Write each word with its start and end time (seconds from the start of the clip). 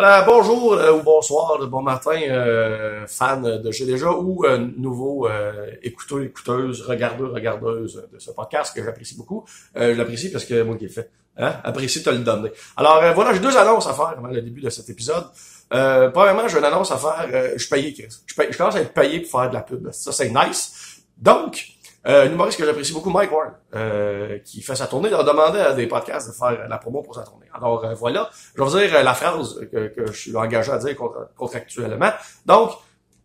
Alors, 0.00 0.26
bonjour 0.26 0.74
euh, 0.74 0.92
ou 0.92 1.02
bonsoir, 1.02 1.58
bon 1.66 1.82
matin, 1.82 2.12
euh, 2.28 3.04
fan 3.08 3.42
de 3.60 3.72
J'ai 3.72 3.84
déjà 3.84 4.12
ou 4.12 4.44
euh, 4.44 4.56
nouveau 4.76 5.26
euh, 5.26 5.72
écouteur, 5.82 6.20
écouteuse, 6.20 6.82
regardeur, 6.82 7.32
regardeuse 7.32 8.06
de 8.12 8.18
ce 8.20 8.30
podcast 8.30 8.72
que 8.76 8.84
j'apprécie 8.84 9.16
beaucoup. 9.16 9.44
Euh, 9.76 9.94
je 9.94 9.98
l'apprécie 9.98 10.30
parce 10.30 10.44
que 10.44 10.62
moi 10.62 10.76
qui 10.76 10.84
l'ai 10.84 10.92
fait. 10.92 11.10
Hein? 11.36 11.52
Apprécie 11.64 12.00
te 12.04 12.10
le 12.10 12.18
donner. 12.18 12.52
Alors 12.76 12.98
euh, 13.02 13.12
voilà, 13.12 13.32
j'ai 13.32 13.40
deux 13.40 13.56
annonces 13.56 13.88
à 13.88 13.92
faire 13.92 14.14
avant 14.16 14.28
le 14.28 14.40
début 14.40 14.60
de 14.60 14.70
cet 14.70 14.88
épisode. 14.88 15.24
Premièrement, 15.68 16.46
j'ai 16.46 16.58
une 16.58 16.64
annonce 16.64 16.92
à 16.92 16.96
faire. 16.96 17.26
je 17.54 17.58
suis 17.58 17.68
payé, 17.68 17.92
Chris. 17.92 18.06
Je, 18.24 18.34
paye- 18.36 18.52
je 18.52 18.56
commence 18.56 18.76
à 18.76 18.80
être 18.82 18.94
payé 18.94 19.18
pour 19.18 19.40
faire 19.40 19.50
de 19.50 19.54
la 19.54 19.62
pub. 19.62 19.90
Ça, 19.90 20.12
c'est 20.12 20.30
nice. 20.30 21.00
Donc, 21.16 21.66
euh, 22.06 22.48
que 22.56 22.64
j'apprécie 22.64 22.92
beaucoup, 22.92 23.10
Mike 23.10 23.32
Ward, 23.32 23.52
euh, 23.74 24.38
qui 24.44 24.62
fait 24.62 24.76
sa 24.76 24.86
tournée, 24.86 25.08
il 25.08 25.14
a 25.14 25.22
demandé 25.22 25.58
à 25.58 25.72
des 25.72 25.86
podcasts 25.86 26.28
de 26.28 26.32
faire 26.32 26.66
la 26.68 26.78
promo 26.78 27.02
pour 27.02 27.14
sa 27.14 27.22
tournée. 27.22 27.46
Alors 27.52 27.84
euh, 27.84 27.94
voilà, 27.94 28.30
je 28.54 28.62
vais 28.62 28.68
vous 28.68 28.78
dire 28.78 28.94
euh, 28.94 29.02
la 29.02 29.14
phrase 29.14 29.60
que, 29.72 29.88
que 29.88 30.06
je 30.06 30.12
suis 30.18 30.36
engagé 30.36 30.70
à 30.72 30.78
dire 30.78 30.96
contra- 30.96 31.28
contractuellement. 31.36 32.10
Donc, 32.46 32.70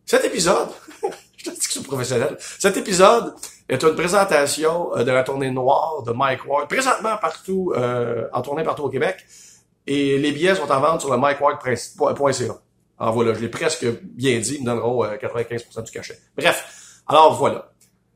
cet 0.06 0.26
épisode, 0.26 0.68
je 1.38 1.46
te 1.46 1.50
dis 1.52 1.60
que 1.60 1.72
c'est 1.74 1.84
professionnel, 1.84 2.36
cet 2.40 2.76
épisode 2.76 3.36
est 3.70 3.82
une 3.84 3.96
présentation 3.96 4.96
euh, 4.98 5.04
de 5.04 5.12
la 5.12 5.24
tournée 5.24 5.52
noire 5.52 6.04
de 6.04 6.12
Mike 6.12 6.46
Ward, 6.48 6.68
présentement 6.68 7.16
partout, 7.18 7.74
euh, 7.78 8.28
en 8.34 8.42
tournée 8.42 8.64
partout 8.64 8.84
au 8.84 8.90
Québec, 8.90 9.18
et 9.88 10.18
les 10.18 10.32
billets 10.32 10.56
sont 10.56 10.70
en 10.72 10.80
vente 10.80 11.02
sur 11.02 11.12
le 11.12 11.18
mikeward.ca. 11.18 12.54
Alors 13.00 13.14
voilà, 13.14 13.34
je 13.34 13.40
l'ai 13.40 13.50
presque 13.50 13.86
bien 14.02 14.40
dit, 14.40 14.56
ils 14.56 14.62
me 14.62 14.66
donneront 14.68 15.04
euh, 15.04 15.16
95% 15.16 15.84
du 15.84 15.92
cachet. 15.92 16.18
Bref, 16.38 17.02
alors 17.08 17.36
voilà. 17.36 17.70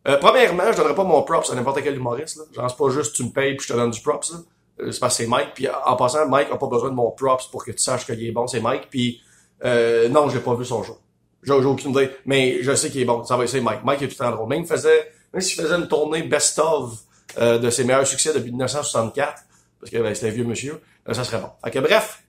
Euh, 0.07 0.17
premièrement, 0.17 0.71
je 0.71 0.77
donnerai 0.77 0.95
pas 0.95 1.03
mon 1.03 1.21
props 1.23 1.49
à 1.51 1.55
n'importe 1.55 1.81
quel 1.83 1.95
humoriste. 1.95 2.37
Là. 2.37 2.43
Genre, 2.53 2.75
pas 2.75 2.89
juste 2.89 3.15
tu 3.15 3.23
me 3.23 3.29
payes 3.29 3.55
puis 3.55 3.67
je 3.67 3.73
te 3.73 3.77
donne 3.77 3.91
du 3.91 4.01
props. 4.01 4.33
Euh, 4.79 4.91
c'est 4.91 4.99
parce 4.99 5.17
que 5.17 5.23
c'est 5.23 5.29
Mike. 5.29 5.49
Puis 5.53 5.67
en 5.69 5.95
passant, 5.95 6.27
Mike 6.27 6.47
a 6.51 6.57
pas 6.57 6.67
besoin 6.67 6.89
de 6.89 6.95
mon 6.95 7.11
props 7.11 7.47
pour 7.47 7.65
que 7.65 7.71
tu 7.71 7.79
saches 7.79 8.05
qu'il 8.05 8.23
est 8.23 8.31
bon. 8.31 8.47
C'est 8.47 8.61
Mike. 8.61 8.89
Puis 8.89 9.21
euh, 9.65 10.07
non, 10.09 10.29
j'ai 10.29 10.39
pas 10.39 10.55
vu 10.55 10.65
son 10.65 10.83
show. 10.83 10.97
J'ai 11.43 11.53
aucune 11.53 11.91
idée. 11.91 12.11
Mais 12.25 12.61
je 12.61 12.73
sais 12.73 12.89
qu'il 12.89 13.01
est 13.01 13.05
bon. 13.05 13.23
Ça 13.23 13.37
va 13.37 13.47
c'est 13.47 13.61
Mike. 13.61 13.83
Mike 13.83 14.01
est 14.01 14.07
tout 14.07 14.15
le 14.19 14.25
temps 14.25 14.31
drôle. 14.31 14.49
Même 14.49 14.65
faisait, 14.65 15.11
même 15.33 15.41
s'il 15.41 15.61
faisait 15.61 15.75
une 15.75 15.87
tournée 15.87 16.23
best-of 16.23 17.03
euh, 17.39 17.59
de 17.59 17.69
ses 17.69 17.83
meilleurs 17.83 18.07
succès 18.07 18.33
depuis 18.33 18.49
1964, 18.51 19.43
parce 19.79 19.91
que 19.91 19.97
ben, 19.97 20.15
c'était 20.15 20.27
un 20.27 20.31
vieux 20.31 20.45
monsieur, 20.45 20.81
euh, 21.07 21.13
ça 21.13 21.23
serait 21.23 21.39
bon. 21.39 21.49
Ok, 21.63 21.77
bref, 21.81 22.23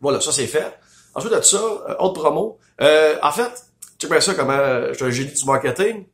voilà, 0.00 0.20
ça 0.20 0.32
c'est 0.32 0.46
fait. 0.46 0.78
Ensuite 1.14 1.34
de 1.34 1.40
ça, 1.42 1.58
euh, 1.58 1.96
autre 1.98 2.20
promo. 2.20 2.58
En 2.80 3.32
fait, 3.32 3.50
tu 3.98 4.06
bien 4.06 4.20
ça 4.20 4.34
comment 4.34 4.56
je 4.88 4.94
suis 4.94 5.04
un 5.04 5.10
génie 5.10 5.32
du 5.32 5.44
marketing. 5.44 6.04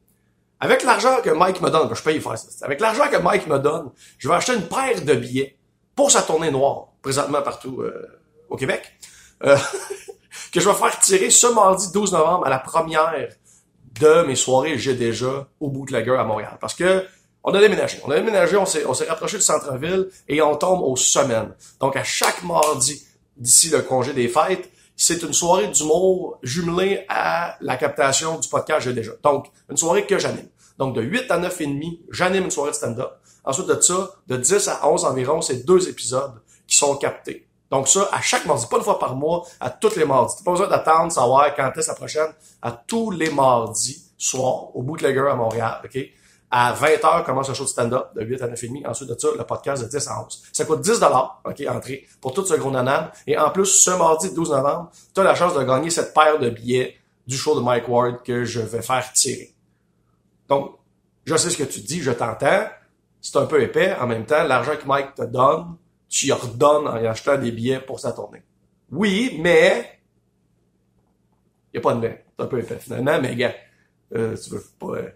Avec 0.61 0.83
l'argent 0.83 1.21
que 1.23 1.31
Mike 1.31 1.61
me 1.61 1.71
donne, 1.71 1.89
que 1.89 1.95
je 1.95 2.03
paye 2.03 2.21
faire 2.21 2.39
ça. 2.39 2.65
Avec 2.65 2.81
l'argent 2.81 3.09
que 3.11 3.17
Mike 3.17 3.47
me 3.47 3.59
donne, 3.59 3.91
je 4.19 4.29
vais 4.29 4.35
acheter 4.35 4.55
une 4.55 4.67
paire 4.69 5.03
de 5.03 5.15
billets 5.15 5.59
pour 5.95 6.11
sa 6.11 6.23
tournée 6.23 6.51
noire, 6.51 6.89
présentement 7.03 7.43
partout 7.43 7.83
euh, 7.83 8.21
au 8.49 8.57
Québec, 8.57 8.83
euh, 9.45 9.57
que 10.53 10.61
je 10.61 10.69
vais 10.69 10.75
faire 10.75 10.99
tirer 11.01 11.31
ce 11.31 11.47
mardi 11.49 11.93
12 11.93 12.13
novembre 12.13 12.47
à 12.47 12.51
la 12.51 12.59
première 12.59 13.29
de 14.01 14.23
mes 14.27 14.35
soirées 14.35 14.79
J'ai 14.79 14.95
déjà 14.95 15.47
au 15.61 15.69
Bootlegger 15.69 16.17
à 16.19 16.25
Montréal. 16.25 16.57
Parce 16.61 16.75
que 16.75 17.05
on 17.45 17.53
a 17.53 17.61
déménagé. 17.61 18.01
On 18.05 18.11
a 18.11 18.17
déménagé, 18.17 18.57
s'est, 18.65 18.87
on 18.87 18.95
s'est 18.95 19.05
rapproché 19.05 19.37
du 19.37 19.43
centre-ville 19.43 20.09
et 20.29 20.41
on 20.41 20.57
tombe 20.57 20.81
aux 20.83 20.97
semaines. 20.97 21.55
Donc, 21.79 21.95
à 21.95 22.03
chaque 22.03 22.43
mardi, 22.43 23.07
d'ici 23.37 23.69
le 23.69 23.83
congé 23.83 24.15
des 24.15 24.29
fêtes, 24.29 24.71
c'est 24.97 25.23
une 25.23 25.33
soirée 25.33 25.69
d'humour 25.69 26.39
jumelée 26.43 27.05
à 27.09 27.57
la 27.61 27.77
captation 27.77 28.39
du 28.39 28.49
podcast 28.49 28.83
J'ai 28.85 28.93
déjà. 28.93 29.13
Donc, 29.23 29.47
une 29.71 29.77
soirée 29.77 30.07
que 30.07 30.19
j'anime. 30.19 30.49
Donc, 30.79 30.95
de 30.95 31.03
8 31.03 31.31
à 31.31 31.39
9 31.39 31.61
et 31.61 31.67
demi, 31.67 32.01
j'anime 32.11 32.45
une 32.45 32.51
soirée 32.51 32.73
stand-up. 32.73 33.13
Ensuite 33.45 33.67
de 33.67 33.81
ça, 33.81 34.11
de 34.27 34.37
10 34.37 34.69
à 34.69 34.89
11 34.89 35.05
environ, 35.05 35.43
c'est 35.43 35.65
deux 35.65 35.89
épisodes 35.89 36.41
qui 36.67 36.77
sont 36.77 36.97
captés. 36.97 37.47
Donc 37.71 37.89
ça, 37.89 38.09
à 38.13 38.21
chaque 38.21 38.47
mardi, 38.47 38.67
pas 38.67 38.77
une 38.77 38.83
fois 38.83 38.99
par 38.99 39.17
mois, 39.17 39.45
à 39.61 39.69
tous 39.69 39.97
les 39.97 40.05
mardis. 40.05 40.37
T'as 40.39 40.45
pas 40.45 40.51
besoin 40.53 40.69
d'attendre, 40.69 41.13
savoir 41.13 41.55
quand 41.55 41.73
est 41.77 41.87
la 41.87 41.95
prochaine. 41.95 42.33
À 42.63 42.71
tous 42.71 43.11
les 43.11 43.31
mardis, 43.31 44.13
soir, 44.17 44.75
au 44.77 44.83
Bootlegger 44.83 45.27
à 45.31 45.35
Montréal, 45.35 45.81
OK? 45.85 45.99
À 46.57 46.73
20h, 46.73 47.25
commence 47.25 47.49
le 47.49 47.55
show 47.55 47.65
de 47.65 47.69
stand-up, 47.69 48.11
de 48.15 48.23
8 48.23 48.43
à 48.43 48.47
9 48.47 48.63
et 48.63 48.69
demi. 48.69 48.87
Ensuite 48.87 49.09
de 49.09 49.19
ça, 49.19 49.27
le 49.37 49.43
podcast 49.43 49.83
de 49.83 49.89
10 49.89 50.07
à 50.07 50.25
11. 50.25 50.43
Ça 50.53 50.65
coûte 50.65 50.83
10 50.83 51.01
OK, 51.45 51.65
entrée, 51.69 52.07
pour 52.21 52.33
tout 52.33 52.47
ce 52.47 52.55
gros 52.55 52.71
nanan. 52.71 53.11
Et 53.27 53.37
en 53.37 53.51
plus, 53.51 53.67
ce 53.67 53.91
mardi 53.91 54.33
12 54.33 54.51
novembre, 54.51 54.93
tu 55.13 55.21
as 55.21 55.25
la 55.25 55.35
chance 55.35 55.53
de 55.57 55.65
gagner 55.65 55.91
cette 55.91 56.15
paire 56.15 56.39
de 56.39 56.51
billets 56.51 56.95
du 57.27 57.37
show 57.37 57.57
de 57.57 57.61
Mike 57.61 57.89
Ward 57.89 58.23
que 58.23 58.45
je 58.45 58.61
vais 58.61 58.83
faire 58.83 59.13
tirer. 59.13 59.53
Donc, 60.49 60.79
je 61.25 61.35
sais 61.35 61.51
ce 61.51 61.57
que 61.57 61.65
tu 61.65 61.81
dis, 61.81 62.01
je 62.01 62.13
t'entends. 62.13 62.69
C'est 63.21 63.37
un 63.37 63.47
peu 63.47 63.61
épais. 63.61 63.97
En 64.01 64.07
même 64.07 64.25
temps, 64.25 64.45
l'argent 64.45 64.77
que 64.81 64.87
Mike 64.87 65.17
te 65.17 65.25
donne, 65.25 65.75
tu 66.09 66.27
y 66.27 66.33
redonnes 66.33 66.87
en 66.87 66.99
y 66.99 67.07
achetant 67.09 67.37
des 67.37 67.51
billets 67.51 67.81
pour 67.81 67.99
sa 67.99 68.13
tournée. 68.13 68.45
Oui, 68.93 69.41
mais 69.41 69.99
il 71.73 71.79
y 71.79 71.81
a 71.81 71.81
pas 71.81 71.95
de 71.95 71.99
mais. 71.99 72.25
C'est 72.39 72.45
un 72.45 72.47
peu 72.47 72.61
épais 72.61 72.79
finalement, 72.79 73.21
mais 73.21 73.35
gars, 73.35 73.55
euh, 74.15 74.37
tu 74.37 74.51
veux 74.51 74.63
pas, 74.79 74.99
euh, 74.99 75.11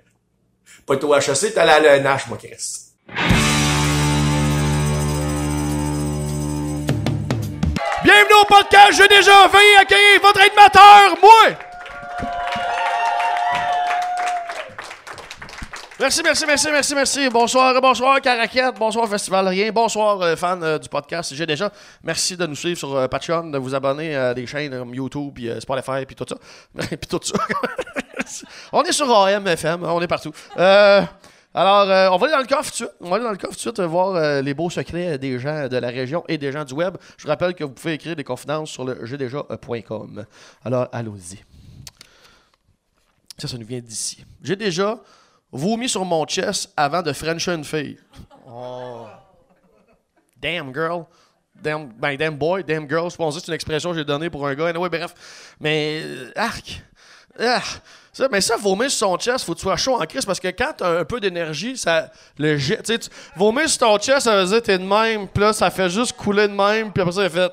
pas 0.86 0.94
être 0.94 1.04
au 1.04 1.14
HEC, 1.14 1.54
t'es 1.54 1.58
allé 1.58 1.88
à 1.88 1.98
l'ENH, 1.98 2.28
moi, 2.28 2.38
Chris. 2.38 2.88
Bienvenue 8.02 8.34
au 8.40 8.46
podcast 8.46 8.92
J'ai 8.96 9.08
déjà 9.08 9.46
veuillez 9.48 9.76
accueillir 9.80 10.20
votre 10.22 10.40
animateur, 10.40 11.18
moi! 11.20 11.67
Merci, 16.00 16.22
merci, 16.22 16.46
merci, 16.46 16.68
merci, 16.70 16.94
merci. 16.94 17.28
Bonsoir, 17.28 17.80
bonsoir, 17.80 18.20
Caraquette. 18.20 18.76
Bonsoir, 18.78 19.08
Festival 19.08 19.48
Rien. 19.48 19.72
Bonsoir, 19.72 20.22
euh, 20.22 20.36
fans 20.36 20.62
euh, 20.62 20.78
du 20.78 20.88
podcast 20.88 21.34
J'ai 21.34 21.44
déjà. 21.44 21.72
Merci 22.04 22.36
de 22.36 22.46
nous 22.46 22.54
suivre 22.54 22.78
sur 22.78 22.94
euh, 22.94 23.08
Patreon, 23.08 23.50
de 23.50 23.58
vous 23.58 23.74
abonner 23.74 24.14
à 24.14 24.32
des 24.32 24.46
chaînes 24.46 24.78
comme 24.78 24.94
YouTube, 24.94 25.32
puis 25.34 25.50
Spotify, 25.60 26.06
puis 26.06 26.14
tout 26.14 26.24
ça. 26.28 26.36
puis 26.86 27.08
tout 27.08 27.18
ça. 27.20 27.34
on 28.72 28.84
est 28.84 28.92
sur 28.92 29.12
AM, 29.12 29.44
FM, 29.48 29.82
on 29.82 30.00
est 30.00 30.06
partout. 30.06 30.32
Alors, 30.56 32.12
on 32.14 32.16
va 32.16 32.26
aller 32.26 32.34
dans 32.34 32.40
le 32.42 32.46
coffre 32.46 32.70
tout 32.70 32.84
de 32.84 32.88
suite. 32.88 32.94
On 33.00 33.10
va 33.10 33.16
aller 33.16 33.24
dans 33.24 33.32
le 33.32 33.36
coffre 33.36 33.54
tout 33.54 33.70
de 33.70 33.76
suite 33.76 33.80
voir 33.80 34.40
les 34.40 34.54
beaux 34.54 34.70
secrets 34.70 35.18
des 35.18 35.40
gens 35.40 35.66
de 35.66 35.78
la 35.78 35.88
région 35.88 36.22
et 36.28 36.38
des 36.38 36.52
gens 36.52 36.64
du 36.64 36.74
web. 36.74 36.96
Je 37.16 37.24
vous 37.24 37.28
rappelle 37.28 37.54
que 37.54 37.64
vous 37.64 37.72
pouvez 37.72 37.94
écrire 37.94 38.14
des 38.14 38.22
confidences 38.22 38.70
sur 38.70 38.84
le 38.84 39.04
jdeja.com. 39.04 40.24
Alors, 40.64 40.86
allons-y. 40.92 41.42
Ça, 43.36 43.48
ça 43.48 43.58
nous 43.58 43.66
vient 43.66 43.80
d'ici. 43.80 44.24
J'ai 44.44 44.54
déjà 44.54 45.00
vomi 45.52 45.88
sur 45.88 46.04
mon 46.04 46.24
chest 46.26 46.72
avant 46.76 47.02
de 47.02 47.12
frencher 47.12 47.52
une 47.52 47.64
fille. 47.64 47.98
Oh. 48.46 49.06
Damn 50.40 50.72
girl. 50.72 51.04
Damn, 51.60 51.88
ben, 51.88 52.16
damn 52.16 52.36
boy, 52.36 52.62
damn 52.62 52.88
girl. 52.88 53.10
Je 53.10 53.16
pense 53.16 53.34
que 53.34 53.40
c'est 53.40 53.48
une 53.48 53.54
expression 53.54 53.90
que 53.90 53.98
j'ai 53.98 54.04
donnée 54.04 54.30
pour 54.30 54.46
un 54.46 54.54
gars. 54.54 54.68
Anyway, 54.68 54.88
bref. 54.88 55.14
Mais, 55.60 56.02
euh, 56.04 56.32
arc. 56.36 56.82
Ah, 57.40 57.62
ça, 58.12 58.26
mais 58.30 58.40
ça, 58.40 58.56
vomir 58.56 58.90
sur 58.90 59.08
son 59.08 59.16
chest, 59.16 59.44
faut 59.44 59.52
que 59.52 59.58
tu 59.58 59.62
sois 59.62 59.76
chaud 59.76 60.00
en 60.00 60.04
crise 60.04 60.24
parce 60.24 60.40
que 60.40 60.48
quand 60.48 60.72
t'as 60.76 61.00
un 61.00 61.04
peu 61.04 61.20
d'énergie, 61.20 61.76
ça 61.76 62.10
le 62.36 62.56
jette. 62.56 62.84
Tu 62.84 63.10
vomir 63.36 63.68
sur 63.68 63.78
ton 63.78 63.98
chest, 63.98 64.20
ça 64.20 64.36
veut 64.36 64.46
dire 64.46 64.56
que 64.56 64.66
t'es 64.66 64.78
de 64.78 64.84
même, 64.84 65.28
puis 65.28 65.42
là, 65.42 65.52
ça 65.52 65.70
fait 65.70 65.88
juste 65.88 66.14
couler 66.14 66.48
de 66.48 66.52
même, 66.52 66.92
puis 66.92 67.00
après 67.00 67.12
ça, 67.12 67.24
il 67.24 67.30
fait. 67.30 67.52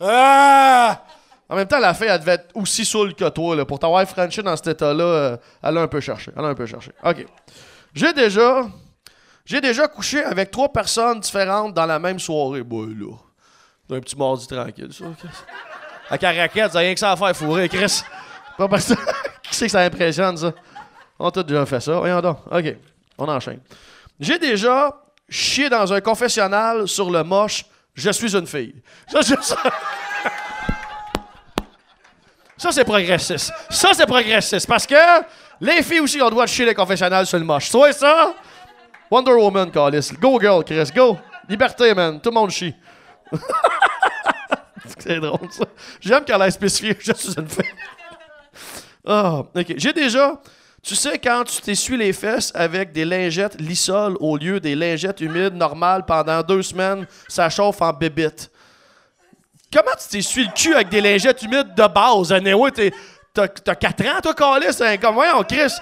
Ah! 0.00 1.04
En 1.50 1.56
même 1.56 1.66
temps, 1.66 1.80
la 1.80 1.94
fille, 1.94 2.06
elle 2.06 2.20
devait 2.20 2.34
être 2.34 2.50
aussi 2.54 2.84
saoule 2.84 3.12
que 3.12 3.28
toi, 3.28 3.56
là. 3.56 3.64
Pour 3.64 3.80
t'avoir 3.80 4.08
franchi 4.08 4.40
dans 4.40 4.56
cet 4.56 4.68
état-là, 4.68 5.04
euh, 5.04 5.36
elle 5.60 5.78
a 5.78 5.80
un 5.80 5.88
peu 5.88 6.00
cherché. 6.00 6.30
Elle 6.36 6.44
a 6.44 6.48
un 6.48 6.54
peu 6.54 6.64
cherché. 6.64 6.92
OK. 7.04 7.26
J'ai 7.92 8.12
déjà. 8.12 8.66
J'ai 9.44 9.60
déjà 9.60 9.88
couché 9.88 10.22
avec 10.22 10.52
trois 10.52 10.72
personnes 10.72 11.18
différentes 11.18 11.74
dans 11.74 11.86
la 11.86 11.98
même 11.98 12.20
soirée. 12.20 12.62
Boy, 12.62 12.94
là. 12.94 13.16
C'est 13.88 13.96
un 13.96 14.00
petit 14.00 14.16
mardi 14.16 14.46
tranquille, 14.46 14.92
ça. 14.92 15.06
À 16.08 16.16
Caracat, 16.18 16.68
t'as 16.68 16.78
rien 16.78 16.94
que 16.94 17.00
ça 17.00 17.10
à 17.10 17.16
faire 17.16 17.36
fourrer, 17.36 17.68
Chris. 17.68 18.02
Pas 18.56 18.68
parce 18.68 18.94
que. 18.94 19.00
C'est 19.50 19.66
que 19.66 19.72
ça 19.72 19.80
impressionne, 19.80 20.36
ça? 20.36 20.52
On 21.18 21.26
a 21.26 21.30
tous 21.32 21.42
déjà 21.42 21.66
fait 21.66 21.80
ça. 21.80 21.98
Voyons 21.98 22.20
donc. 22.20 22.38
OK. 22.48 22.76
On 23.18 23.28
enchaîne. 23.28 23.58
J'ai 24.20 24.38
déjà 24.38 24.96
chié 25.28 25.68
dans 25.68 25.92
un 25.92 26.00
confessionnal 26.00 26.86
sur 26.86 27.10
le 27.10 27.24
moche. 27.24 27.64
Je 27.92 28.10
suis 28.12 28.36
une 28.36 28.46
fille. 28.46 28.76
Ça, 29.08 29.20
c'est 29.22 29.42
ça. 29.42 29.56
Ça, 32.60 32.70
c'est 32.72 32.84
progressiste. 32.84 33.54
Ça, 33.70 33.92
c'est 33.94 34.04
progressiste. 34.04 34.66
Parce 34.66 34.86
que 34.86 34.94
les 35.62 35.82
filles 35.82 36.00
aussi 36.00 36.20
ont 36.20 36.26
le 36.26 36.30
droit 36.30 36.44
de 36.44 36.50
chier 36.50 36.66
les 36.66 36.74
confessionnals 36.74 37.26
sur 37.26 37.38
le 37.38 37.44
moche. 37.44 37.70
Vois 37.72 37.90
ça? 37.90 38.34
Wonder 39.10 39.32
Woman, 39.32 39.70
Callis. 39.70 40.10
Go, 40.20 40.38
girl, 40.38 40.62
Chris. 40.62 40.90
Go. 40.94 41.16
Liberté, 41.48 41.94
man. 41.94 42.20
Tout 42.20 42.28
le 42.28 42.34
monde 42.34 42.50
chie. 42.50 42.74
c'est 44.98 45.18
drôle, 45.20 45.50
ça. 45.50 45.64
J'aime 46.02 46.22
qu'elle 46.22 46.42
ait 46.42 46.50
spécifié 46.50 46.94
je 47.00 47.14
suis 47.14 47.32
une 47.32 47.48
fille. 47.48 47.64
Ah, 49.06 49.38
ok. 49.38 49.74
J'ai 49.78 49.94
déjà. 49.94 50.38
Tu 50.82 50.94
sais, 50.94 51.18
quand 51.18 51.44
tu 51.44 51.62
t'essuies 51.62 51.96
les 51.96 52.12
fesses 52.12 52.52
avec 52.54 52.92
des 52.92 53.06
lingettes 53.06 53.58
lissol 53.58 54.18
au 54.20 54.36
lieu 54.36 54.60
des 54.60 54.74
lingettes 54.74 55.22
humides 55.22 55.54
normales 55.54 56.04
pendant 56.04 56.42
deux 56.42 56.62
semaines, 56.62 57.06
ça 57.26 57.48
chauffe 57.48 57.80
en 57.80 57.94
bébite. 57.94 58.50
Comment 59.72 59.92
tu 60.00 60.08
t'essuies 60.08 60.44
le 60.46 60.52
cul 60.52 60.74
avec 60.74 60.88
des 60.88 61.00
lingettes 61.00 61.42
humides 61.42 61.74
de 61.74 61.86
base? 61.86 62.32
Anyway, 62.32 62.70
t'as 63.32 63.46
t'as 63.48 63.74
4 63.74 64.06
ans, 64.06 64.20
toi, 64.22 64.34
Calis? 64.34 64.76
Hein, 64.82 64.96
Comme, 64.96 65.14
voyons, 65.14 65.42
Chris. 65.44 65.72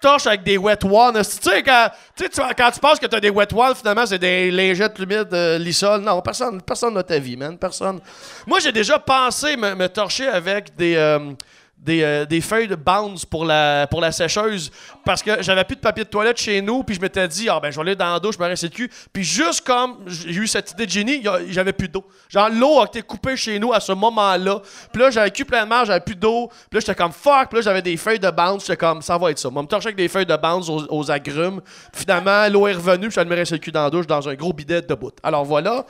torches 0.00 0.26
avec 0.26 0.42
des 0.42 0.58
wet 0.58 0.84
ones. 0.84 1.14
Tu 1.22 1.24
sais, 1.24 1.62
quand 1.62 1.90
tu, 2.16 2.80
penses 2.80 2.98
que 2.98 3.06
t'as 3.06 3.20
des 3.20 3.30
wet 3.30 3.52
ones, 3.54 3.74
finalement, 3.74 4.04
c'est 4.04 4.18
des 4.18 4.50
lingettes 4.50 4.98
humides 4.98 5.32
euh, 5.32 5.58
lissol. 5.58 6.00
Non, 6.02 6.20
personne, 6.20 6.60
personne 6.60 6.92
n'a 6.94 7.02
ta 7.02 7.18
vie, 7.18 7.36
man. 7.36 7.56
Personne. 7.56 8.00
Moi, 8.46 8.58
j'ai 8.58 8.72
déjà 8.72 8.98
pensé 8.98 9.56
me, 9.56 9.74
me 9.74 9.88
torcher 9.88 10.26
avec 10.28 10.74
des. 10.76 10.94
euh, 10.96 11.32
des, 11.82 12.02
euh, 12.02 12.24
des 12.24 12.40
feuilles 12.40 12.68
de 12.68 12.76
bounce 12.76 13.24
pour 13.24 13.44
la, 13.44 13.88
pour 13.88 14.00
la 14.00 14.12
sécheuse 14.12 14.70
parce 15.04 15.22
que 15.22 15.42
j'avais 15.42 15.64
plus 15.64 15.74
de 15.74 15.80
papier 15.80 16.04
de 16.04 16.08
toilette 16.08 16.38
chez 16.38 16.62
nous 16.62 16.84
puis 16.84 16.94
je 16.94 17.00
m'étais 17.00 17.26
dit 17.26 17.48
ah 17.48 17.58
ben 17.60 17.70
je 17.70 17.76
vais 17.76 17.82
aller 17.82 17.96
dans 17.96 18.12
la 18.12 18.20
douche 18.20 18.36
je 18.36 18.42
me 18.42 18.46
rincer 18.46 18.66
le 18.66 18.72
cul. 18.72 18.90
Puis 19.12 19.24
juste 19.24 19.62
comme 19.66 19.98
j'ai 20.06 20.30
eu 20.30 20.46
cette 20.46 20.70
idée 20.70 20.86
de 20.86 20.90
génie 20.90 21.24
j'avais 21.48 21.72
plus 21.72 21.88
d'eau. 21.88 22.04
Genre 22.28 22.48
l'eau 22.50 22.80
a 22.80 22.84
été 22.84 23.02
coupée 23.02 23.36
chez 23.36 23.58
nous 23.58 23.72
à 23.72 23.80
ce 23.80 23.92
moment 23.92 24.36
là 24.36 24.60
puis 24.92 25.02
là 25.02 25.10
j'avais 25.10 25.26
le 25.26 25.32
cul 25.32 25.44
plein 25.44 25.64
de 25.64 25.68
marge 25.68 25.88
j'avais 25.88 26.00
plus 26.00 26.14
d'eau. 26.14 26.48
Puis 26.48 26.74
là 26.74 26.80
j'étais 26.80 26.94
comme 26.94 27.12
fuck. 27.12 27.48
Puis 27.48 27.58
là 27.58 27.62
j'avais 27.62 27.82
des 27.82 27.96
feuilles 27.96 28.20
de 28.20 28.30
bounce. 28.30 28.62
J'étais 28.62 28.76
comme 28.76 29.02
ça 29.02 29.18
va 29.18 29.32
être 29.32 29.38
ça. 29.38 29.50
Moi 29.50 29.62
me 29.62 29.68
torcher 29.68 29.88
avec 29.88 29.96
des 29.96 30.08
feuilles 30.08 30.26
de 30.26 30.36
bounce 30.36 30.68
aux, 30.68 31.10
agrumes. 31.10 31.60
Puis 31.92 32.02
finalement 32.02 32.48
l'eau 32.48 32.68
est 32.68 32.74
revenue 32.74 33.08
puis 33.08 33.16
je 33.16 33.20
suis 33.20 33.28
me 33.28 33.36
rincer 33.36 33.54
le 33.54 33.60
cul 33.60 33.72
dans 33.72 33.82
la 33.82 33.90
douche 33.90 34.06
dans 34.06 34.28
un 34.28 34.34
gros 34.34 34.52
bidet 34.52 34.82
de 34.82 34.94
bout. 34.94 35.14
Alors 35.24 35.44
voilà 35.44 35.84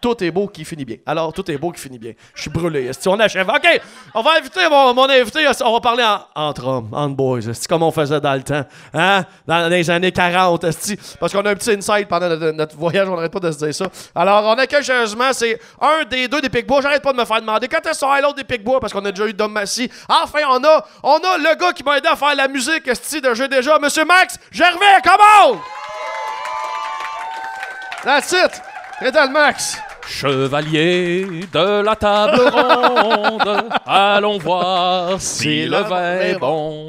tout 0.00 0.22
est 0.22 0.30
beau 0.30 0.46
qui 0.48 0.64
finit 0.64 0.84
bien. 0.84 0.96
Alors, 1.06 1.32
tout 1.32 1.50
est 1.50 1.56
beau 1.56 1.70
qui 1.72 1.80
finit 1.80 1.98
bien. 1.98 2.12
Je 2.34 2.42
suis 2.42 2.50
brûlé. 2.50 2.86
Est-ce 2.86 3.08
on 3.08 3.18
achève? 3.18 3.48
OK, 3.48 3.80
on 4.14 4.22
va 4.22 4.38
inviter 4.38 4.68
mon, 4.68 5.08
invité. 5.08 5.46
On 5.64 5.72
va 5.72 5.80
parler 5.80 6.04
en- 6.04 6.20
entre 6.34 6.66
hommes, 6.66 6.88
entre 6.92 7.14
boys. 7.14 7.40
C'est 7.52 7.66
comme 7.66 7.82
on 7.82 7.90
faisait 7.90 8.20
dans 8.20 8.34
le 8.34 8.42
temps. 8.42 8.64
Hein? 8.92 9.24
Dans 9.46 9.70
les 9.70 9.90
années 9.90 10.12
40. 10.12 10.64
esti. 10.64 10.98
Parce 11.18 11.32
qu'on 11.32 11.44
a 11.44 11.50
un 11.50 11.54
petit 11.54 11.72
insight 11.72 12.08
pendant 12.08 12.28
notre, 12.28 12.76
voyage. 12.76 13.08
On 13.08 13.16
n'arrête 13.16 13.32
pas 13.32 13.40
de 13.40 13.50
se 13.50 13.58
dire 13.58 13.74
ça. 13.74 13.86
Alors, 14.14 14.44
on 14.44 14.58
accueille 14.58 14.84
sérieusement, 14.84 15.32
c'est 15.32 15.58
un 15.80 16.04
des 16.04 16.28
deux 16.28 16.40
des 16.40 16.50
Picbois. 16.50 16.80
J'arrête 16.82 17.02
pas 17.02 17.12
de 17.12 17.18
me 17.18 17.24
faire 17.24 17.40
demander 17.40 17.68
quand 17.68 17.84
est-ce 17.86 18.00
qu'on 18.00 18.14
l'autre 18.16 18.34
des 18.36 18.44
Picbois 18.44 18.80
parce 18.80 18.92
qu'on 18.92 19.04
a 19.04 19.10
déjà 19.10 19.26
eu 19.26 19.32
Dom 19.34 19.52
Massy. 19.52 19.90
Enfin, 20.08 20.40
on 20.50 20.62
a, 20.62 20.86
on 21.02 21.16
a 21.16 21.38
le 21.38 21.58
gars 21.58 21.72
qui 21.72 21.82
m'a 21.82 21.98
aidé 21.98 22.08
à 22.08 22.16
faire 22.16 22.34
la 22.34 22.48
musique 22.48 22.86
esti, 22.88 23.20
de 23.20 23.34
jeu 23.34 23.48
déjà, 23.48 23.78
Monsieur 23.78 24.04
Max 24.04 24.38
Gervais. 24.50 25.00
Come 25.02 25.20
on! 25.44 25.58
That's 28.04 28.32
it! 28.32 28.62
Rétal 29.00 29.30
Max! 29.30 29.78
Chevalier 30.06 31.26
de 31.52 31.82
la 31.82 31.96
table 31.96 32.40
ronde, 32.48 33.68
allons 33.84 34.38
voir 34.38 35.20
si 35.20 35.66
le 35.66 35.78
vin 35.78 36.20
est 36.20 36.38
bon. 36.38 36.88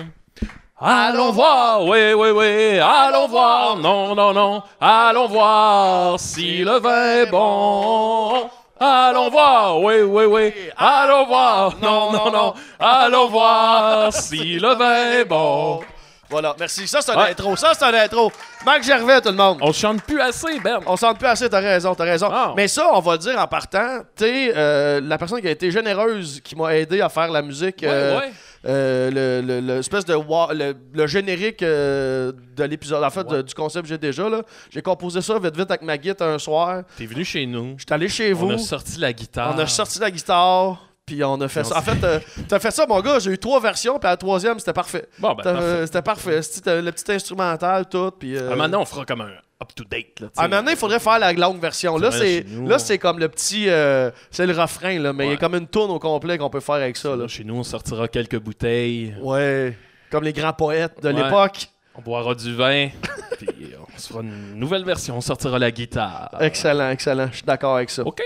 Allons 0.79 1.31
voir, 1.31 1.83
oui, 1.83 2.13
oui, 2.13 2.29
oui, 2.29 2.79
allons 2.79 3.27
voir, 3.27 3.77
non, 3.77 4.13
non, 4.13 4.31
non, 4.33 4.61
allons 4.79 5.27
voir 5.27 6.19
si 6.19 6.59
le 6.59 6.79
vin 6.79 7.23
est 7.23 7.31
bon. 7.31 8.47
Allons 8.79 9.29
voir, 9.29 9.81
oui, 9.81 10.01
oui, 10.03 10.25
oui, 10.25 10.53
allons 10.77 11.25
voir, 11.25 11.73
non, 11.81 12.11
non, 12.11 12.31
non, 12.31 12.53
allons 12.79 13.27
voir 13.27 14.13
si 14.13 14.59
le 14.59 14.75
vin 14.75 15.19
est 15.19 15.25
bon. 15.25 15.81
Voilà, 16.29 16.55
merci. 16.59 16.87
Ça, 16.87 16.99
c'est 17.01 17.11
un 17.11 17.19
intro. 17.19 17.55
Ça, 17.55 17.71
c'est 17.77 17.85
un 17.85 17.93
intro. 17.93 18.31
Max 18.65 18.85
Gervais, 18.85 19.21
tout 19.21 19.29
le 19.29 19.35
monde. 19.35 19.59
On 19.61 19.71
chante 19.71 20.01
plus 20.03 20.19
assez, 20.19 20.59
Ben. 20.59 20.79
On 20.85 20.97
s'en 20.97 21.13
plus 21.13 21.27
assez, 21.27 21.49
t'as 21.49 21.59
raison, 21.59 21.95
t'as 21.95 22.03
raison. 22.03 22.29
Ah. 22.31 22.53
Mais 22.55 22.67
ça, 22.67 22.89
on 22.93 22.99
va 22.99 23.13
le 23.13 23.17
dire 23.19 23.39
en 23.39 23.47
partant. 23.47 23.99
T'es 24.15 24.51
euh, 24.55 24.99
la 25.01 25.17
personne 25.17 25.39
qui 25.41 25.47
a 25.47 25.51
été 25.51 25.71
généreuse, 25.71 26.41
qui 26.43 26.55
m'a 26.55 26.75
aidé 26.75 26.99
à 27.01 27.09
faire 27.09 27.31
la 27.31 27.41
musique. 27.41 27.83
euh, 27.83 28.19
ouais. 28.19 28.31
euh, 28.65 29.41
le, 29.41 29.47
le- 29.61 29.61
le 29.61 30.03
de 30.03 30.15
wa- 30.15 30.49
le, 30.53 30.75
le 30.93 31.07
générique 31.07 31.63
euh, 31.63 32.31
de 32.55 32.63
l'épisode, 32.65 33.03
en 33.03 33.09
fait, 33.09 33.23
de- 33.25 33.41
du 33.41 33.53
concept 33.53 33.83
que 33.83 33.89
j'ai 33.89 33.97
déjà. 33.97 34.27
là. 34.27 34.41
J'ai 34.69 34.81
composé 34.81 35.21
ça 35.21 35.39
vite 35.39 35.55
vite 35.55 35.69
avec 35.71 35.81
ma 35.83 35.97
guitare 35.97 36.29
un 36.29 36.39
soir. 36.39 36.81
T'es 36.97 37.05
venu 37.05 37.23
chez 37.23 37.45
nous. 37.45 37.75
J'étais 37.77 37.93
allé 37.93 38.09
chez 38.09 38.33
vous. 38.33 38.47
On 38.47 38.55
a 38.55 38.57
sorti 38.57 38.99
la 38.99 39.13
guitare. 39.13 39.53
On 39.55 39.59
a 39.59 39.67
sorti 39.67 39.99
la 39.99 40.11
guitare. 40.11 40.83
Puis 41.07 41.23
on 41.23 41.39
a 41.39 41.47
fait 41.47 41.63
ça. 41.63 41.77
En 41.77 41.81
fait, 41.81 42.03
euh, 42.03 42.19
t'as 42.49 42.59
fait 42.59 42.69
ça, 42.69 42.85
mon 42.85 42.99
gars. 43.01 43.17
J'ai 43.19 43.31
eu 43.31 43.37
trois 43.37 43.61
versions. 43.61 43.97
Puis 43.97 44.07
la 44.09 44.17
troisième, 44.17 44.59
c'était 44.59 44.73
parfait. 44.73 45.07
Bon, 45.19 45.29
ben, 45.35 45.43
parfait. 45.43 45.61
euh, 45.63 45.85
C'était 45.85 46.01
parfait. 46.01 46.41
C'était 46.41 46.81
le 46.81 46.91
petit 46.91 47.09
instrumental, 47.11 47.87
tout. 47.87 48.11
Puis. 48.11 48.35
euh, 48.37 48.55
maintenant, 48.57 48.81
on 48.81 48.85
fera 48.85 49.05
comme 49.05 49.21
un 49.21 49.31
up-to-date. 49.61 49.95
là, 49.95 50.05
tu 50.19 50.23
sais. 50.25 50.31
Ah, 50.35 50.47
maintenant, 50.49 50.69
il 50.71 50.75
faudrait 50.77 50.99
faire 50.99 51.17
la 51.17 51.31
longue 51.31 51.61
version. 51.61 51.97
Là, 51.97 52.11
C'est 52.11 52.41
là 52.41 52.75
on- 52.75 52.77
c'est 52.77 52.97
comme 52.97 53.19
le 53.19 53.29
petit. 53.29 53.69
euh, 53.69 54.11
c'est 54.31 54.45
le 54.45 54.53
refrain, 54.53 54.99
là, 54.99 55.13
mais 55.13 55.27
il 55.27 55.31
y 55.31 55.33
a 55.33 55.37
comme 55.37 55.55
une 55.55 55.67
tourne 55.67 55.91
au 55.91 55.97
complet 55.99 56.37
qu'on 56.37 56.49
peut 56.49 56.59
faire 56.59 56.75
avec 56.75 56.97
ça. 56.97 57.09
Là. 57.11 57.15
Là, 57.15 57.27
chez 57.29 57.45
nous, 57.45 57.55
on 57.55 57.63
sortira 57.63 58.09
quelques 58.09 58.37
bouteilles. 58.39 59.15
Ouais. 59.21 59.77
Comme 60.11 60.25
les 60.25 60.33
grands 60.33 60.53
poètes 60.53 61.01
de 61.01 61.07
Ouais. 61.07 61.23
l'époque. 61.23 61.69
On 61.95 62.01
boira 62.01 62.35
du 62.35 62.53
vin. 62.53 62.89
puis 63.39 63.47
on 63.95 63.97
se 63.97 64.09
fera 64.09 64.21
une 64.23 64.55
nouvelle 64.55 64.83
version. 64.83 65.17
On 65.17 65.21
sortira 65.21 65.57
la 65.57 65.71
guitare. 65.71 66.31
Excellent, 66.41 66.89
excellent. 66.91 67.27
Je 67.31 67.37
suis 67.37 67.45
d'accord 67.45 67.77
avec 67.77 67.89
ça. 67.89 68.03
OK. 68.05 68.21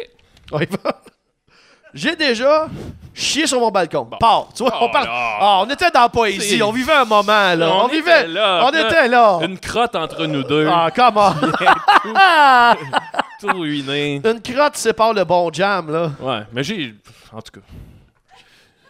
On 0.51 0.59
y 0.59 0.65
va. 0.65 0.99
J'ai 1.93 2.15
déjà 2.15 2.67
chié 3.13 3.45
sur 3.47 3.59
mon 3.59 3.69
balcon. 3.71 4.05
Pars. 4.19 4.49
Tu 4.55 4.63
vois, 4.63 4.73
Oh 4.81 4.85
on 4.85 4.89
parle. 4.91 5.05
là. 5.05 5.37
Ah, 5.39 5.61
on 5.65 5.69
était 5.69 5.89
dans 5.91 6.01
la 6.01 6.09
poésie. 6.09 6.61
On 6.63 6.71
vivait 6.71 6.93
un 6.93 7.05
moment, 7.05 7.55
là. 7.55 7.69
On, 7.69 7.85
On 7.85 7.87
vivait. 7.87 8.21
était 8.21 8.27
là. 8.27 8.65
On 8.65 8.69
était 8.69 9.07
là. 9.07 9.39
Une 9.43 9.59
crotte 9.59 9.95
entre 9.95 10.25
nous 10.25 10.43
deux. 10.43 10.67
Ah, 10.71 10.89
comment? 10.95 11.33
Tout 13.39 13.47
ruiné. 13.59 14.21
Une 14.23 14.41
crotte 14.41 14.77
sépare 14.77 15.13
le 15.13 15.23
bon 15.23 15.51
jam, 15.51 15.91
là. 15.91 16.11
Ouais, 16.19 16.43
mais 16.53 16.63
j'ai. 16.63 16.95
En 17.33 17.41
tout 17.41 17.59
cas. 17.59 17.65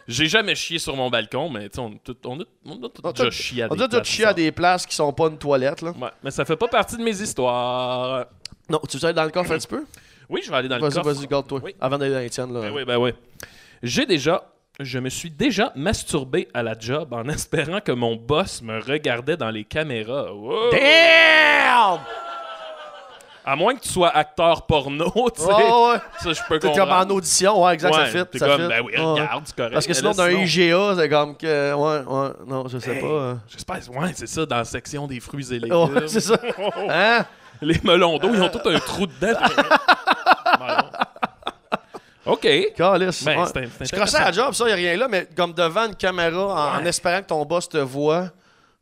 J'ai 0.08 0.28
jamais 0.28 0.56
chié 0.56 0.78
sur 0.78 0.96
mon 0.96 1.10
balcon, 1.10 1.50
mais 1.50 1.70
tu 1.70 1.76
sais, 1.76 1.80
on, 1.82 1.88
a 1.90 1.94
tout- 2.04 2.18
on 2.26 2.40
a, 2.40 2.44
on 2.66 2.72
a 2.84 2.90
tout 2.90 3.02
On 3.04 3.12
déjà 3.12 3.28
a- 3.28 3.32
chié 3.32 3.64
à 3.64 3.68
On 3.72 3.76
des 3.76 3.84
a 3.84 3.88
déjà 3.88 4.00
places 4.02 4.08
chié 4.10 4.26
à 4.26 4.34
des 4.34 4.52
places 4.52 4.86
qui 4.86 4.96
sont 4.96 5.14
pas 5.14 5.28
une 5.28 5.38
toilette, 5.38 5.82
là. 5.82 5.92
Ouais, 5.92 6.10
mais 6.24 6.32
ça 6.32 6.44
fait 6.44 6.58
pas 6.58 6.68
partie 6.68 6.98
de 6.98 7.04
mes 7.04 7.22
histoires. 7.22 8.26
Non, 8.70 8.82
tu 8.90 8.98
veux 8.98 9.06
aller 9.06 9.14
dans 9.14 9.24
le 9.24 9.30
coffre 9.30 9.52
un 9.54 9.58
petit 9.58 9.68
peu? 9.68 9.86
Oui, 10.32 10.42
je 10.44 10.50
vais 10.50 10.56
aller 10.58 10.68
dans 10.70 10.78
le 10.78 10.82
Vas-y, 10.82 10.94
coffre. 10.94 11.12
vas-y, 11.12 11.28
garde-toi. 11.28 11.60
Oui. 11.64 11.76
Avant 11.80 11.98
d'aller 11.98 12.14
dans 12.14 12.20
les 12.20 12.30
tiennes, 12.30 12.54
là. 12.54 12.62
Ben 12.62 12.72
oui, 12.74 12.86
ben 12.86 12.98
oui. 12.98 13.12
J'ai 13.84 14.06
déjà. 14.06 14.42
Je 14.80 14.98
me 14.98 15.10
suis 15.10 15.30
déjà 15.30 15.72
masturbé 15.76 16.48
à 16.54 16.64
la 16.64 16.74
job 16.80 17.14
en 17.14 17.28
espérant 17.28 17.82
que 17.82 17.92
mon 17.92 18.16
boss 18.16 18.62
me 18.64 18.80
regardait 18.82 19.36
dans 19.38 19.50
les 19.52 19.64
caméras. 19.66 20.34
Wow! 20.34 20.72
Damn! 20.72 22.00
À 23.44 23.56
moins 23.56 23.74
que 23.76 23.82
tu 23.82 23.90
sois 23.90 24.10
acteur 24.10 24.66
porno, 24.68 25.12
tu 25.36 25.42
sais. 25.42 25.48
Ouais, 25.48 25.54
ouais. 25.56 25.98
Ça, 26.20 26.32
je 26.32 26.40
peux 26.48 26.60
T'es 26.60 26.72
comme 26.74 26.92
en 26.92 27.02
audition, 27.10 27.64
ouais, 27.64 27.74
exact, 27.74 27.94
Ouais, 27.96 28.06
ça 28.06 28.20
fit. 28.26 28.26
t'es 28.32 28.38
ça 28.40 28.48
comme, 28.48 28.62
fit. 28.62 28.68
ben 28.70 28.82
oui, 28.86 28.94
regarde, 28.96 29.44
c'est 29.46 29.56
correct. 29.56 29.74
Parce 29.74 29.88
que 29.88 29.94
sinon, 29.94 30.12
d'un 30.12 30.30
sinon- 30.30 30.44
IGA, 30.44 30.96
c'est 31.02 31.10
comme 31.10 31.36
que. 31.36 31.74
Ouais, 31.74 32.06
ouais, 32.06 32.30
non, 32.48 32.68
je 32.68 32.78
sais 32.78 32.96
Hey. 32.96 33.02
pas. 33.02 33.08
euh. 33.08 33.34
J'espère, 33.50 33.78
ouais, 33.98 34.12
c'est 34.16 34.28
ça, 34.28 34.46
dans 34.46 34.58
la 34.58 34.64
section 34.64 35.08
des 35.08 35.20
fruits 35.20 35.54
et 35.54 35.60
légumes. 35.60 35.76
Ouais, 35.94 36.08
c'est 36.08 36.20
ça. 36.22 36.38
Hein? 36.90 37.26
Les 37.64 37.80
melons 37.84 38.18
d'eau, 38.18 38.30
ils 38.34 38.42
ont 38.42 38.50
tous 38.50 38.68
un 38.70 38.80
trou 38.80 39.06
dedans. 39.06 39.38
OK. 42.26 42.48
Calice. 42.76 43.24
Ben, 43.24 43.46
c'est 43.46 43.58
un- 43.58 43.68
c'est 43.80 43.86
Je 43.92 43.96
crossais 43.96 44.18
à 44.18 44.26
la 44.26 44.32
job, 44.32 44.54
ça, 44.54 44.70
y 44.70 44.72
a 44.72 44.76
rien 44.76 44.96
là, 44.98 45.08
mais 45.10 45.28
comme 45.36 45.54
devant 45.54 45.88
une 45.88 45.96
caméra, 45.96 46.78
en, 46.80 46.86
espérant 46.86 47.22
que 47.22 47.28
ton 47.28 47.44
boss 47.46 47.68
te 47.68 47.78
voit. 47.78 48.30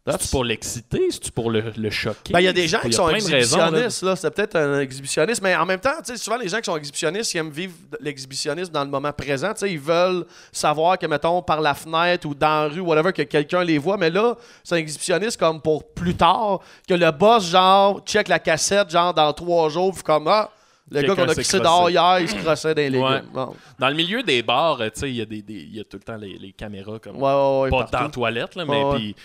C'est-tu 0.08 0.28
pour 0.30 0.44
l'exciter? 0.44 1.12
C'est-tu 1.12 1.32
pour 1.32 1.52
le, 1.52 1.72
le 1.78 1.90
choquer? 1.92 2.34
Ben, 2.34 2.40
il 2.40 2.46
y 2.46 2.48
a 2.48 2.54
des 2.54 2.68
gens 2.68 2.80
Il 2.84 2.90
qui 2.90 2.96
sont 2.96 3.08
plein 3.08 3.20
de 3.20 3.24
raisons, 3.24 3.58
là. 3.58 3.66
exhibitionnistes, 3.68 4.02
là. 4.02 4.16
C'est 4.16 4.32
peut-être 4.32 4.56
un 4.56 4.80
exhibitionniste, 4.80 5.42
mais 5.44 5.56
en 5.56 5.68
même 5.68 5.80
temps, 5.80 5.92
tu 6.04 6.14
sais, 6.14 6.18
souvent, 6.18 6.38
les 6.38 6.48
gens 6.48 6.58
qui 6.58 6.64
sont 6.64 6.78
exhibitionnistes, 6.78 7.32
ils 7.34 7.38
aiment 7.38 7.52
vivre 7.52 7.74
l'exhibitionnisme 8.00 8.72
dans 8.72 8.84
le 8.84 8.90
moment 8.90 9.12
présent. 9.14 9.54
Tu 9.54 9.60
sais, 9.60 9.72
ils 9.72 9.80
veulent 9.80 10.26
savoir 10.52 10.98
que, 10.98 11.06
mettons, 11.06 11.44
par 11.44 11.62
la 11.62 11.76
fenêtre 11.76 12.28
ou 12.28 12.34
dans 12.34 12.64
la 12.70 12.74
rue, 12.74 12.80
whatever, 12.80 13.14
que 13.14 13.22
quelqu'un 13.22 13.64
les 13.64 13.78
voit. 13.78 13.98
Mais 13.98 14.10
là, 14.10 14.36
c'est 14.64 14.76
un 14.76 14.78
exhibitionniste 14.80 15.40
comme 15.40 15.62
pour 15.62 15.88
plus 15.94 16.16
tard, 16.16 16.60
que 16.88 16.96
le 16.96 17.12
boss, 17.12 17.46
genre, 17.52 18.00
check 18.04 18.30
la 18.30 18.40
cassette, 18.40 18.90
genre, 18.90 19.14
dans 19.14 19.32
trois 19.34 19.70
jours, 19.70 19.94
puis 19.94 20.02
comme, 20.02 20.28
ah, 20.28 20.50
le 20.92 21.02
gars 21.02 21.16
qu'on 21.16 21.30
a 21.30 21.34
crossé. 21.34 21.60
dehors 21.60 21.90
hier, 21.90 22.20
il 22.22 22.30
se 22.30 22.36
crossait 22.36 22.74
dans 22.76 22.82
les. 22.94 22.98
Ouais. 23.00 23.22
Bon. 23.34 23.56
Dans 23.78 23.90
le 23.90 23.96
milieu 23.96 24.24
des 24.24 24.42
bars, 24.44 24.78
tu 24.78 24.90
sais, 24.96 25.10
il 25.10 25.16
y, 25.18 25.22
a 25.22 25.26
des- 25.26 25.44
y 25.48 25.80
a 25.80 25.84
tout 25.84 25.98
le 25.98 26.04
temps 26.04 26.18
les, 26.18 26.38
les 26.38 26.52
caméras 26.52 27.00
comme 27.00 27.16
Ouais, 27.18 27.70
pas 27.70 27.84
dans 27.92 28.02
la 28.04 28.10
toilette, 28.10 28.56
là, 28.56 28.66
mais 28.66 28.84
puis 28.96 29.16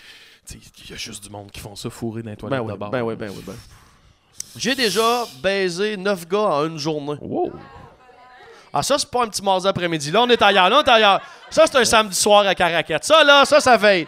il 0.84 0.90
y 0.90 0.92
a 0.92 0.96
juste 0.96 1.24
du 1.24 1.30
monde 1.30 1.50
qui 1.50 1.60
font 1.60 1.74
ça 1.74 1.88
fourrer 1.88 2.22
dans 2.22 2.30
les 2.30 2.36
toilettes 2.36 2.58
Ben 2.60 2.64
oui, 2.66 2.72
de 2.72 2.78
bar. 2.78 2.90
ben 2.90 3.02
oui, 3.02 3.14
ben 3.16 3.30
oui, 3.30 3.42
ben. 3.46 3.54
J'ai 4.56 4.74
déjà 4.74 5.24
baisé 5.42 5.96
9 5.96 6.28
gars 6.28 6.38
en 6.38 6.66
une 6.66 6.78
journée. 6.78 7.16
Wow. 7.20 7.52
Ah, 8.72 8.82
ça, 8.82 8.98
c'est 8.98 9.10
pas 9.10 9.24
un 9.24 9.28
petit 9.28 9.42
mardi 9.42 9.66
après-midi. 9.66 10.10
Là, 10.10 10.22
on 10.22 10.28
est 10.28 10.40
ailleurs. 10.42 10.68
Là, 10.68 10.78
on 10.80 10.82
est 10.84 10.88
ailleurs. 10.90 11.20
Ça, 11.48 11.64
c'est 11.66 11.78
un 11.78 11.84
samedi 11.84 12.14
soir 12.16 12.46
à 12.46 12.54
Caracat. 12.54 12.98
Ça, 13.02 13.22
là, 13.24 13.44
ça, 13.44 13.60
ça 13.60 13.76
veille. 13.76 14.06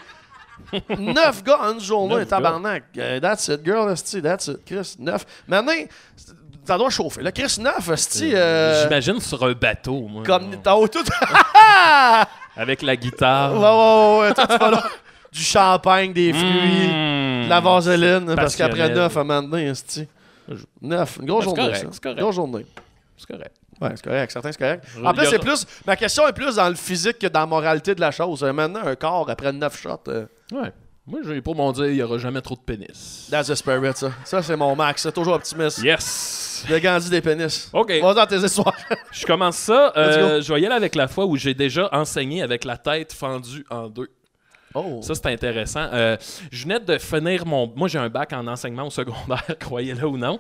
9 0.89 1.43
gars 1.45 1.59
en 1.61 1.73
une 1.75 1.81
journée, 1.81 2.27
tabarnak. 2.27 2.85
Euh, 2.97 3.21
that's 3.21 3.49
it, 3.49 3.65
girl, 3.65 3.91
esti, 3.91 4.21
that's 4.23 4.47
it. 4.49 4.65
Chris, 4.65 4.97
9. 4.99 5.25
Maintenant, 5.47 5.73
ça 6.67 6.77
doit 6.79 6.91
chauffer. 6.91 7.23
Là, 7.23 7.33
Chris, 7.33 7.57
9, 7.61 7.89
esti. 7.91 8.33
Euh, 8.35 8.83
J'imagine 8.83 9.21
sur 9.21 9.43
un 9.45 9.53
bateau, 9.53 10.07
moi. 10.09 10.23
comme 10.25 10.51
t'as 10.63 10.75
tout. 10.89 11.05
Avec 12.57 12.83
la 12.83 12.97
guitare. 12.97 13.53
ouais, 13.53 13.59
ouais, 13.61 14.29
ouais. 14.29 14.35
Toi, 14.35 14.47
tu 14.47 14.57
vas 14.59 14.71
là. 14.71 14.85
Du 15.33 15.43
champagne, 15.43 16.15
des 16.15 16.33
fruits, 16.33 16.89
Mmh. 16.89 17.45
de 17.45 17.49
la 17.51 17.61
vaseline. 17.61 18.35
Parce 18.37 18.57
qu'après 18.57 18.89
Passionnel. 18.89 19.03
9, 19.03 19.17
à 19.19 19.25
donné, 19.43 19.67
esti. 19.67 20.09
9, 20.81 21.19
une 21.21 21.27
grosse 21.27 21.45
Ben, 21.45 21.51
c'est 21.51 21.57
journée. 21.57 21.63
correct, 21.73 21.77
ça. 21.85 21.89
c'est 21.93 22.03
correct. 22.03 22.19
Grosse 22.21 22.35
journée. 22.35 22.67
C'est 23.19 23.27
correct. 23.27 23.55
Ouais, 23.79 23.91
c'est 23.97 24.05
correct, 24.05 24.31
certain, 24.33 24.53
c'est 24.53 24.59
correct. 24.59 24.85
En 25.05 25.13
plus, 25.13 25.27
c'est 25.27 25.39
plus. 25.39 25.67
Ma 25.87 25.97
question 25.97 26.27
est 26.27 26.33
plus 26.33 26.55
dans 26.57 26.69
le 26.71 26.75
physique 26.75 27.19
que 27.19 27.27
dans 27.27 27.41
la 27.41 27.47
moralité 27.47 27.95
de 27.95 28.01
la 28.01 28.11
chose. 28.13 28.43
Euh, 28.45 28.53
Maintenant, 28.55 28.81
un 28.87 28.95
corps 28.95 29.29
après 29.29 29.53
9 29.53 29.79
shots, 29.79 29.91
euh, 30.09 30.25
Ouais. 30.53 30.73
Moi, 31.09 31.21
j'ai 31.25 31.41
pour 31.41 31.55
mon 31.55 31.71
dire, 31.71 31.87
il 31.87 31.95
n'y 31.95 32.03
aura 32.03 32.19
jamais 32.19 32.41
trop 32.41 32.57
de 32.57 32.61
pénis. 32.61 33.29
that's 33.31 33.47
the 33.47 33.55
spirit, 33.55 33.93
ça. 33.95 34.11
Ça, 34.25 34.43
c'est 34.43 34.57
mon 34.57 34.75
max. 34.75 35.03
C'est 35.03 35.13
toujours 35.13 35.35
optimiste. 35.35 35.79
Yes! 35.79 36.65
Le 36.69 36.81
Gandhi 36.81 37.09
des 37.09 37.21
pénis. 37.21 37.71
OK. 37.73 37.93
Va 38.03 38.13
dans 38.13 38.27
tes 38.27 38.39
histoires. 38.39 38.75
Je 39.13 39.25
commence 39.25 39.57
ça. 39.57 39.93
Euh, 40.07 40.41
je 40.41 40.53
vais 40.53 40.61
y 40.61 40.67
aller 40.67 40.75
avec 40.75 40.95
la 40.95 41.09
fois 41.09 41.27
où 41.27 41.37
j'ai 41.37 41.55
déjà 41.55 41.89
enseigné 41.93 42.43
avec 42.43 42.65
la 42.65 42.77
tête 42.77 43.13
fendue 43.13 43.65
en 43.71 43.89
deux. 43.89 44.09
Oh. 44.75 45.01
Ça, 45.03 45.15
c'est 45.15 45.27
intéressant. 45.27 45.89
Euh, 45.93 46.17
je 46.51 46.65
venais 46.65 46.81
de 46.81 46.99
finir 46.99 47.47
mon. 47.47 47.73
Moi, 47.75 47.89
j'ai 47.89 47.99
un 47.99 48.09
bac 48.09 48.33
en 48.33 48.47
enseignement 48.47 48.87
au 48.87 48.91
secondaire, 48.91 49.45
croyez-le 49.61 50.07
ou 50.07 50.19
non. 50.19 50.39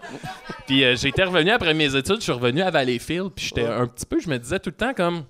Puis 0.66 0.84
euh, 0.84 0.94
j'ai 0.94 1.08
été 1.08 1.22
revenu 1.22 1.50
après 1.50 1.74
mes 1.74 1.94
études, 1.96 2.16
je 2.16 2.22
suis 2.22 2.32
revenu 2.32 2.60
à 2.60 2.70
Valleyfield, 2.70 3.30
puis 3.34 3.46
j'étais 3.46 3.66
un 3.66 3.86
petit 3.86 4.04
peu, 4.04 4.20
je 4.20 4.28
me 4.28 4.38
disais 4.38 4.58
tout 4.58 4.70
le 4.70 4.76
temps 4.76 4.94
comme. 4.94 5.24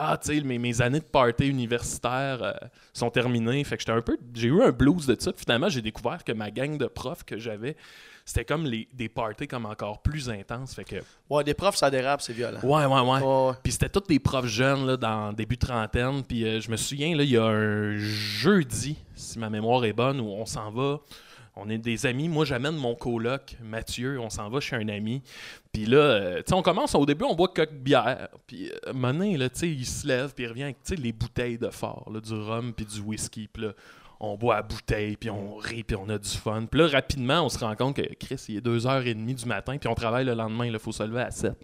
Ah, 0.00 0.16
tu 0.16 0.38
sais, 0.38 0.40
mes, 0.42 0.58
mes 0.58 0.80
années 0.80 1.00
de 1.00 1.04
party 1.04 1.48
universitaire 1.48 2.42
euh, 2.42 2.52
sont 2.92 3.10
terminées. 3.10 3.64
Fait 3.64 3.76
que 3.76 3.80
j'étais 3.80 3.92
un 3.92 4.00
peu. 4.00 4.16
J'ai 4.32 4.46
eu 4.46 4.62
un 4.62 4.70
blues 4.70 5.06
de 5.06 5.16
ça. 5.18 5.32
Puis 5.32 5.42
finalement, 5.44 5.68
j'ai 5.68 5.82
découvert 5.82 6.22
que 6.22 6.32
ma 6.32 6.52
gang 6.52 6.78
de 6.78 6.86
profs 6.86 7.24
que 7.24 7.36
j'avais, 7.36 7.76
c'était 8.24 8.44
comme 8.44 8.64
les, 8.64 8.86
des 8.92 9.08
parties 9.08 9.48
comme 9.48 9.66
encore 9.66 10.00
plus 10.02 10.30
intenses. 10.30 10.74
Fait 10.74 10.84
que. 10.84 10.96
Ouais, 11.28 11.42
des 11.42 11.54
profs, 11.54 11.76
ça 11.76 11.90
dérape, 11.90 12.22
c'est 12.22 12.32
violent. 12.32 12.60
Ouais, 12.62 12.84
ouais, 12.84 13.00
ouais. 13.00 13.20
Ouais, 13.20 13.48
ouais. 13.48 13.54
Puis 13.62 13.72
c'était 13.72 13.88
tous 13.88 14.06
des 14.06 14.20
profs 14.20 14.46
jeunes 14.46 14.86
là, 14.86 14.96
dans 14.96 15.32
début 15.32 15.58
trentaine. 15.58 16.22
Puis 16.22 16.44
euh, 16.44 16.60
je 16.60 16.70
me 16.70 16.76
souviens, 16.76 17.16
là, 17.16 17.24
il 17.24 17.30
y 17.30 17.36
a 17.36 17.44
un 17.44 17.96
jeudi, 17.96 18.96
si 19.16 19.38
ma 19.38 19.50
mémoire 19.50 19.84
est 19.84 19.92
bonne, 19.92 20.20
où 20.20 20.28
on 20.28 20.46
s'en 20.46 20.70
va. 20.70 21.00
On 21.60 21.68
est 21.68 21.78
des 21.78 22.06
amis. 22.06 22.28
Moi, 22.28 22.44
j'amène 22.44 22.76
mon 22.76 22.94
coloc, 22.94 23.56
Mathieu. 23.62 24.20
On 24.20 24.30
s'en 24.30 24.48
va 24.48 24.60
chez 24.60 24.76
un 24.76 24.88
ami. 24.88 25.22
Puis 25.72 25.86
là, 25.86 25.98
euh, 25.98 26.36
tu 26.38 26.44
sais, 26.48 26.54
on 26.54 26.62
commence. 26.62 26.94
Au 26.94 27.04
début, 27.04 27.24
on 27.24 27.34
boit 27.34 27.48
quelques 27.48 27.72
bières. 27.72 28.28
Puis, 28.46 28.70
euh, 28.86 28.92
Monin, 28.92 29.36
là, 29.36 29.48
tu 29.50 29.58
sais, 29.58 29.68
il 29.68 29.84
se 29.84 30.06
lève. 30.06 30.32
Puis 30.34 30.44
il 30.44 30.48
revient 30.48 30.62
avec, 30.64 30.82
tu 30.84 30.94
sais, 30.94 31.00
les 31.00 31.12
bouteilles 31.12 31.58
de 31.58 31.70
fort, 31.70 32.08
là, 32.12 32.20
du 32.20 32.32
rhum 32.32 32.72
puis 32.72 32.86
du 32.86 33.00
whisky. 33.00 33.48
Puis 33.52 33.64
là, 33.64 33.72
on 34.20 34.36
boit 34.36 34.56
à 34.56 34.62
bouteille. 34.62 35.16
Puis 35.16 35.30
on 35.30 35.56
rit. 35.56 35.82
Puis 35.82 35.96
on 35.96 36.08
a 36.08 36.18
du 36.18 36.30
fun. 36.30 36.66
Puis 36.70 36.80
là, 36.80 36.86
rapidement, 36.86 37.44
on 37.44 37.48
se 37.48 37.58
rend 37.58 37.74
compte 37.74 37.96
que 37.96 38.14
Chris, 38.14 38.44
il 38.48 38.58
est 38.58 38.64
2h30 38.64 39.34
du 39.34 39.46
matin. 39.46 39.76
Puis 39.78 39.88
on 39.88 39.94
travaille 39.94 40.24
le 40.24 40.34
lendemain. 40.34 40.66
Il 40.66 40.78
faut 40.78 40.92
se 40.92 41.02
lever 41.02 41.22
à 41.22 41.30
7. 41.30 41.54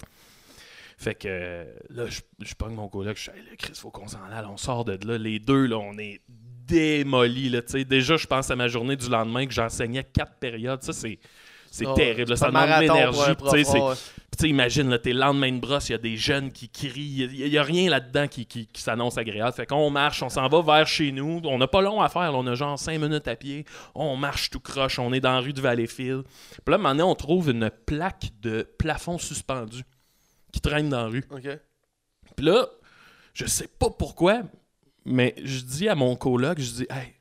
Fait 0.97 1.15
que 1.15 1.29
euh, 1.29 1.65
là, 1.91 2.07
je, 2.07 2.21
je 2.41 2.55
pogne 2.55 2.75
mon 2.75 2.89
coloc, 2.89 3.17
je 3.17 3.31
dis, 3.31 3.37
Hey, 3.37 3.45
là, 3.45 3.57
Chris, 3.59 3.73
faut 3.75 3.91
qu'on 3.91 4.07
s'en 4.07 4.23
aille, 4.31 4.45
on 4.49 4.57
sort 4.57 4.85
de 4.85 4.99
là. 5.07 5.19
Les 5.19 5.39
deux, 5.39 5.67
là, 5.67 5.77
on 5.77 5.99
est 5.99 6.21
démolis, 6.67 7.51
là. 7.51 7.61
Déjà, 7.85 8.17
je 8.17 8.27
pense 8.27 8.51
à 8.51 8.57
ma 8.57 8.69
journée 8.69 8.97
du 8.97 9.09
lendemain 9.09 9.47
que 9.47 9.53
j'enseignais 9.53 10.05
quatre 10.05 10.35
périodes. 10.39 10.83
Ça, 10.83 10.93
c'est. 10.93 11.19
C'est 11.71 11.87
Oh, 11.87 11.95
terrible, 11.95 12.31
là, 12.31 12.37
ça 12.37 12.47
un 12.47 12.49
demande 12.51 12.69
pour 12.69 12.79
l'énergie. 12.79 13.21
un 13.31 13.35
puis 14.39 14.51
imagine, 14.51 14.91
là, 14.91 14.99
t'es 14.99 15.13
le 15.13 15.19
lendemain 15.19 15.51
de 15.51 15.59
brosse, 15.59 15.89
il 15.89 15.93
y 15.93 15.95
a 15.95 15.99
des 15.99 16.17
jeunes 16.17 16.53
qui 16.53 16.69
crient, 16.69 17.29
il 17.33 17.51
n'y 17.51 17.59
a, 17.59 17.63
rien 17.63 17.91
là-dedans 17.91 18.29
qui, 18.29 18.47
qui, 18.47 18.67
qui 18.67 18.83
s'annonce 18.83 19.19
agréable. 19.19 19.53
Fait 19.55 19.67
qu'on 19.67 19.91
marche, 19.91 20.23
on 20.23 20.29
s'en 20.29 20.49
va 20.49 20.63
vers 20.63 20.87
chez 20.87 21.13
nous, 21.13 21.41
on 21.45 21.59
n'a 21.59 21.67
pas 21.67 21.81
long 21.81 22.01
à 22.01 22.09
faire, 22.09 22.33
là, 22.33 22.39
on 22.39 22.47
a 22.47 22.55
genre 22.55 22.79
cinq 22.79 23.01
minutes 23.01 23.29
à 23.29 23.37
pied, 23.37 23.65
on 23.95 24.17
marche 24.17 24.51
tout 24.51 24.61
croche, 24.61 24.99
on 24.99 25.13
est 25.13 25.21
dans 25.21 25.33
la 25.33 25.41
rue 25.41 25.53
de 25.53 25.61
Valleyfield. 25.61 26.25
Puis 26.65 26.73
là, 26.73 26.79
maintenant, 26.79 27.11
on 27.11 27.15
trouve 27.15 27.51
une 27.51 27.71
plaque 27.87 28.31
de 28.41 28.69
plafond 28.79 29.19
suspendu 29.19 29.83
qui 30.53 30.61
traîne 30.61 30.89
dans 30.89 31.03
la 31.03 31.09
rue. 31.09 31.25
Puis 32.37 32.47
là, 32.47 32.69
je 33.33 33.47
sais 33.47 33.69
pas 33.69 33.91
pourquoi, 33.91 34.43
mais 35.05 35.35
je 35.43 35.61
dis 35.61 35.89
à 35.89 35.95
mon 35.95 36.17
coloc, 36.17 36.59
je 36.59 36.71
dis, 36.73 36.87
hey, 36.91 37.15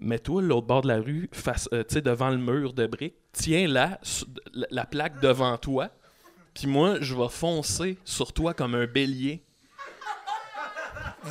mets-toi 0.00 0.42
l'autre 0.42 0.66
bord 0.66 0.82
de 0.82 0.88
la 0.88 0.98
rue, 1.00 1.28
face, 1.32 1.68
euh, 1.72 1.82
tu 1.88 1.94
sais, 1.94 2.00
devant 2.02 2.30
le 2.30 2.36
mur 2.38 2.72
de 2.72 2.86
briques, 2.86 3.16
tiens-la, 3.32 3.98
la, 4.52 4.66
la 4.70 4.84
plaque 4.86 5.20
devant 5.20 5.56
toi, 5.58 5.90
puis 6.54 6.66
moi, 6.66 6.96
je 7.00 7.14
vais 7.14 7.28
foncer 7.28 7.98
sur 8.04 8.32
toi 8.32 8.54
comme 8.54 8.74
un 8.74 8.86
bélier. 8.86 9.42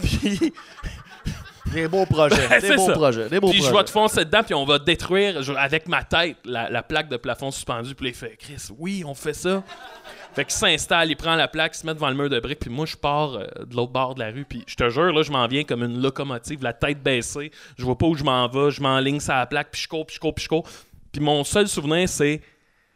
Puis, 0.02 0.54
Des 1.74 1.88
beaux 1.90 2.06
projets. 2.06 2.48
Ben, 2.48 2.62
des 2.62 2.76
beaux 2.78 2.92
projets. 2.94 3.28
Des 3.30 3.40
beaux 3.42 3.50
puis 3.50 3.62
je 3.62 3.70
vais 3.74 3.84
te 3.84 3.90
foncer 3.90 4.24
dedans, 4.24 4.42
puis 4.42 4.54
on 4.54 4.64
va 4.64 4.80
détruire 4.80 5.42
je- 5.44 5.52
avec 5.52 5.88
ma 5.90 6.02
tête 6.02 6.38
la, 6.46 6.70
la 6.70 6.82
plaque 6.82 7.10
de 7.10 7.18
plafond 7.18 7.52
suspendu. 7.52 7.94
Puis 7.94 8.08
il 8.08 8.14
fait 8.14 8.38
Chris, 8.38 8.70
oui, 8.80 9.04
on 9.06 9.14
fait 9.14 9.34
ça. 9.34 9.62
Fait 10.38 10.46
qu'il 10.46 10.54
s'installe, 10.54 11.10
il 11.10 11.16
prend 11.16 11.34
la 11.34 11.48
plaque, 11.48 11.76
il 11.76 11.80
se 11.80 11.86
met 11.88 11.96
devant 11.96 12.10
le 12.10 12.16
mur 12.16 12.30
de 12.30 12.40
briques, 12.40 12.60
puis 12.60 12.70
moi, 12.70 12.86
je 12.86 12.96
pars 12.96 13.34
euh, 13.34 13.48
de 13.66 13.76
l'autre 13.76 13.92
bord 13.92 14.14
de 14.14 14.20
la 14.20 14.30
rue. 14.30 14.46
Puis 14.46 14.64
je 14.68 14.76
te 14.76 14.88
jure, 14.88 15.12
là, 15.12 15.24
je 15.24 15.32
m'en 15.32 15.48
viens 15.48 15.64
comme 15.64 15.82
une 15.82 16.00
locomotive, 16.00 16.62
la 16.62 16.74
tête 16.74 17.02
baissée. 17.02 17.50
Je 17.76 17.84
vois 17.84 17.98
pas 17.98 18.06
où 18.06 18.14
je 18.14 18.24
m'en 18.24 18.48
vais, 18.48 18.70
je 18.70 18.80
m'enligne 18.80 19.20
sur 19.20 19.34
la 19.34 19.48
plaque, 19.48 19.72
puis 19.72 19.82
je 19.82 19.88
cours, 19.88 20.06
puis 20.06 20.14
je 20.14 20.20
cours, 20.20 20.36
puis 20.36 20.44
je 20.44 20.50
cours. 20.50 20.70
Puis 21.12 21.22
mon 21.22 21.44
seul 21.44 21.68
souvenir, 21.68 22.08
c'est 22.08 22.42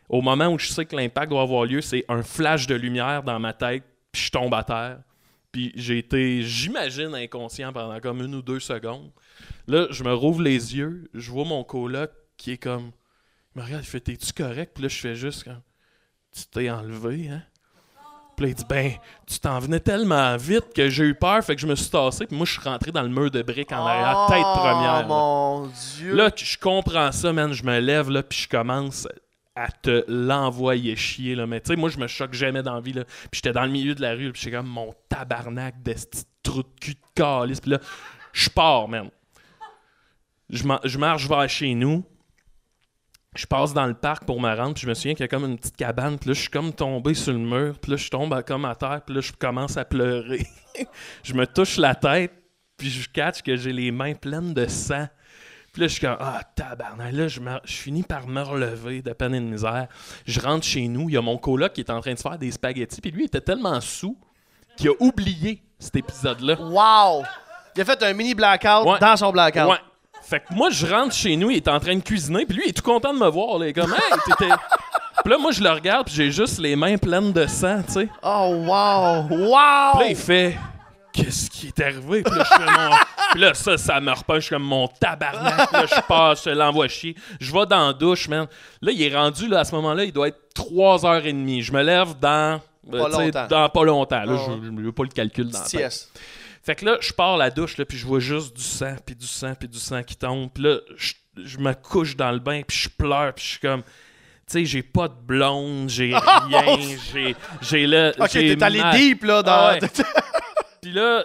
au 0.07 0.21
moment 0.21 0.49
où 0.49 0.59
je 0.59 0.67
sais 0.67 0.85
que 0.85 0.95
l'impact 0.95 1.31
doit 1.31 1.41
avoir 1.41 1.65
lieu, 1.65 1.81
c'est 1.81 2.05
un 2.09 2.21
flash 2.21 2.67
de 2.67 2.75
lumière 2.75 3.23
dans 3.23 3.39
ma 3.39 3.53
tête, 3.53 3.85
puis 4.11 4.21
je 4.21 4.29
tombe 4.29 4.53
à 4.53 4.63
terre. 4.63 4.99
Puis 5.51 5.71
j'ai 5.75 5.97
été, 5.97 6.43
j'imagine, 6.43 7.15
inconscient 7.15 7.73
pendant 7.73 7.99
comme 8.01 8.21
une 8.21 8.35
ou 8.35 8.43
deux 8.43 8.59
secondes. 8.59 9.09
Là, 9.65 9.87
je 9.89 10.03
me 10.03 10.13
rouvre 10.13 10.43
les 10.43 10.77
yeux, 10.77 11.09
je 11.15 11.31
vois 11.31 11.45
mon 11.45 11.63
coloc 11.63 12.11
qui 12.37 12.51
est 12.51 12.57
comme. 12.57 12.91
Il 13.55 13.61
me 13.61 13.65
regarde, 13.65 13.83
il 13.83 13.87
fait 13.87 13.99
T'es-tu 13.99 14.31
correct 14.31 14.73
Puis 14.75 14.83
là, 14.83 14.89
je 14.89 14.99
fais 14.99 15.15
juste 15.15 15.49
Tu 16.35 16.43
t'es 16.51 16.69
enlevé, 16.69 17.29
hein? 17.29 17.41
Puis 18.37 18.45
là, 18.45 18.49
il 18.51 18.55
dit 18.55 18.65
Ben, 18.69 18.93
tu 19.27 19.39
t'en 19.39 19.59
venais 19.59 19.79
tellement 19.79 20.35
vite 20.37 20.73
que 20.73 20.89
j'ai 20.89 21.03
eu 21.03 21.15
peur, 21.15 21.43
fait 21.43 21.55
que 21.55 21.61
je 21.61 21.67
me 21.67 21.75
suis 21.75 21.89
tassé. 21.89 22.25
Puis 22.25 22.35
moi, 22.35 22.45
je 22.45 22.53
suis 22.53 22.61
rentré 22.61 22.91
dans 22.91 23.01
le 23.03 23.09
mur 23.09 23.29
de 23.29 23.41
briques 23.41 23.71
en 23.71 23.85
arrière, 23.85 24.25
tête 24.29 24.41
première. 24.41 24.99
là. 24.99 25.05
Oh 25.05 25.07
mon 25.07 25.67
Dieu. 25.97 26.15
Là, 26.15 26.29
je 26.35 26.57
comprends 26.57 27.11
ça, 27.11 27.33
man. 27.33 27.51
Je 27.53 27.63
me 27.63 27.79
lève, 27.79 28.09
là, 28.09 28.23
puis 28.23 28.39
je 28.39 28.49
commence 28.49 29.07
à 29.53 29.67
te 29.69 30.05
l'envoyer 30.07 30.95
chier, 30.95 31.35
là. 31.35 31.45
Mais 31.45 31.59
tu 31.59 31.67
sais, 31.67 31.75
moi, 31.75 31.89
je 31.89 31.97
me 31.99 32.07
choque 32.07 32.33
jamais 32.33 32.63
dans 32.63 32.75
la 32.75 32.81
vie, 32.81 32.93
là. 32.93 33.03
Puis 33.03 33.29
j'étais 33.33 33.51
dans 33.51 33.65
le 33.65 33.71
milieu 33.71 33.93
de 33.93 34.01
la 34.01 34.13
rue, 34.13 34.31
puis 34.31 34.41
j'étais 34.43 34.55
comme 34.55 34.67
mon 34.67 34.93
tabarnak 35.09 35.83
de 35.83 35.93
ce 35.93 36.23
trou 36.41 36.63
de 36.63 36.69
cul 36.79 36.93
de 36.93 36.99
calice. 37.13 37.59
Puis 37.59 37.71
là, 37.71 37.79
je 38.31 38.49
pars, 38.49 38.87
man. 38.87 39.09
Je, 40.49 40.63
ma- 40.63 40.79
je 40.83 40.97
marche 40.97 41.27
vers 41.27 41.49
chez 41.49 41.73
nous. 41.75 42.03
Je 43.35 43.45
passe 43.45 43.73
dans 43.73 43.85
le 43.85 43.93
parc 43.93 44.25
pour 44.25 44.41
me 44.41 44.53
rendre, 44.53 44.73
puis 44.73 44.81
je 44.83 44.89
me 44.89 44.93
souviens 44.93 45.13
qu'il 45.13 45.21
y 45.21 45.23
a 45.23 45.27
comme 45.29 45.45
une 45.45 45.57
petite 45.57 45.77
cabane, 45.77 46.17
puis 46.19 46.27
là, 46.29 46.33
je 46.33 46.41
suis 46.41 46.49
comme 46.49 46.73
tombé 46.73 47.13
sur 47.13 47.31
le 47.31 47.39
mur, 47.39 47.75
puis 47.79 47.91
là, 47.91 47.97
je 47.97 48.09
tombe 48.09 48.33
à- 48.33 48.43
comme 48.43 48.65
à 48.65 48.75
terre, 48.75 49.01
puis 49.05 49.15
là, 49.15 49.21
je 49.21 49.31
commence 49.31 49.77
à 49.77 49.85
pleurer. 49.85 50.45
je 51.23 51.33
me 51.33 51.47
touche 51.47 51.77
la 51.77 51.95
tête, 51.95 52.33
puis 52.75 52.89
je 52.89 53.07
catch 53.09 53.41
que 53.41 53.55
j'ai 53.55 53.71
les 53.71 53.89
mains 53.91 54.15
pleines 54.15 54.53
de 54.53 54.65
sang. 54.67 55.07
Puis 55.71 55.81
là, 55.81 55.87
je 55.87 55.93
suis 55.93 56.01
comme, 56.01 56.17
ah, 56.19 56.41
tabarnak. 56.55 57.13
Là, 57.13 57.29
je, 57.29 57.39
me- 57.39 57.59
je 57.63 57.71
finis 57.73 58.03
par 58.03 58.27
me 58.27 58.41
relever 58.41 59.01
de 59.01 59.13
peine 59.13 59.33
et 59.33 59.39
de 59.39 59.45
misère. 59.45 59.87
Je 60.25 60.41
rentre 60.41 60.65
chez 60.65 60.85
nous. 60.89 61.07
Il 61.07 61.13
y 61.13 61.17
a 61.17 61.21
mon 61.21 61.37
coloc 61.37 61.71
qui 61.71 61.79
est 61.79 61.89
en 61.89 62.01
train 62.01 62.11
de 62.11 62.17
se 62.17 62.23
faire 62.23 62.37
des 62.37 62.51
spaghettis. 62.51 62.99
Puis 62.99 63.11
lui, 63.11 63.21
il 63.21 63.25
était 63.27 63.39
tellement 63.39 63.79
sous 63.79 64.17
qu'il 64.75 64.89
a 64.89 64.93
oublié 64.99 65.63
cet 65.79 65.95
épisode-là. 65.95 66.57
Wow. 66.59 67.23
Il 67.77 67.81
a 67.81 67.85
fait 67.85 68.03
un 68.03 68.11
mini 68.13 68.35
blackout 68.35 68.85
Ouais. 68.85 68.99
dans 68.99 69.15
son 69.15 69.31
blackout. 69.31 69.69
Ouais. 69.69 69.77
Fait 70.31 70.39
que 70.39 70.53
moi, 70.53 70.69
je 70.71 70.87
rentre 70.87 71.13
chez 71.13 71.35
nous, 71.35 71.51
il 71.51 71.57
est 71.57 71.67
en 71.67 71.79
train 71.79 71.95
de 71.95 72.01
cuisiner. 72.01 72.45
Puis 72.45 72.55
lui, 72.57 72.63
il 72.65 72.69
est 72.69 72.73
tout 72.73 72.81
content 72.89 73.13
de 73.13 73.19
me 73.19 73.27
voir. 73.27 73.59
Là. 73.59 73.65
Il 73.67 73.69
est 73.69 73.73
comme, 73.73 73.93
hey, 73.93 74.19
t'étais. 74.25 74.51
Puis 75.23 75.29
là, 75.31 75.37
moi, 75.37 75.51
je 75.51 75.61
le 75.61 75.69
regarde, 75.69 76.05
puis 76.07 76.15
j'ai 76.15 76.31
juste 76.31 76.57
les 76.59 76.75
mains 76.75 76.97
pleines 76.97 77.31
de 77.33 77.45
sang, 77.47 77.83
tu 77.85 77.93
sais. 77.93 78.09
Oh, 78.23 78.55
wow. 78.65 79.27
Wow. 79.29 79.91
Puis 79.93 79.99
là, 80.03 80.07
il 80.09 80.15
fait 80.15 80.57
Qu'est-ce 81.13 81.49
qui 81.49 81.67
est 81.67 81.79
arrivé? 81.81 82.23
Puis 82.23 82.33
là, 82.33 82.45
je 82.49 82.55
fais 82.55 82.71
mon- 82.71 82.95
Puis 83.33 83.41
là, 83.41 83.53
ça, 83.53 83.77
ça 83.77 83.99
me 83.99 84.11
repenche 84.13 84.49
comme 84.49 84.63
mon 84.63 84.87
tabarnak. 84.87 85.69
Là, 85.73 85.85
je 85.85 86.01
passe, 86.07 86.45
je 86.45 86.51
l'envoie 86.51 86.87
chier. 86.87 87.15
Je 87.41 87.51
vais 87.51 87.65
dans 87.65 87.87
la 87.87 87.93
douche, 87.93 88.29
man. 88.29 88.47
Là, 88.81 88.91
il 88.93 89.01
est 89.03 89.13
rendu, 89.13 89.49
là, 89.49 89.59
à 89.59 89.63
ce 89.65 89.75
moment-là, 89.75 90.05
il 90.05 90.13
doit 90.13 90.29
être 90.29 90.39
3h30. 90.55 91.61
Je 91.61 91.71
me 91.73 91.81
lève 91.83 92.15
dans. 92.21 92.61
euh, 92.93 92.99
Pas 92.99 93.09
tu 93.09 93.15
sais, 93.17 93.25
longtemps. 93.25 93.47
Dans 93.47 93.69
pas 93.69 93.83
longtemps. 93.83 94.23
Là, 94.23 94.33
Ah 94.37 94.45
je 94.47 94.65
je 94.67 94.81
veux 94.81 94.91
pas 94.93 95.03
le 95.03 95.09
calcul 95.09 95.49
dans 95.49 95.59
la 95.59 95.65
tête. 95.65 96.09
Fait 96.63 96.75
que 96.75 96.85
là, 96.85 96.97
je 97.01 97.11
pars 97.11 97.37
la 97.37 97.49
douche, 97.49 97.77
là, 97.77 97.85
puis 97.85 97.97
je 97.97 98.05
vois 98.05 98.19
juste 98.19 98.55
du 98.55 98.61
sang, 98.61 98.95
puis 99.05 99.15
du 99.15 99.25
sang, 99.25 99.53
puis 99.59 99.67
du 99.67 99.79
sang 99.79 100.03
qui 100.03 100.15
tombe. 100.15 100.49
Puis 100.53 100.63
là, 100.63 100.77
je, 100.95 101.13
je 101.43 101.57
me 101.57 101.73
couche 101.73 102.15
dans 102.15 102.31
le 102.31 102.39
bain, 102.39 102.61
puis 102.67 102.77
je 102.77 102.89
pleure, 102.89 103.33
puis 103.33 103.43
je 103.43 103.49
suis 103.51 103.59
comme... 103.59 103.81
Tu 103.83 104.59
sais, 104.59 104.65
j'ai 104.65 104.83
pas 104.83 105.07
de 105.07 105.13
blonde, 105.13 105.89
j'ai 105.89 106.13
rien, 106.47 106.77
j'ai... 107.11 107.35
J'ai 107.61 107.87
le... 107.87 108.11
Ok, 108.19 108.31
t'es 108.31 108.61
allé 108.61 108.81
deep, 108.93 109.23
là, 109.23 109.41
dans. 109.41 109.51
Ah 109.51 109.73
ouais. 109.73 109.79
Puis 110.81 110.91
là, 110.91 111.23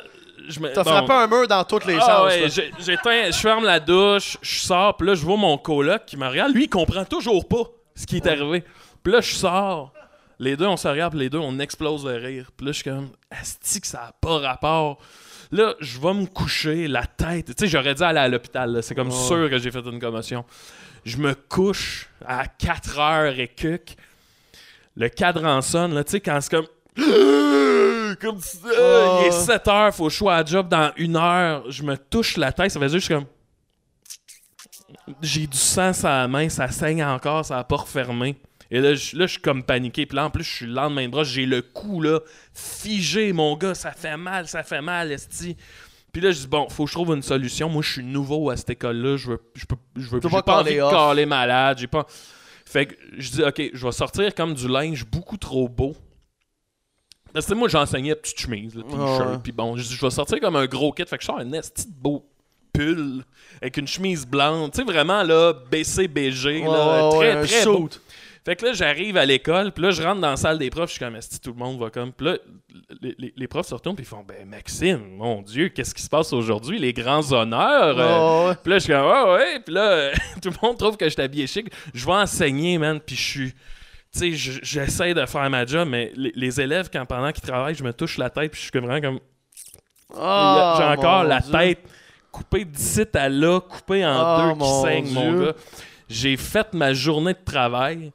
je 0.48 0.60
me... 0.60 0.72
T'as 0.72 0.84
bon. 0.84 0.90
frappé 0.90 1.12
un 1.12 1.26
mur 1.26 1.48
dans 1.48 1.64
tous 1.64 1.86
les 1.86 1.96
Ah 1.96 2.00
sens. 2.06 2.24
ouais, 2.26 2.40
là. 2.42 2.48
j'éteins, 2.78 3.30
je 3.30 3.38
ferme 3.38 3.64
la 3.64 3.80
douche, 3.80 4.36
je 4.42 4.58
sors, 4.60 4.96
puis 4.96 5.08
là, 5.08 5.14
je 5.14 5.22
vois 5.22 5.36
mon 5.36 5.58
coloc 5.58 6.04
qui 6.06 6.16
me 6.16 6.28
regarde. 6.28 6.52
Lui, 6.54 6.64
il 6.64 6.68
comprend 6.68 7.04
toujours 7.04 7.48
pas 7.48 7.64
ce 7.94 8.06
qui 8.06 8.16
est 8.18 8.26
arrivé. 8.26 8.62
Puis 9.02 9.12
là, 9.12 9.20
je 9.20 9.34
sors. 9.34 9.92
Les 10.38 10.56
deux, 10.56 10.66
on 10.66 10.76
se 10.76 10.86
regarde, 10.88 11.12
puis 11.12 11.20
les 11.20 11.30
deux, 11.30 11.38
on 11.38 11.58
explose 11.58 12.04
de 12.04 12.10
rire. 12.12 12.50
Puis 12.56 12.66
là, 12.66 12.72
je 12.72 12.76
suis 12.82 12.90
comme, 12.90 13.10
asti 13.30 13.80
que 13.80 13.86
ça 13.86 14.02
a 14.08 14.12
pas 14.12 14.38
rapport. 14.38 14.98
Là, 15.50 15.74
je 15.80 15.98
vais 16.00 16.12
me 16.14 16.26
coucher, 16.26 16.88
la 16.88 17.06
tête. 17.06 17.46
Tu 17.46 17.54
sais, 17.58 17.66
j'aurais 17.68 17.94
dû 17.94 18.02
aller 18.02 18.18
à 18.18 18.28
l'hôpital. 18.28 18.70
là. 18.72 18.82
C'est 18.82 18.94
comme 18.94 19.10
sûr 19.12 19.48
que 19.48 19.58
j'ai 19.58 19.70
fait 19.70 19.80
une 19.86 19.98
commotion. 20.00 20.44
Je 21.04 21.16
me 21.18 21.34
couche 21.34 22.08
à 22.26 22.46
4 22.48 22.98
heures 22.98 23.38
et 23.38 23.48
quelques. 23.48 23.96
Le 24.96 25.08
cadran 25.08 25.60
sonne, 25.62 25.94
là, 25.94 26.02
tu 26.04 26.12
sais, 26.12 26.20
quand 26.20 26.40
c'est 26.40 26.50
comme. 26.50 26.66
Comme 28.20 28.40
ça, 28.40 28.58
Oh. 28.64 29.18
il 29.22 29.26
est 29.26 29.30
7 29.32 29.68
heures, 29.68 29.94
faut 29.94 30.06
que 30.06 30.12
je 30.12 30.16
sois 30.16 30.36
à 30.36 30.44
job 30.44 30.68
dans 30.68 30.90
une 30.96 31.16
heure. 31.16 31.70
Je 31.70 31.82
me 31.82 31.96
touche 31.98 32.36
la 32.38 32.50
tête, 32.52 32.70
ça 32.70 32.80
fait 32.80 32.88
juste 32.88 33.08
comme. 33.08 33.26
J'ai 35.20 35.46
du 35.46 35.56
sang 35.58 35.92
sur 35.92 36.08
la 36.08 36.26
main, 36.28 36.48
ça 36.48 36.68
saigne 36.68 37.04
encore, 37.04 37.44
ça 37.44 37.58
a 37.58 37.64
pas 37.64 37.76
refermé. 37.76 38.36
Et 38.70 38.80
là, 38.80 38.94
je, 38.94 39.16
là, 39.16 39.26
je 39.26 39.32
suis 39.32 39.40
comme 39.40 39.62
paniqué. 39.62 40.06
Puis 40.06 40.16
là, 40.16 40.26
en 40.26 40.30
plus, 40.30 40.44
je 40.44 40.50
suis 40.54 40.66
le 40.66 40.72
lendemain 40.72 41.04
de 41.06 41.10
brosse, 41.10 41.28
j'ai 41.28 41.46
le 41.46 41.62
cou, 41.62 42.00
là, 42.00 42.20
figé, 42.52 43.32
mon 43.32 43.56
gars, 43.56 43.74
ça 43.74 43.92
fait 43.92 44.16
mal, 44.16 44.48
ça 44.48 44.62
fait 44.62 44.80
mal, 44.82 45.12
esti. 45.12 45.56
Puis 46.12 46.20
là, 46.22 46.30
je 46.30 46.38
dis, 46.40 46.46
bon, 46.46 46.68
faut 46.68 46.84
que 46.84 46.90
je 46.90 46.94
trouve 46.94 47.14
une 47.14 47.22
solution. 47.22 47.68
Moi, 47.68 47.82
je 47.82 47.92
suis 47.92 48.04
nouveau 48.04 48.50
à 48.50 48.56
cette 48.56 48.70
école-là, 48.70 49.16
je 49.16 49.30
veux, 49.32 49.40
je 49.54 49.66
peux, 49.66 49.76
je 49.96 50.08
veux 50.08 50.20
j'ai 50.22 50.28
pas 50.30 50.42
pas 50.42 50.60
envie 50.60 50.76
de 50.76 50.80
off. 50.80 50.90
caler 50.90 51.26
malade, 51.26 51.78
j'ai 51.78 51.86
pas... 51.86 52.06
Fait 52.64 52.86
que 52.86 52.94
je 53.18 53.30
dis, 53.30 53.42
OK, 53.42 53.62
je 53.72 53.86
vais 53.86 53.92
sortir 53.92 54.34
comme 54.34 54.54
du 54.54 54.66
linge 54.66 55.04
beaucoup 55.04 55.36
trop 55.36 55.68
beau. 55.68 55.94
Parce 57.32 57.46
que 57.46 57.54
moi, 57.54 57.68
j'enseignais 57.68 58.14
petite 58.14 58.40
chemise, 58.40 58.76
Ouais, 58.76 58.82
ouais. 58.82 58.90
t-shirt, 58.90 59.42
puis 59.42 59.52
bon, 59.52 59.76
je 59.76 59.82
dis, 59.82 59.94
je 59.94 60.00
vais 60.00 60.10
sortir 60.10 60.40
comme 60.40 60.56
un 60.56 60.66
gros 60.66 60.90
kit. 60.92 61.04
Fait 61.06 61.16
que 61.18 61.22
je 61.22 61.26
sors 61.26 61.38
un 61.38 61.52
esti 61.52 61.86
de 61.86 61.92
beau 61.94 62.26
pull 62.72 63.22
avec 63.60 63.76
une 63.76 63.86
chemise 63.86 64.26
blanche. 64.26 64.70
Tu 64.70 64.78
sais, 64.78 64.84
vraiment, 64.84 65.22
là, 65.22 65.52
BCBG, 65.70 66.62
Ouais, 66.62 66.64
là, 66.64 67.08
ouais, 67.10 67.16
très, 67.18 67.36
ouais, 67.40 67.46
très 67.46 67.64
beau. 67.66 67.88
Fait 68.46 68.54
que 68.56 68.64
là, 68.64 68.72
j'arrive 68.74 69.16
à 69.16 69.26
l'école, 69.26 69.72
puis 69.72 69.82
là, 69.82 69.90
je 69.90 70.00
rentre 70.02 70.20
dans 70.20 70.30
la 70.30 70.36
salle 70.36 70.56
des 70.58 70.70
profs, 70.70 70.90
je 70.90 70.94
suis 70.94 71.04
comme, 71.04 71.20
si 71.20 71.40
tout 71.40 71.50
le 71.50 71.56
monde 71.58 71.80
va 71.80 71.90
comme. 71.90 72.12
Puis 72.12 72.26
là, 72.28 72.36
les, 73.02 73.14
les- 73.18 73.34
les 73.36 73.48
profs 73.48 73.66
se 73.66 73.74
retournent, 73.74 73.96
puis 73.96 74.04
ils 74.04 74.08
font, 74.08 74.22
ben, 74.26 74.48
Maxime, 74.48 75.00
mon 75.16 75.42
Dieu, 75.42 75.68
qu'est-ce 75.70 75.92
qui 75.92 76.00
se 76.02 76.08
passe 76.08 76.32
aujourd'hui? 76.32 76.78
Les 76.78 76.92
grands 76.92 77.32
honneurs. 77.32 77.98
euh, 77.98 78.44
Ouais, 78.44 78.48
ouais. 78.50 78.54
puis 78.62 78.70
là, 78.70 78.78
je 78.78 78.84
suis 78.84 78.92
comme, 78.92 79.04
ouais, 79.06 79.32
ouais. 79.34 79.60
Puis 79.64 79.74
là, 79.74 80.10
tout 80.42 80.48
le 80.50 80.56
monde 80.66 80.78
trouve 80.78 80.96
que 80.96 81.04
je 81.06 81.10
suis 81.10 81.20
habillé 81.22 81.46
chic. 81.48 81.68
Je 81.92 82.06
vais 82.06 82.12
enseigner, 82.12 82.78
man, 82.78 83.00
puis 83.04 83.16
je 83.16 83.20
suis. 83.30 83.52
Tu 84.12 84.20
sais, 84.20 84.32
je- 84.32 84.60
j'essaie 84.62 85.12
de 85.12 85.26
faire 85.26 85.50
ma 85.50 85.66
job, 85.66 85.88
mais 85.90 86.12
les, 86.14 86.32
les 86.36 86.60
élèves, 86.60 86.88
quand 86.92 87.04
pendant 87.04 87.32
qu'ils 87.32 87.42
travaillent, 87.42 87.74
je 87.74 87.82
me 87.84 87.92
touche 87.92 88.16
la 88.16 88.30
tête, 88.30 88.52
puis 88.52 88.60
je 88.62 88.70
suis 88.70 88.78
vraiment 88.80 89.00
comme. 89.00 89.18
Ah, 90.16 90.76
J'ai 90.78 90.84
encore 91.00 91.24
la 91.24 91.40
Dieu. 91.40 91.52
tête 91.52 91.80
coupée 92.30 92.64
d'ici 92.64 93.02
à 93.14 93.28
là, 93.28 93.60
coupée 93.60 94.04
en 94.06 94.10
Ah, 94.20 94.54
deux, 94.56 94.64
qui 94.64 94.70
saigne, 94.82 95.12
mon 95.12 95.44
gars. 95.46 95.52
J'ai 96.08 96.36
fait 96.36 96.72
ma 96.74 96.92
journée 96.92 97.32
de 97.32 97.44
travail. 97.44 98.12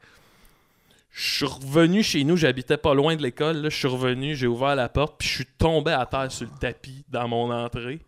Je 1.11 1.35
suis 1.35 1.45
revenu 1.45 2.03
chez 2.03 2.23
nous, 2.23 2.37
j'habitais 2.37 2.77
pas 2.77 2.93
loin 2.93 3.15
de 3.15 3.21
l'école. 3.21 3.63
Je 3.69 3.75
suis 3.75 3.87
revenu, 3.87 4.35
j'ai 4.35 4.47
ouvert 4.47 4.75
la 4.75 4.89
porte, 4.89 5.15
puis 5.19 5.27
je 5.27 5.33
suis 5.35 5.45
tombé 5.45 5.91
à 5.91 6.05
terre 6.05 6.31
sur 6.31 6.47
le 6.47 6.57
tapis 6.57 7.03
dans 7.09 7.27
mon 7.27 7.51
entrée. 7.51 7.99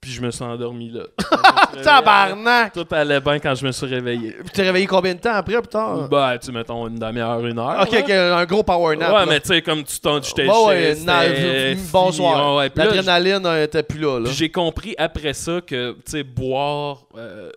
Puis 0.00 0.12
je 0.12 0.20
me 0.22 0.30
suis 0.30 0.44
endormi 0.44 0.90
là. 0.90 1.02
Tabarnak! 1.82 2.72
Tout 2.72 2.86
allait 2.90 3.20
bien 3.20 3.38
quand 3.38 3.54
je 3.54 3.66
me 3.66 3.72
suis 3.72 3.86
réveillé. 3.86 4.32
Puis 4.32 4.50
t'es 4.52 4.62
réveillé 4.62 4.86
combien 4.86 5.14
de 5.14 5.18
temps 5.20 5.34
après, 5.34 5.60
putain? 5.60 6.06
Bah, 6.10 6.38
tu 6.38 6.52
mettons 6.52 6.86
une 6.86 6.98
demi-heure, 6.98 7.44
une 7.44 7.58
heure. 7.58 7.80
Ok, 7.82 7.92
là. 7.92 8.00
ok, 8.00 8.10
un 8.10 8.44
gros 8.46 8.62
power 8.62 8.96
nap. 8.96 9.10
Ouais, 9.12 9.18
là. 9.20 9.26
mais 9.26 9.40
tu 9.40 9.48
sais, 9.48 9.62
comme 9.62 9.82
tu 9.84 9.98
t'en 10.00 10.20
j'étais 10.22 10.46
Ouais, 10.48 10.94
ouais, 11.04 11.76
bonsoir. 11.92 12.56
Ouais, 12.56 12.70
L'adrénaline 12.74 13.44
euh, 13.46 13.64
était 13.64 13.82
plus 13.82 13.98
là. 14.00 14.20
là. 14.20 14.30
J'ai 14.30 14.50
compris 14.50 14.94
après 14.98 15.32
ça 15.32 15.60
que, 15.60 15.92
tu 15.92 16.00
sais, 16.06 16.22
boire 16.22 17.04
euh, 17.16 17.50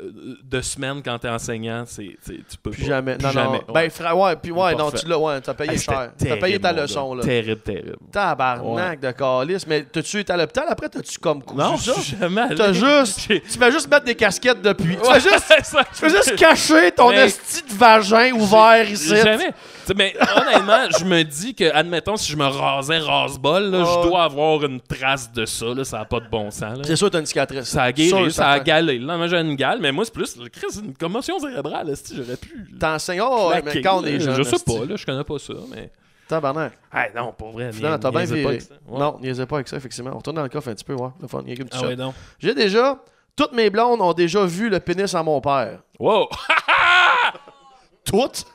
de 0.44 0.62
semaine 0.62 1.02
quand 1.04 1.20
t'es 1.20 1.30
enseignant, 1.30 1.84
c'est, 1.86 2.18
tu 2.26 2.58
peux 2.62 2.72
Plus 2.72 2.84
pas. 2.84 2.88
jamais. 2.88 3.16
Plus 3.16 3.26
Non, 3.26 3.32
jamais. 3.32 3.62
non. 3.68 3.74
ouais. 3.74 3.84
Ben, 3.86 3.90
frère, 3.90 4.18
ouais, 4.18 4.36
puis 4.36 4.52
ouais, 4.52 4.76
non, 4.76 4.92
tu 4.92 5.08
l'as, 5.08 5.20
ouais, 5.20 5.42
t'as 5.42 5.54
payé 5.54 5.72
Hey, 5.72 5.78
cher. 5.78 6.12
T'as 6.18 6.38
payé 6.38 6.60
ta 6.60 6.74
leçon, 6.74 7.14
là. 7.14 7.24
Terrible, 7.24 7.62
terrible. 7.62 7.98
Tabarnak 8.12 9.00
de 9.00 9.12
calice. 9.12 9.68
Mais 9.68 9.84
t'as-tu 9.84 10.20
été 10.20 10.34
à 10.34 10.38
l'hôpital 10.38 10.66
après? 10.68 10.90
T'as-tu 10.90 11.20
comme 11.20 11.44
cousu 11.44 11.60
Non, 11.60 11.76
jamais 11.78 12.39
T'as 12.56 12.74
juste. 13.04 13.28
Tu 13.28 13.42
fais 13.60 13.72
juste 13.72 13.90
mettre 13.90 14.06
des 14.06 14.16
casquettes 14.16 14.62
depuis. 14.62 14.98
Tu 14.98 15.12
fais 15.12 15.20
juste. 15.20 15.46
Tu 15.94 16.00
fais 16.00 16.10
juste 16.10 16.36
cacher 16.36 16.92
ton 16.92 17.10
Mais- 17.10 17.26
esti 17.26 17.62
de 17.64 17.74
vagin 17.78 18.32
ouvert 18.34 18.90
ici. 18.90 19.16
Jamais. 19.16 19.52
Mais 19.96 20.16
honnêtement, 20.38 20.88
je 21.00 21.04
me 21.04 21.24
dis 21.24 21.56
que, 21.56 21.74
admettons, 21.74 22.16
si 22.16 22.32
je 22.32 22.38
me 22.38 22.46
rasais 22.46 23.00
rase-bol, 23.00 23.72
Oh. 23.74 24.02
je 24.04 24.08
dois 24.08 24.24
avoir 24.24 24.64
une 24.64 24.80
trace 24.80 25.32
de 25.32 25.46
ça. 25.46 25.66
Là, 25.68 25.84
ça 25.84 25.98
n'a 26.00 26.06
pas 26.06 26.20
de 26.20 26.28
bon 26.30 26.52
sens. 26.52 26.78
C'est 26.86 26.96
sûr, 26.96 27.10
t'as 27.10 27.20
une 27.20 27.26
cicatrice. 27.26 27.64
Ça 27.66 27.84
a 27.84 27.92
guéri, 27.92 28.10
Sûr, 28.10 28.32
ça 28.32 28.50
a 28.50 28.60
galé. 28.60 29.00
Là, 29.00 29.18
moi, 29.18 29.28
j'ai 29.28 29.38
une 29.38 29.56
gale, 29.56 29.80
mais 29.82 29.92
moi, 29.92 30.06
c'est 30.06 30.14
plus 30.14 30.36
une 30.80 30.94
commotion 30.94 31.40
cérébrale. 31.40 31.92
J'aurais 32.16 32.38
pu. 32.38 32.68
T'enseignes, 32.80 33.22
oh, 33.22 33.52
mais 33.66 33.82
quand 33.82 34.02
on 34.02 34.06
est 34.06 34.20
jeune. 34.20 34.36
Je 34.36 34.44
sais 34.44 34.64
pas, 34.64 34.86
là, 34.88 34.96
je 34.96 35.06
connais 35.06 35.24
pas 35.24 35.40
ça, 35.40 35.54
mais. 35.72 35.90
Tabarnak. 36.30 36.74
Ah 36.92 37.06
non, 37.16 37.34
pour 37.38 37.52
vrai. 37.52 37.74
Finalement, 37.74 37.98
t'as 38.00 38.12
bien 38.12 38.24
viré. 38.24 38.46
avec 38.46 38.62
ça. 38.62 38.76
Ouais. 38.88 39.00
Non, 39.00 39.18
niaisez 39.20 39.46
pas 39.48 39.56
avec 39.58 39.68
ça, 39.68 39.78
effectivement. 39.78 40.12
On 40.14 40.18
retourne 40.20 40.36
dans 40.36 40.44
le 40.44 40.50
coffre 40.50 40.70
un 40.70 40.74
petit 40.76 40.84
peu, 40.86 40.94
ouais. 40.94 41.10
Le 41.22 41.28
fun. 41.28 41.42
Il 41.46 41.50
y 41.50 41.58
a 41.58 41.62
une 41.62 41.68
petite 41.68 41.82
Ah 41.84 41.88
ouais, 41.88 41.96
non. 41.96 42.14
J'ai 42.38 42.54
déjà. 42.54 42.98
Toutes 43.36 43.52
mes 43.54 43.70
blondes 43.70 44.00
ont 44.02 44.14
déjà 44.14 44.46
vu 44.46 44.70
le 44.70 44.80
pénis 44.80 45.14
à 45.16 45.24
mon 45.24 45.42
père. 45.42 45.80
Wow! 45.98 46.28
Toutes? 48.06 48.46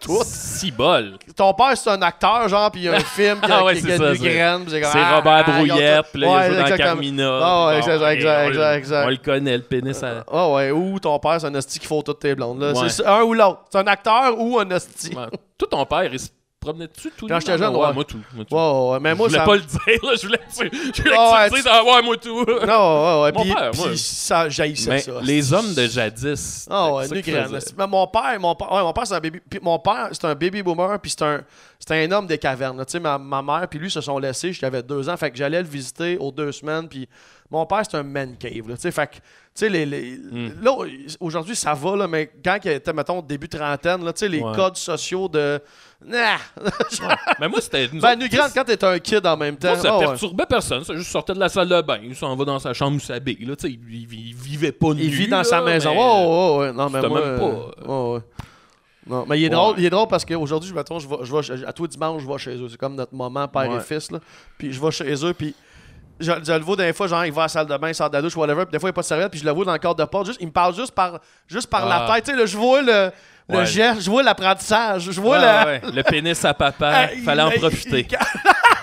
Toutes? 0.00 0.24
Si 0.24 0.70
bol! 0.70 1.16
Ton 1.36 1.52
père, 1.54 1.76
c'est 1.76 1.90
un 1.90 2.00
acteur, 2.02 2.48
genre, 2.48 2.70
puis 2.70 2.82
il 2.82 2.84
y 2.84 2.88
a 2.88 2.94
un 2.94 3.00
film 3.00 3.40
qui 3.40 3.50
Ah 3.50 3.64
ouais, 3.64 3.74
c'est 3.74 3.92
a 3.92 3.96
ça, 3.98 4.14
c'est- 4.14 4.18
comme, 4.38 4.68
C'est 4.68 4.82
ah, 4.84 5.16
Robert 5.16 5.44
Brouillette, 5.44 6.06
puis 6.12 6.20
là, 6.22 6.48
il 6.48 6.56
dans. 6.70 6.76
Carmina. 6.76 7.38
Ah 7.42 7.66
ouais, 7.66 7.80
Bon, 7.80 7.86
exact, 7.88 8.10
exact, 8.12 8.44
on- 8.44 8.48
exact, 8.48 8.76
exact. 8.76 9.06
On 9.06 9.10
le 9.10 9.16
connaît, 9.16 9.56
le 9.56 9.62
pénis 9.64 10.02
à... 10.02 10.24
Ah 10.30 10.50
ouais, 10.50 10.70
ou 10.70 10.98
ton 11.00 11.18
père, 11.18 11.40
c'est 11.40 11.46
un 11.48 11.54
hostie 11.54 11.78
qui 11.80 11.86
faut 11.86 12.02
toutes 12.02 12.20
tes 12.20 12.34
blondes. 12.34 12.60
Là. 12.60 12.72
Ouais. 12.72 12.88
C'est 12.88 13.04
un 13.04 13.22
ou 13.22 13.34
l'autre. 13.34 13.64
C'est 13.70 13.78
un 13.78 13.86
acteur 13.86 14.38
ou 14.40 14.58
un 14.60 14.70
hostie. 14.70 15.14
Ouais. 15.14 15.26
Toi, 15.58 15.68
ton 15.70 15.84
père, 15.84 16.04
il 16.04 16.18
se 16.68 16.72
promenait-tu 16.72 17.10
tout 17.16 17.26
Quand 17.26 17.40
j'étais 17.40 17.58
jeune, 17.58 17.74
ouais. 17.74 17.92
Moi, 17.92 18.04
tout. 18.04 18.20
Moi, 18.34 18.44
tout. 18.44 18.54
Ouais, 18.54 18.90
ouais, 18.92 19.00
mais 19.00 19.14
moi, 19.14 19.28
je 19.28 19.38
voulais 19.38 19.38
ça. 19.38 19.44
pas 19.44 19.56
le 19.56 19.62
dire, 19.62 20.04
là. 20.04 20.16
Je 20.16 20.26
voulais 20.26 20.40
je 20.50 20.56
voulais 21.02 21.18
ouais, 21.18 21.48
que 21.48 21.48
tu 21.48 21.54
dises, 21.56 21.68
ah 21.70 21.84
ouais, 21.84 22.02
moi, 22.02 22.16
tout. 22.16 22.44
Non, 22.44 22.44
ouais, 22.44 23.22
ouais. 23.22 23.32
Mon 23.32 23.42
puis, 23.42 23.54
père, 23.54 23.70
puis 23.70 23.80
moi. 23.80 23.90
ça 23.96 24.48
jaillissait 24.48 24.90
Mais 24.90 25.00
ça. 25.00 25.12
les 25.22 25.52
hommes 25.52 25.74
de 25.74 25.86
jadis. 25.86 26.66
Ah 26.70 26.92
ouais, 26.92 27.22
graine. 27.22 27.48
faisaient. 27.48 27.74
Mais 27.76 27.86
mon 27.86 28.06
père, 28.06 28.38
mon 28.40 28.54
père, 28.54 28.72
ouais, 28.72 28.82
mon 28.82 28.92
père 28.92 29.06
c'est 29.06 29.14
un 29.14 29.20
baby. 29.20 29.40
Puis 29.48 29.60
mon 29.62 29.78
père, 29.78 30.08
c'est 30.12 30.24
un 30.24 30.34
baby 30.34 30.62
boomer, 30.62 30.98
puis 31.00 31.10
c'est 31.10 31.22
un, 31.22 31.40
c'est 31.78 32.04
un 32.04 32.10
homme 32.12 32.26
des 32.26 32.38
cavernes. 32.38 32.84
Tu 32.84 32.92
sais, 32.92 33.00
ma, 33.00 33.18
ma 33.18 33.42
mère 33.42 33.66
puis 33.68 33.78
lui 33.78 33.90
se 33.90 34.00
sont 34.00 34.18
laissés. 34.18 34.52
J'avais 34.52 34.82
deux 34.82 35.08
ans, 35.08 35.16
fait 35.16 35.30
que 35.30 35.36
j'allais 35.36 35.62
le 35.62 35.68
visiter 35.68 36.16
aux 36.18 36.30
deux 36.30 36.52
semaines. 36.52 36.88
Puis 36.88 37.08
mon 37.50 37.64
père, 37.66 37.82
c'est 37.88 37.96
un 37.96 38.02
man 38.02 38.36
cave. 38.38 38.68
Là, 38.68 38.74
tu 38.76 38.82
sais, 38.82 38.90
fait 38.90 39.06
que, 39.06 39.14
tu 39.16 39.20
sais, 39.54 39.68
les, 39.68 39.86
les- 39.86 40.16
Hmm. 40.18 40.50
là 40.62 40.72
aujourd'hui 41.20 41.56
ça 41.56 41.72
va 41.74 41.96
là, 41.96 42.06
mais 42.06 42.30
quand 42.44 42.58
il 42.64 42.70
était 42.72 42.92
mettons 42.92 43.22
début 43.22 43.48
trentaine, 43.48 44.04
là, 44.04 44.12
les 44.20 44.40
Ouais. 44.40 44.54
codes 44.54 44.76
sociaux 44.76 45.28
de, 45.28 45.60
nah, 46.06 46.36
Mais 47.40 47.48
moi, 47.48 47.60
c'était. 47.60 47.88
nous 47.92 48.00
ben 48.00 48.16
nu 48.16 48.28
grande 48.28 48.50
quand 48.54 48.64
t'es 48.64 48.82
un 48.84 48.98
kid 48.98 49.26
en 49.26 49.36
même 49.36 49.56
temps. 49.56 49.68
Moi, 49.68 49.78
ça 49.78 49.98
ouais. 49.98 50.04
perturbait 50.06 50.46
personne. 50.46 50.84
Ça 50.84 50.94
juste 50.94 51.10
sortait 51.10 51.32
de 51.34 51.40
la 51.40 51.48
salle 51.48 51.68
de 51.68 51.80
bain. 51.82 51.98
Il 52.02 52.14
s'en 52.14 52.36
va 52.36 52.44
dans 52.44 52.58
sa 52.58 52.72
chambre 52.72 52.96
où 52.96 53.00
s'habille. 53.00 53.44
Là, 53.44 53.54
il, 53.64 53.70
il- 53.90 54.28
il 54.28 54.34
vivait 54.34 54.72
pas 54.72 54.92
nu. 54.94 55.02
Il 55.02 55.10
vit 55.10 55.26
dans 55.28 55.38
là, 55.38 55.44
sa 55.44 55.60
maison. 55.62 55.90
mais- 55.94 56.66
ouais. 56.66 56.72
Non, 56.72 56.88
mais 56.90 57.00
moi, 57.08 57.20
même 57.26 57.38
pas, 57.38 57.44
euh, 57.44 57.66
ouais, 57.86 58.14
ouais. 58.16 58.20
Non, 59.06 59.24
mais 59.26 59.40
il 59.40 59.44
est 59.44 59.46
Ouais. 59.48 59.54
drôle, 59.54 59.74
il 59.78 59.84
est 59.86 59.90
drôle 59.90 60.06
parce 60.08 60.24
qu'aujourd'hui, 60.24 60.70
mettons, 60.74 60.98
je 60.98 61.08
vais, 61.08 61.16
je 61.22 61.34
vais 61.54 61.64
à 61.66 61.72
tous 61.72 61.84
les 61.84 61.88
dimanches, 61.88 62.22
je 62.22 62.28
vais 62.28 62.38
chez 62.38 62.56
eux. 62.56 62.68
C'est 62.68 62.76
comme 62.76 62.94
notre 62.94 63.14
moment 63.14 63.48
père 63.48 63.70
Ouais. 63.70 63.78
et 63.78 63.80
fils. 63.80 64.10
Là. 64.10 64.20
Puis 64.58 64.70
je 64.72 64.80
vais 64.80 64.90
chez 64.90 65.24
eux, 65.24 65.32
puis 65.32 65.54
je, 66.20 66.32
je 66.44 66.52
le 66.52 66.60
vois 66.60 66.76
des 66.76 66.92
fois, 66.92 67.06
genre, 67.06 67.24
il 67.24 67.32
va 67.32 67.42
à 67.42 67.44
la 67.44 67.48
salle 67.48 67.66
de 67.66 67.76
bain, 67.76 67.88
il 67.88 67.94
sort 67.94 68.08
de 68.10 68.14
la 68.16 68.22
douche, 68.22 68.36
whatever, 68.36 68.64
puis 68.64 68.72
des 68.72 68.78
fois, 68.78 68.88
il 68.88 68.90
n'y 68.90 68.94
a 68.94 68.96
pas 68.96 69.02
de 69.02 69.06
serviette, 69.06 69.30
puis 69.30 69.40
je 69.40 69.44
le 69.44 69.50
vois 69.52 69.64
dans 69.64 69.72
le 69.72 69.78
cadre 69.78 69.94
de 69.96 70.04
porte. 70.04 70.26
Juste, 70.26 70.38
il 70.40 70.46
me 70.48 70.52
parle 70.52 70.74
juste 70.74 70.92
par, 70.92 71.18
juste 71.46 71.68
par 71.68 71.84
Ah. 71.90 72.06
la 72.08 72.14
tête. 72.14 72.24
Tu 72.24 72.30
sais, 72.32 72.36
là, 72.36 72.46
je 72.46 72.56
vois 72.56 72.82
le, 72.82 73.10
le 73.48 73.58
Ouais. 73.58 73.66
geste, 73.66 74.02
je 74.02 74.10
vois 74.10 74.22
l'apprentissage, 74.22 75.10
je 75.10 75.20
vois 75.20 75.38
le. 75.38 75.66
ouais. 75.66 75.80
Le 75.94 76.02
pénis 76.02 76.44
à 76.44 76.52
papa, 76.54 76.90
Ah, 76.94 77.08
fallait 77.24 77.42
en 77.42 77.50
il- 77.50 77.58
profiter. 77.60 78.06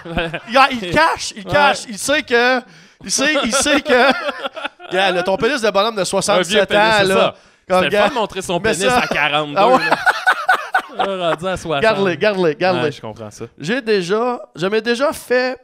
Il, 0.08 0.54
ca- 0.54 0.67
il- 0.71 0.84
il 0.84 0.91
cache, 0.91 1.34
il 1.36 1.43
cache. 1.45 1.80
Il 1.89 1.98
sait 1.98 2.21
que. 2.21 2.62
Il 3.04 3.10
sait, 3.12 3.34
il 3.43 3.52
sait 3.52 3.82
que. 3.82 4.12
Regarde, 4.91 5.15
là, 5.15 5.24
ton 5.24 5.36
pénis 5.36 5.60
de 5.62 5.69
bonhomme 5.71 5.95
de 5.95 6.02
Un 6.02 6.04
vieux 6.04 6.06
67 6.06 6.69
pénis, 6.69 6.84
ans, 6.84 6.91
c'est 7.00 7.04
là. 7.06 7.34
fun 7.67 8.10
de 8.10 8.13
montrer 8.13 8.41
son 8.43 8.60
pénis 8.60 8.78
ça- 8.86 9.00
à 9.00 9.08
42. 9.08 9.56
Ah 9.58 9.67
ouais. 9.67 9.76
rendu 10.98 11.48
à 11.48 11.58
60. 11.58 11.82
Garde-les, 11.82 12.17
garde-les, 12.17 12.56
garde-les. 12.56 12.84
Ouais, 12.84 12.91
je 12.91 13.02
comprends 13.02 13.32
ça. 13.32 13.45
J'ai 13.60 13.82
déjà. 13.82 14.39
Je 14.56 14.67
m'ai 14.67 14.82
déjà 14.82 15.12
fait 15.12 15.60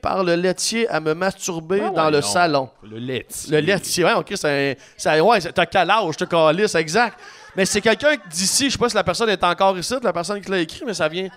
par 0.00 0.22
le 0.24 0.34
laitier 0.36 0.88
à 0.88 1.00
me 1.00 1.14
masturber 1.14 1.82
Ah 1.86 1.90
dans 1.90 2.10
le 2.10 2.20
non. 2.20 2.26
salon. 2.26 2.70
Le 2.82 2.98
laitier. 2.98 3.50
Le 3.50 3.58
laitier, 3.60 4.04
ouais, 4.04 4.12
ok, 4.14 4.32
c'est. 4.34 4.78
c'est- 4.96 5.20
Ouais, 5.20 5.40
c'est- 5.40 5.52
t'as 5.52 5.66
quel 5.66 5.90
âge, 5.90 6.16
te 6.16 6.24
calisse, 6.24 6.74
exact. 6.76 7.18
Mais 7.56 7.64
c'est 7.66 7.80
quelqu'un 7.80 8.14
d'ici, 8.30 8.66
je 8.66 8.72
sais 8.72 8.78
pas 8.78 8.88
si 8.88 8.94
la 8.94 9.02
personne 9.04 9.28
est 9.30 9.42
encore 9.42 9.76
ici, 9.76 9.94
la 10.02 10.12
personne 10.12 10.40
qui 10.40 10.50
l'a 10.50 10.58
écrit, 10.60 10.82
mais 10.86 10.94
ça 10.94 11.08
vient. 11.08 11.28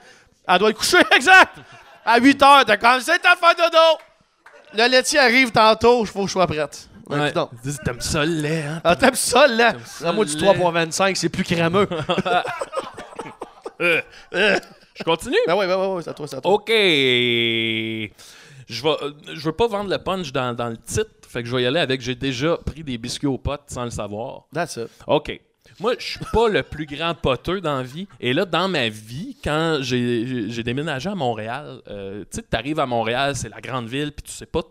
Elle 0.48 0.60
doit 0.60 0.70
être 0.70 0.78
couchée, 0.78 0.98
exact! 1.16 1.58
À 2.06 2.20
8 2.20 2.42
heures, 2.44 2.66
t'as 2.66 2.78
comme, 2.78 3.00
c'est 3.02 3.20
ta 3.20 3.36
fin 3.36 3.54
dodo! 3.54 4.00
Le 4.74 4.88
laitier 4.90 5.20
arrive 5.20 5.52
tantôt, 5.52 6.02
il 6.02 6.08
faut 6.08 6.22
que 6.22 6.28
je 6.28 6.32
sois 6.34 6.48
prête. 6.48 6.88
Ouais, 7.10 7.32
T'aimes 7.84 8.00
ça 8.00 8.24
le 8.24 8.32
lait, 8.42 8.64
hein? 8.70 8.82
Ah, 8.84 8.96
t'aimes 8.96 9.16
ça, 9.16 9.46
ça, 9.86 10.10
À 10.10 10.12
moi 10.14 10.24
du 10.24 10.34
le 10.36 10.42
lait. 10.42 10.54
3.25, 10.54 11.16
c'est 11.18 11.28
plus 11.30 11.44
crémeux. 11.44 11.88
Je 14.96 15.04
continue? 15.04 15.36
ben 15.48 15.56
ouais, 15.56 15.66
ouais, 15.66 15.74
ouais, 15.76 15.88
ouais, 15.96 16.02
c'est 16.04 16.10
à 16.10 16.14
toi, 16.14 16.28
c'est 16.28 16.38
à 16.38 16.42
toi. 16.42 16.52
OK. 16.52 16.70
Je 16.70 18.10
vais, 18.84 18.90
euh, 18.90 19.12
je 19.34 19.46
veux 19.46 19.52
pas 19.52 19.68
vendre 19.68 19.90
le 19.90 19.98
punch 19.98 20.32
dans, 20.32 20.56
dans 20.56 20.70
le 20.70 20.78
titre, 20.78 21.10
fait 21.28 21.44
que 21.44 21.50
je 21.50 21.56
vais 21.56 21.64
y 21.64 21.66
aller 21.66 21.80
avec 21.80 22.02
j'ai 22.02 22.16
déjà 22.16 22.58
pris 22.58 22.84
des 22.84 22.98
biscuits 22.98 23.28
aux 23.28 23.38
potes 23.38 23.64
sans 23.68 23.84
le 23.84 23.90
savoir. 23.90 24.44
That's 24.54 24.78
it. 24.78 24.88
OK. 25.08 25.40
Moi, 25.80 25.94
je 25.98 26.06
suis 26.06 26.20
pas 26.32 26.48
le 26.50 26.64
plus 26.64 26.86
grand 26.86 27.16
poteux 27.16 27.60
dans 27.60 27.78
la 27.78 27.84
vie. 27.84 28.08
Et 28.20 28.34
là, 28.34 28.46
dans 28.46 28.68
ma 28.68 28.90
vie, 28.90 29.36
quand 29.44 29.80
j'ai 29.82 30.64
déménagé 30.64 31.10
à 31.10 31.16
Montréal, 31.16 31.82
euh, 31.90 32.22
tu 32.32 32.38
sais, 32.38 32.42
t'arrives 32.44 32.80
à 32.80 32.86
Montréal, 32.86 33.36
c'est 33.36 33.50
la 33.50 33.62
grande 33.62 33.88
ville, 33.88 34.12
puis 34.12 34.24
tu 34.24 34.32
sais 34.32 34.46
pas. 34.46 34.62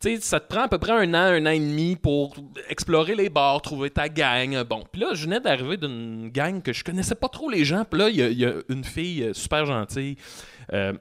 Sais, 0.00 0.20
ça 0.20 0.38
te 0.38 0.46
prend 0.48 0.62
à 0.62 0.68
peu 0.68 0.78
près 0.78 0.92
un 0.92 1.12
an, 1.14 1.32
un 1.34 1.44
an 1.46 1.50
et 1.50 1.58
demi 1.58 1.96
pour 1.96 2.36
explorer 2.68 3.16
les 3.16 3.28
bars, 3.28 3.60
trouver 3.60 3.90
ta 3.90 4.08
gang. 4.08 4.62
Bon, 4.62 4.84
puis 4.92 5.00
là, 5.00 5.08
je 5.14 5.24
venais 5.24 5.40
d'arriver 5.40 5.76
d'une 5.76 6.28
gang 6.28 6.62
que 6.62 6.72
je 6.72 6.84
connaissais 6.84 7.16
pas 7.16 7.28
trop 7.28 7.50
les 7.50 7.64
gens. 7.64 7.84
Puis 7.84 7.98
là, 7.98 8.08
il 8.08 8.16
y 8.16 8.22
a- 8.22 8.28
il 8.28 8.38
y, 8.38 8.44
a 8.46 8.52
une 8.68 8.84
fille 8.84 9.24
euh, 9.24 9.32
super 9.32 9.66
gentille 9.66 10.16
euh, 10.72 10.92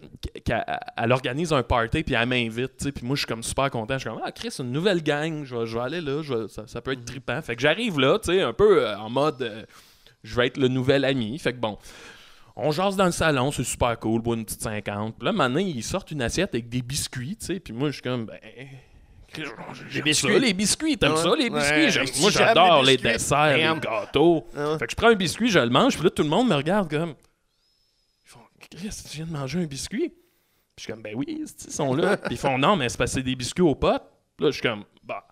a- 0.52 0.80
elle 1.04 1.12
organise 1.12 1.52
un 1.54 1.62
party, 1.62 2.02
puis 2.04 2.16
elle 2.16 2.28
m'invite. 2.28 2.92
Puis 2.92 3.06
moi, 3.06 3.16
je 3.16 3.20
suis 3.20 3.28
comme 3.28 3.44
super 3.44 3.70
content. 3.70 3.96
Je 3.96 4.00
suis 4.00 4.10
comme, 4.10 4.22
ah, 4.26 4.32
Chris, 4.32 4.56
une 4.60 4.72
nouvelle 4.72 5.04
gang, 5.04 5.44
je 5.44 5.56
vais, 5.56 5.80
aller 5.80 6.02
là, 6.02 6.24
ça, 6.48 6.66
ça 6.66 6.82
peut 6.82 6.94
être 6.94 7.06
trippant. 7.06 7.42
Fait 7.42 7.56
que 7.56 7.62
j'arrive 7.62 8.00
là, 8.00 8.18
tu 8.18 8.32
sais, 8.32 8.42
un 8.42 8.54
peu 8.54 8.82
euh, 8.88 8.98
en 8.98 9.10
mode, 9.10 9.42
euh, 9.44 9.64
je 10.24 10.36
vais 10.36 10.48
être 10.48 10.58
le 10.58 10.70
nouvel 10.70 11.06
ami. 11.06 11.38
Fait 11.38 11.54
que 11.54 11.60
bon. 11.60 11.78
On 12.60 12.72
jase 12.72 12.96
dans 12.96 13.06
le 13.06 13.12
salon, 13.12 13.52
c'est 13.52 13.64
super 13.64 14.00
cool, 14.00 14.20
boit 14.20 14.36
une 14.36 14.44
petite 14.44 14.64
50. 14.64 15.18
Puis 15.20 15.26
là, 15.28 15.32
maintenant, 15.32 15.60
ils 15.60 15.84
sortent 15.84 16.10
une 16.10 16.24
assiette 16.24 16.56
avec 16.56 16.70
des 16.70 16.82
biscuits, 16.82 17.36
tu 17.38 17.46
sais. 17.46 17.60
Puis 17.60 17.72
moi, 17.72 17.90
je 17.90 17.94
suis 17.94 18.02
comme, 18.02 18.26
ben. 18.26 18.40
J'aime 19.90 20.04
biscuits. 20.04 20.34
ça, 20.34 20.40
les 20.40 20.54
biscuits, 20.54 20.98
t'aimes 20.98 21.12
Ouais. 21.14 21.18
ça, 21.18 21.36
les 21.36 21.50
biscuits? 21.50 22.00
Ouais, 22.00 22.22
moi, 22.22 22.32
j'adore 22.32 22.84
les 22.84 22.98
les, 22.98 22.98
desserts, 22.98 23.58
Damn. 23.58 23.76
les 23.76 23.82
gâteaux. 23.82 24.48
Ouais. 24.56 24.78
Fait 24.80 24.86
que 24.86 24.92
je 24.92 24.96
prends 24.96 25.08
un 25.10 25.16
biscuit, 25.16 25.50
je 25.50 25.60
le 25.60 25.70
mange, 25.70 25.96
puis 25.96 26.04
là, 26.04 26.10
tout 26.10 26.24
le 26.24 26.30
monde 26.30 26.48
me 26.50 26.56
regarde 26.56 26.90
comme. 26.90 27.16
Ils 28.26 28.30
font, 28.30 28.40
Chris, 28.60 28.90
tu 29.10 29.18
viens 29.18 29.26
de 29.26 29.32
manger 29.32 29.60
un 29.60 29.66
biscuit? 29.66 30.10
Puis 30.10 30.18
je 30.78 30.84
suis 30.84 30.94
comme, 30.94 31.02
ben 31.02 31.14
oui, 31.16 31.26
ils 31.28 31.72
sont 31.72 31.94
là. 31.96 32.18
puis 32.18 32.36
ils 32.36 32.38
font, 32.38 32.58
non, 32.58 32.76
mais 32.76 32.90
c'est 32.90 33.08
c'est 33.08 33.24
des 33.24 33.36
biscuits 33.36 33.64
aux 33.64 33.76
potes. 33.76 34.04
Là, 34.40 34.48
je 34.48 34.52
suis 34.52 34.62
comme, 34.62 34.84
bah, 35.04 35.28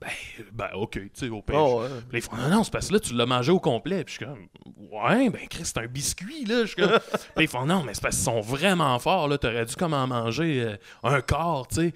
ben, 0.00 0.08
ben, 0.52 0.68
ok, 0.74 0.92
tu 0.92 1.10
sais, 1.14 1.28
au 1.28 1.42
pire. 1.42 1.56
Oh, 1.56 1.82
ouais. 1.82 1.88
Puis 2.08 2.18
ils 2.18 2.22
font, 2.22 2.36
non, 2.36 2.48
non, 2.48 2.62
c'est 2.64 2.70
parce 2.72 2.88
que 2.88 2.94
là, 2.94 3.00
tu 3.00 3.14
l'as 3.14 3.26
mangé 3.26 3.50
au 3.50 3.58
complet. 3.58 4.04
Puis 4.04 4.14
je 4.14 4.18
suis 4.18 4.26
comme, 4.26 4.46
ouais, 4.92 5.28
ben, 5.30 5.48
Chris, 5.48 5.64
c'est 5.64 5.78
un 5.78 5.86
biscuit, 5.88 6.44
là. 6.44 6.60
Je 6.60 6.66
suis 6.66 6.76
comme, 6.76 6.90
puis 7.34 7.44
ils 7.44 7.48
font, 7.48 7.66
non, 7.66 7.82
mais 7.82 7.94
c'est 7.94 8.02
parce 8.02 8.14
qu'ils 8.14 8.24
sont 8.26 8.40
vraiment 8.40 8.96
forts, 9.00 9.26
là. 9.26 9.38
T'aurais 9.38 9.64
dû 9.64 9.74
comme 9.74 9.94
en 9.94 10.06
manger 10.06 10.62
euh, 10.62 10.76
un 11.02 11.20
quart, 11.20 11.66
tu 11.66 11.74
sais. 11.76 11.94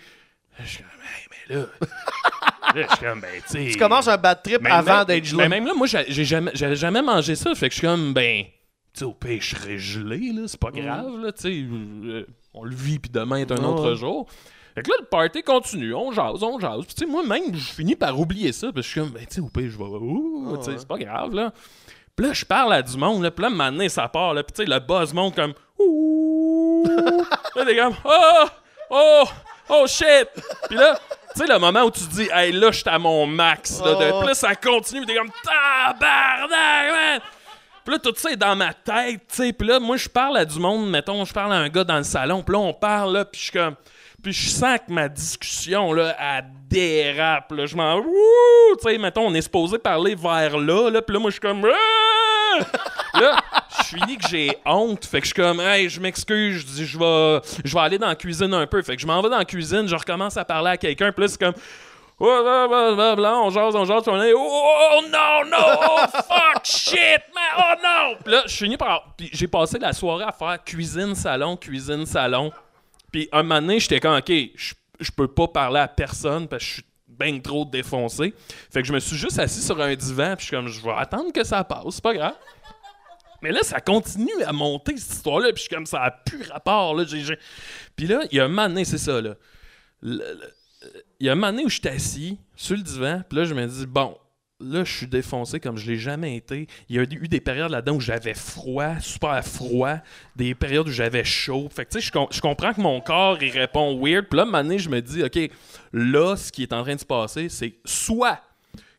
Je 0.60 0.66
suis 0.66 0.78
comme, 0.78 0.86
Hey, 1.02 1.26
mais 1.50 1.56
là. 1.56 1.62
là, 2.74 2.86
je 2.90 2.94
suis 2.96 3.04
comme, 3.06 3.20
ben, 3.20 3.30
tu 3.46 3.48
sais. 3.48 3.68
Tu 3.72 3.78
commences 3.78 4.08
un 4.08 4.16
bad 4.16 4.42
trip 4.42 4.60
avant 4.70 4.96
même- 4.98 5.04
d'être 5.06 5.24
gelé. 5.24 5.36
Mais 5.38 5.48
même 5.48 5.66
là, 5.66 5.74
moi, 5.74 5.86
j'ai 5.86 6.24
jamais, 6.24 6.50
j'avais 6.54 6.76
jamais 6.76 7.02
mangé 7.02 7.34
ça. 7.34 7.54
Fait 7.54 7.68
que 7.68 7.74
je 7.74 7.78
suis 7.78 7.86
comme, 7.86 8.12
ben, 8.12 8.44
tu 8.44 8.50
sais, 9.00 9.04
au 9.04 9.12
pire, 9.12 9.40
je 9.40 9.56
serais 9.56 9.78
gelé, 9.78 10.32
là. 10.32 10.42
C'est 10.46 10.60
pas 10.60 10.70
grave, 10.70 11.18
là, 11.22 11.32
tu 11.32 11.42
sais. 11.42 11.64
euh, 11.66 12.26
on 12.54 12.64
le 12.64 12.74
vit, 12.74 12.98
puis 12.98 13.10
demain 13.10 13.36
est 13.36 13.50
un 13.50 13.56
Ouais, 13.56 13.64
autre 13.64 13.94
jour. 13.94 14.26
Fait 14.74 14.82
que 14.82 14.88
là, 14.90 14.96
le 15.00 15.06
party 15.06 15.42
continue. 15.42 15.94
On 15.94 16.12
jase, 16.12 16.42
on 16.42 16.58
jase. 16.58 16.84
Puis, 16.86 16.94
tu 16.94 17.04
sais, 17.04 17.06
moi-même, 17.10 17.54
je 17.54 17.72
finis 17.72 17.94
par 17.96 18.18
oublier 18.18 18.52
ça. 18.52 18.68
Parce 18.72 18.76
que 18.76 18.82
je 18.82 18.88
suis 18.88 19.00
comme, 19.00 19.10
ben, 19.10 19.26
tu 19.26 19.34
sais, 19.34 19.40
au 19.40 19.48
pire, 19.48 19.70
je 19.70 19.76
vais. 19.78 19.84
Ouh, 19.84 20.56
tu 20.58 20.64
sais, 20.70 20.78
c'est 20.78 20.88
pas 20.88 20.98
grave, 20.98 21.34
là. 21.34 21.52
Puis 22.16 22.26
là, 22.26 22.32
je 22.34 22.44
parle 22.44 22.74
à 22.74 22.82
du 22.82 22.96
monde, 22.96 23.22
là. 23.22 23.30
Puis 23.30 23.42
là, 23.42 23.50
maintenant, 23.50 23.88
ça 23.88 24.08
part, 24.08 24.32
là. 24.34 24.42
Puis, 24.42 24.52
tu 24.54 24.62
sais, 24.64 24.70
le 24.70 24.78
buzz 24.80 25.12
monte 25.14 25.34
comme, 25.34 25.52
ouh. 25.78 26.84
là, 27.56 27.64
t'es 27.66 27.76
comme, 27.76 27.94
oh, 28.04 28.44
oh, 28.90 29.24
oh 29.68 29.86
shit. 29.86 30.28
Puis 30.68 30.76
là, 30.76 30.98
tu 31.34 31.40
sais, 31.40 31.46
le 31.46 31.58
moment 31.58 31.82
où 31.82 31.90
tu 31.90 32.00
te 32.00 32.10
dis, 32.12 32.28
hey, 32.32 32.52
là, 32.52 32.70
je 32.70 32.78
suis 32.78 32.88
à 32.88 32.98
mon 32.98 33.26
max, 33.26 33.80
là. 33.80 33.94
De. 33.94 34.18
Puis 34.18 34.28
là, 34.28 34.34
ça 34.34 34.54
continue. 34.54 35.06
T'es 35.06 35.16
comme, 35.16 35.30
tabarnak, 35.42 36.90
man. 36.90 37.20
Puis 37.84 37.94
là, 37.94 37.98
tout 37.98 38.14
ça 38.16 38.30
est 38.30 38.36
dans 38.36 38.54
ma 38.54 38.72
tête, 38.72 39.22
tu 39.28 39.36
sais. 39.36 39.52
Puis 39.52 39.66
là, 39.66 39.80
moi, 39.80 39.96
je 39.96 40.08
parle 40.08 40.36
à 40.36 40.44
du 40.44 40.58
monde, 40.58 40.88
mettons, 40.88 41.24
je 41.24 41.32
parle 41.32 41.52
à 41.52 41.56
un 41.56 41.68
gars 41.68 41.84
dans 41.84 41.96
le 41.96 42.04
salon. 42.04 42.42
Puis 42.42 42.52
là, 42.52 42.60
on 42.60 42.72
parle, 42.72 43.14
là, 43.14 43.24
puis 43.24 43.40
je 43.40 43.44
suis 43.44 43.52
comme... 43.52 43.74
Puis 44.22 44.32
je 44.32 44.50
sens 44.50 44.78
que 44.86 44.92
ma 44.92 45.08
discussion, 45.08 45.92
là, 45.92 46.14
elle 46.16 46.44
dérape, 46.68 47.50
là. 47.50 47.66
Je 47.66 47.74
m'en... 47.74 47.96
Wouh! 47.96 48.76
Tu 48.80 48.88
sais, 48.88 48.98
mettons, 48.98 49.26
on 49.26 49.34
est 49.34 49.42
supposé 49.42 49.78
parler 49.78 50.14
vers 50.14 50.56
là, 50.58 50.90
là. 50.90 51.02
Puis 51.02 51.12
là, 51.14 51.20
moi, 51.20 51.30
je 51.30 51.32
suis 51.32 51.40
comme... 51.40 51.66
Ah! 51.66 52.58
là, 53.14 53.36
finis 53.96 54.16
que 54.18 54.28
j'ai 54.28 54.56
honte. 54.64 55.04
Fait 55.04 55.20
que 55.20 55.26
je 55.26 55.32
suis 55.32 55.42
comme, 55.42 55.60
hey, 55.60 55.88
je 55.88 56.00
m'excuse. 56.00 56.60
Je 56.60 56.66
dis, 56.66 56.86
je 56.86 56.98
vais, 56.98 57.40
je 57.64 57.74
vais 57.74 57.80
aller 57.80 57.98
dans 57.98 58.08
la 58.08 58.16
cuisine 58.16 58.52
un 58.54 58.66
peu. 58.66 58.82
Fait 58.82 58.96
que 58.96 59.02
je 59.02 59.06
m'en 59.06 59.20
vais 59.22 59.28
dans 59.28 59.38
la 59.38 59.44
cuisine, 59.44 59.86
je 59.86 59.94
recommence 59.94 60.36
à 60.36 60.44
parler 60.44 60.70
à 60.70 60.76
quelqu'un. 60.76 61.12
Puis 61.12 61.22
là, 61.22 61.28
c'est 61.28 61.40
comme... 61.40 61.54
Ouais, 62.20 62.28
ouais, 62.28 62.66
ouais, 62.68 63.26
on 63.26 63.50
jase, 63.50 63.74
on 63.74 63.84
jase, 63.84 64.04
on 64.06 64.22
est 64.22 64.32
oh 64.32 65.00
non, 65.10 65.50
non, 65.50 65.76
oh 65.80 66.06
fuck, 66.12 66.64
shit, 66.64 67.20
man, 67.34 67.42
oh 67.58 67.82
non! 67.82 68.16
Puis 68.22 68.32
là, 68.32 68.44
je 68.46 68.54
finis 68.54 68.76
par. 68.76 69.14
Puis 69.16 69.28
j'ai 69.32 69.48
passé 69.48 69.76
la 69.80 69.92
soirée 69.92 70.26
à 70.26 70.30
faire 70.30 70.62
cuisine, 70.62 71.16
salon, 71.16 71.56
cuisine, 71.56 72.06
salon. 72.06 72.52
Puis 73.10 73.28
un 73.32 73.42
moment 73.42 73.60
donné, 73.60 73.80
j'étais 73.80 73.98
comme, 73.98 74.18
ok, 74.18 74.30
je 74.54 74.74
je 75.02 75.10
peux 75.10 75.28
pas 75.28 75.48
parler 75.48 75.80
à 75.80 75.88
personne 75.88 76.48
parce 76.48 76.62
que 76.62 76.68
je 76.68 76.74
suis 76.74 76.84
bien 77.06 77.38
trop 77.40 77.64
défoncé. 77.64 78.34
Fait 78.70 78.80
que 78.80 78.88
je 78.88 78.92
me 78.92 79.00
suis 79.00 79.16
juste 79.16 79.38
assis 79.38 79.62
sur 79.62 79.80
un 79.80 79.94
divan, 79.94 80.34
puis 80.36 80.44
je 80.44 80.46
suis 80.46 80.56
comme, 80.56 80.68
je 80.68 80.80
vais 80.80 80.94
attendre 80.96 81.32
que 81.32 81.44
ça 81.44 81.62
passe, 81.64 81.84
c'est 81.90 82.02
pas 82.02 82.14
grave. 82.14 82.34
Mais 83.42 83.50
là, 83.50 83.62
ça 83.62 83.80
continue 83.80 84.42
à 84.46 84.52
monter, 84.52 84.96
cette 84.96 85.12
histoire-là, 85.14 85.48
puis 85.52 85.56
je 85.56 85.68
suis 85.68 85.74
comme, 85.74 85.86
ça 85.86 86.02
a 86.02 86.10
plus 86.10 86.42
rapport, 86.50 86.94
là. 86.94 87.04
Puis 87.96 88.06
là, 88.06 88.20
il 88.30 88.36
y 88.36 88.40
a 88.40 88.44
un 88.44 88.48
moment 88.48 88.68
donné, 88.68 88.84
c'est 88.84 88.98
ça, 88.98 89.20
là. 89.20 89.34
Il 90.02 91.26
y 91.26 91.28
a 91.28 91.32
un 91.32 91.36
moment 91.36 91.62
où 91.62 91.68
je 91.68 91.78
suis 91.78 91.88
assis 91.88 92.38
sur 92.56 92.76
le 92.76 92.82
divan, 92.82 93.22
puis 93.28 93.38
là, 93.38 93.44
je 93.44 93.54
me 93.54 93.66
dis, 93.66 93.86
bon, 93.86 94.16
là, 94.62 94.84
je 94.84 94.92
suis 94.96 95.06
défoncé 95.06 95.60
comme 95.60 95.76
je 95.76 95.90
l'ai 95.90 95.98
jamais 95.98 96.36
été. 96.36 96.66
Il 96.88 96.96
y 96.96 96.98
a 96.98 97.02
eu 97.02 97.28
des 97.28 97.40
périodes 97.40 97.70
là-dedans 97.70 97.96
où 97.96 98.00
j'avais 98.00 98.34
froid, 98.34 98.98
super 99.00 99.44
froid, 99.44 99.96
des 100.36 100.54
périodes 100.54 100.88
où 100.88 100.92
j'avais 100.92 101.24
chaud. 101.24 101.68
Fait 101.74 101.84
que, 101.84 101.90
tu 101.92 102.00
sais, 102.00 102.06
je, 102.06 102.12
com- 102.12 102.28
je 102.30 102.40
comprends 102.40 102.72
que 102.72 102.80
mon 102.80 103.00
corps, 103.00 103.42
il 103.42 103.50
répond 103.50 103.98
weird. 104.00 104.26
Puis 104.28 104.36
là, 104.36 104.42
un 104.42 104.46
moment 104.46 104.62
donné, 104.62 104.78
je 104.78 104.88
me 104.88 105.00
dis, 105.00 105.22
OK, 105.22 105.50
là, 105.92 106.36
ce 106.36 106.52
qui 106.52 106.62
est 106.62 106.72
en 106.72 106.82
train 106.82 106.94
de 106.94 107.00
se 107.00 107.04
passer, 107.04 107.48
c'est 107.48 107.74
soit 107.84 108.40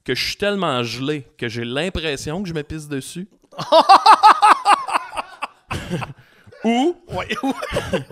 que 0.04 0.14
je 0.16 0.24
suis 0.26 0.38
tellement 0.38 0.84
gelé 0.84 1.26
que 1.38 1.48
j'ai 1.48 1.64
l'impression 1.64 2.44
que 2.44 2.50
je 2.50 2.54
me 2.54 2.64
pisse 2.64 2.88
dessus. 2.88 3.28
ou, 6.64 6.96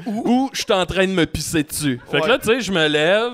ou 0.05 0.49
je 0.53 0.61
suis 0.61 0.73
en 0.73 0.85
train 0.85 1.05
de 1.07 1.11
me 1.13 1.25
pisser 1.25 1.63
dessus. 1.63 1.99
Fait 2.09 2.21
que 2.21 2.27
là, 2.27 2.37
tu 2.37 2.47
sais, 2.47 2.61
je 2.61 2.71
me 2.71 2.87
lève, 2.87 3.33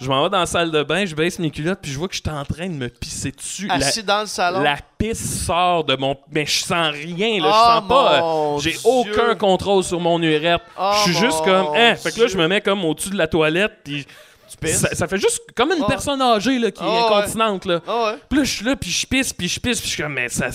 je 0.00 0.08
m'en 0.08 0.24
vais 0.24 0.30
dans 0.30 0.40
la 0.40 0.46
salle 0.46 0.70
de 0.70 0.82
bain, 0.82 1.04
je 1.06 1.14
baisse 1.14 1.38
mes 1.38 1.50
culottes, 1.50 1.78
puis 1.80 1.90
je 1.92 1.98
vois 1.98 2.08
que 2.08 2.14
je 2.14 2.20
suis 2.20 2.30
en 2.30 2.44
train 2.44 2.66
de 2.68 2.74
me 2.74 2.88
pisser 2.88 3.30
dessus. 3.32 3.66
La- 3.68 3.74
Assis 3.74 4.02
dans 4.02 4.20
le 4.22 4.26
salon. 4.26 4.60
la 4.60 4.76
pisse 4.98 5.44
sort 5.46 5.84
de 5.84 5.94
mon. 5.96 6.16
Mais 6.32 6.46
je 6.46 6.58
sens 6.64 6.92
rien, 6.92 7.40
là. 7.40 7.50
Oh, 7.50 7.54
je 7.54 7.80
sens 7.80 7.88
pas. 7.88 8.22
euh, 8.22 8.58
J'ai 8.58 8.76
aucun 8.84 9.34
contrôle 9.36 9.84
sur 9.84 10.00
mon 10.00 10.20
urètre. 10.20 10.64
Oh, 10.78 10.90
je 10.98 11.12
suis 11.12 11.20
juste 11.20 11.38
mon 11.40 11.44
comme. 11.44 11.76
Hein, 11.76 11.94
fait 11.94 12.12
que 12.12 12.20
là, 12.22 12.26
je 12.26 12.36
me 12.36 12.46
mets 12.48 12.60
comme 12.60 12.84
au-dessus 12.84 13.10
de 13.10 13.18
la 13.18 13.26
toilette, 13.28 13.72
puis. 13.84 14.06
Pisses? 14.54 14.80
Ça, 14.80 14.94
ça 14.94 15.08
fait 15.08 15.18
juste 15.18 15.40
comme 15.56 15.72
une 15.72 15.82
Oh. 15.82 15.86
personne 15.86 16.20
âgée, 16.22 16.58
là, 16.58 16.70
qui 16.70 16.82
Oh, 16.82 16.86
est 16.86 16.88
ouais. 16.88 16.98
incontinente, 17.16 17.64
là. 17.64 17.80
Ah 17.86 18.04
ouais. 18.12 18.18
Puis 18.28 18.38
là, 18.38 18.44
je 18.44 18.50
suis 18.52 18.64
là, 18.64 18.76
puis 18.76 18.90
je 18.90 19.06
pisse, 19.06 19.32
puis 19.32 19.48
je 19.48 19.58
pisse, 19.58 19.80
puis 19.80 19.88
je 19.88 19.94
suis 19.94 20.02
comme, 20.02 20.12
mais 20.12 20.28
ça. 20.28 20.50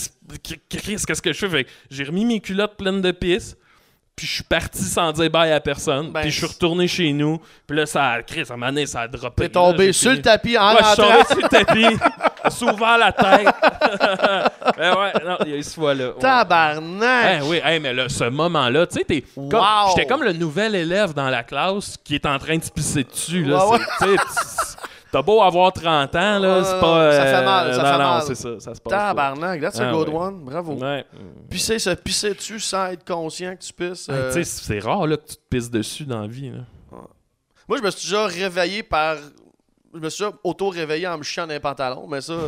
qu'est-ce 0.69 1.21
que 1.21 1.34
je 1.34 1.39
fais? 1.39 1.49
Fait 1.49 1.67
j'ai 1.89 2.04
remis 2.04 2.25
mes 2.25 2.39
culottes 2.39 2.77
pleines 2.77 3.01
de 3.01 3.12
pisse. 3.12 3.56
Puis 4.15 4.28
je 4.28 4.34
suis 4.36 4.43
parti 4.43 4.84
sans 4.84 5.12
dire 5.13 5.30
bye 5.32 5.52
à 5.52 5.60
personne. 5.60 6.12
Ben, 6.12 6.21
puis 6.21 6.30
je 6.32 6.38
suis 6.38 6.45
retourné 6.45 6.88
chez 6.88 7.12
nous. 7.13 7.41
Puis 7.65 7.76
là, 7.78 7.86
ça 7.86 8.04
a... 8.04 8.17
À 8.17 8.19
un 8.19 8.43
moment 8.52 8.67
donné, 8.67 8.86
ça 8.86 9.02
a 9.02 9.08
droppé. 9.08 9.43
T'es 9.43 9.50
tombé 9.50 9.88
Là, 9.88 9.93
sur 9.93 10.12
le 10.12 10.21
tapis 10.21 10.58
en 10.58 10.74
Ouais, 10.74 10.80
je 10.82 10.86
suis 10.86 10.95
tombé 10.97 11.24
sur 11.28 11.38
le 11.38 11.50
tapis, 11.50 11.97
souvent 12.56 12.97
la 12.97 13.12
tête. 13.12 13.47
ben 14.78 14.95
ouais, 14.97 15.13
non, 15.26 15.38
il 15.45 15.52
y 15.52 15.54
a 15.54 15.58
eu 15.58 15.63
ce 15.63 15.74
fois-là. 15.74 16.08
Ouais. 16.10 16.19
Tabarnak. 16.19 17.26
Hein, 17.26 17.39
oui, 17.45 17.62
hey, 17.63 17.80
mais 17.80 17.93
là, 17.93 18.10
ce 18.10 18.26
moment-là, 18.26 18.86
tu 18.86 19.00
sais, 19.00 19.06
t'es 19.06 19.21
comme- 19.36 19.54
Wow. 19.54 19.89
j'étais 19.95 20.06
comme 20.08 20.24
le 20.24 20.34
nouvel 20.34 20.76
élève 20.76 21.13
dans 21.13 21.30
la 21.30 21.43
classe 21.43 21.97
qui 22.04 22.15
est 22.15 22.26
en 22.26 22.38
train 22.38 22.58
de 22.58 22.63
se 22.63 22.71
pisser 22.71 23.04
dessus. 23.04 23.43
Là, 23.43 23.67
Ouais, 23.69 23.80
T'as 25.12 25.21
beau 25.21 25.41
avoir 25.41 25.74
30 25.74 26.15
ans, 26.15 26.39
là, 26.39 26.63
c'est 26.63 26.80
pas. 26.80 27.12
ça 27.12 27.26
fait 27.26 27.34
euh, 27.36 27.45
mal, 27.45 27.74
ça 27.76 27.78
non, 27.80 27.86
fait 27.86 27.91
non, 27.91 27.97
mal. 27.97 28.21
c'est 28.24 28.36
ça, 28.36 28.50
ça 28.60 28.76
se 28.76 28.80
passe. 28.82 28.91
pas. 28.93 29.08
Tabarnak. 29.10 29.60
That's 29.62 29.80
a 29.80 29.89
Ah, 29.89 29.91
good 29.91 30.08
ouais. 30.10 30.15
one. 30.15 30.39
Bravo. 30.45 30.74
Ouais. 30.76 31.06
Pisser, 31.50 31.80
se 31.80 31.89
pisser 31.89 32.34
dessus 32.34 32.60
sans 32.62 32.88
être 32.88 33.06
conscient 33.06 33.54
que 33.56 33.62
tu 33.62 33.74
pisses. 33.74 34.08
Hey, 34.08 34.15
euh, 34.15 34.28
tu 34.34 34.43
sais, 34.43 34.63
c'est 34.63 34.80
rare 34.80 35.06
là, 35.08 35.17
que 35.17 35.28
tu 35.28 35.36
te 35.36 35.41
pisses 35.50 35.69
dessus 35.69 36.06
dans 36.06 36.21
la 36.21 36.28
vie. 36.28 36.50
Là. 36.52 36.60
Moi, 37.67 37.78
je 37.78 37.84
me 37.84 37.91
suis 37.91 38.10
déjà 38.10 38.26
réveillé 38.26 38.84
par. 38.84 39.17
Je 39.93 40.00
me 40.00 40.10
suis 40.10 40.24
déjà 40.24 40.34
auto-réveillé 40.45 41.08
en 41.08 41.17
me 41.17 41.24
chiant 41.24 41.45
dans 41.45 41.54
les 41.54 41.60
pantalons, 41.60 42.08
mais 42.08 42.21
ça. 42.21 42.34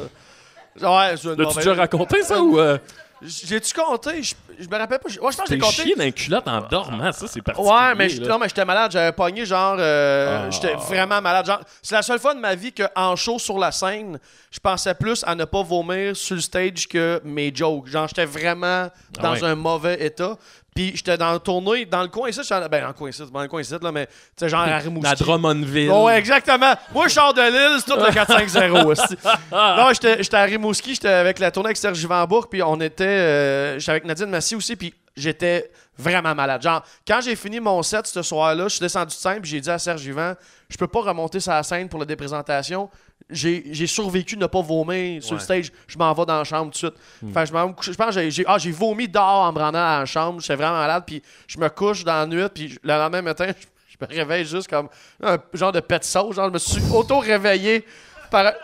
Ouais, 0.81 1.13
L'as-tu 1.13 1.55
déjà 1.57 1.75
raconté 1.75 2.23
ça 2.23 2.41
ou 2.41 2.57
euh, 2.57 2.79
J'ai-tu 3.25 3.73
compté? 3.73 4.21
Je, 4.23 4.35
je 4.59 4.67
me 4.67 4.77
rappelle 4.77 4.99
pas. 4.99 5.07
Ouais, 5.09 5.15
je 5.15 5.19
pense 5.19 5.35
que 5.37 5.49
j'ai 5.49 5.57
compté. 5.57 5.73
chié 5.83 5.95
dans 5.95 6.03
les 6.03 6.11
culottes 6.11 6.47
en 6.47 6.61
dormant? 6.61 7.11
Ça, 7.11 7.25
c'est 7.27 7.41
particulier. 7.41 7.71
Ouais, 7.73 7.95
mais 7.95 8.07
là. 8.09 8.27
non, 8.27 8.37
mais 8.39 8.49
j'étais 8.49 8.65
malade. 8.65 8.91
J'avais 8.91 9.11
pogné, 9.11 9.45
genre. 9.45 9.75
euh, 9.79 10.45
Ah. 10.45 10.49
J'étais 10.51 10.73
vraiment 10.75 11.21
malade. 11.21 11.45
Genre, 11.45 11.59
c'est 11.81 11.95
la 11.95 12.01
seule 12.01 12.19
fois 12.19 12.33
de 12.33 12.39
ma 12.39 12.53
vie 12.55 12.73
qu'en 12.73 13.15
show 13.15 13.39
sur 13.39 13.57
la 13.57 13.71
scène, 13.71 14.19
je 14.51 14.59
pensais 14.59 14.93
plus 14.93 15.23
à 15.25 15.35
ne 15.35 15.45
pas 15.45 15.63
vomir 15.63 16.15
sur 16.15 16.35
le 16.35 16.41
stage 16.41 16.87
que 16.87 17.21
mes 17.23 17.53
jokes. 17.53 17.87
Genre, 17.87 18.07
j'étais 18.07 18.25
vraiment 18.25 18.89
dans 19.19 19.29
Ah 19.29 19.33
ouais. 19.33 19.43
un 19.43 19.55
mauvais 19.55 20.05
état. 20.05 20.37
Puis 20.75 20.91
j'étais 20.95 21.17
dans 21.17 21.33
le 21.33 21.39
tournoi, 21.39 21.85
dans 21.85 22.01
le 22.01 22.07
coin 22.07 22.29
ici, 22.29 22.39
en- 22.51 22.67
ben 22.67 22.81
dans 22.81 22.87
le 22.87 22.93
coin 22.93 23.09
ici, 23.09 23.23
dans 23.31 23.41
le 23.41 23.47
coin 23.47 23.61
ici, 23.61 23.73
là, 23.81 23.91
mais 23.91 24.07
tu 24.07 24.13
sais, 24.37 24.49
genre 24.49 24.61
à 24.61 24.77
Rimouski. 24.77 25.07
À 25.11 25.15
Drummondville. 25.15 25.89
Oh, 25.91 26.05
ouais, 26.05 26.17
exactement. 26.17 26.73
Moi, 26.93 27.07
je 27.07 27.13
sors 27.13 27.33
de 27.33 27.41
l'île, 27.41 27.79
c'est 27.79 27.91
tout 27.91 27.97
le 27.99 28.11
4-5-0. 28.11 28.85
aussi. 28.85 29.15
non, 29.51 29.89
j'étais 29.93 30.35
à 30.35 30.43
Rimouski, 30.43 30.95
j'étais 30.95 31.07
avec 31.09 31.39
la 31.39 31.51
tournée 31.51 31.67
avec 31.67 31.77
Serge 31.77 31.97
Givanbourg, 31.97 32.47
puis 32.49 32.63
on 32.63 32.79
était. 32.81 33.03
euh, 33.05 33.79
j'étais 33.79 33.91
avec 33.91 34.05
Nadine 34.05 34.27
Massy 34.29 34.55
aussi, 34.55 34.75
puis 34.75 34.93
j'étais 35.15 35.69
vraiment 35.97 36.33
malade. 36.33 36.61
Genre, 36.61 36.83
quand 37.07 37.21
j'ai 37.21 37.35
fini 37.35 37.59
mon 37.59 37.83
set 37.83 38.07
ce 38.07 38.21
soir-là, 38.23 38.63
je 38.63 38.69
suis 38.69 38.79
descendu 38.79 39.07
de 39.07 39.11
scène, 39.11 39.41
puis 39.41 39.51
j'ai 39.51 39.61
dit 39.61 39.69
à 39.69 39.77
Serge 39.77 40.01
Givant, 40.01 40.33
je 40.69 40.75
peux 40.77 40.87
pas 40.87 41.01
remonter 41.01 41.39
sur 41.39 41.51
la 41.51 41.61
scène 41.61 41.87
pour 41.87 41.99
la 41.99 42.05
déprésentation. 42.05 42.89
J'ai 43.29 43.63
j'ai 43.71 43.87
survécu 43.87 44.35
de 44.35 44.41
ne 44.41 44.47
pas 44.47 44.61
vomir 44.61 45.23
sur 45.23 45.35
le 45.35 45.39
stage. 45.39 45.71
Je 45.87 45.97
m'en 45.97 46.13
vais 46.13 46.25
dans 46.25 46.37
la 46.37 46.43
chambre 46.43 46.65
tout 46.65 46.71
de 46.71 46.75
suite. 46.91 47.33
Que 47.33 47.45
je 47.45 47.53
m'en. 47.53 47.73
Je 47.81 47.91
pense 47.93 48.15
que 48.15 48.29
j'ai- 48.29 48.45
ah, 48.47 48.57
vomi 48.71 49.07
dehors 49.07 49.43
en 49.43 49.53
me 49.53 49.59
rendant 49.59 49.79
à 49.79 49.99
la 49.99 50.05
chambre. 50.05 50.39
J'étais 50.41 50.55
vraiment 50.55 50.77
malade. 50.77 51.03
Puis 51.07 51.21
je 51.47 51.57
me 51.57 51.69
couche 51.69 52.03
dans 52.03 52.13
la 52.13 52.25
nuit. 52.27 52.43
Puis 52.53 52.77
le 52.83 52.93
lendemain 52.93 53.21
matin, 53.21 53.47
je, 53.47 53.53
je 53.89 53.97
me 54.05 54.19
réveille 54.19 54.45
juste 54.45 54.69
comme 54.69 54.89
un 55.23 55.37
genre 55.53 55.71
de 55.71 55.79
pet 55.79 56.03
sauce. 56.03 56.35
Genre, 56.35 56.47
je 56.47 56.53
me 56.53 56.59
suis 56.59 56.81
auto-réveillé. 56.93 57.85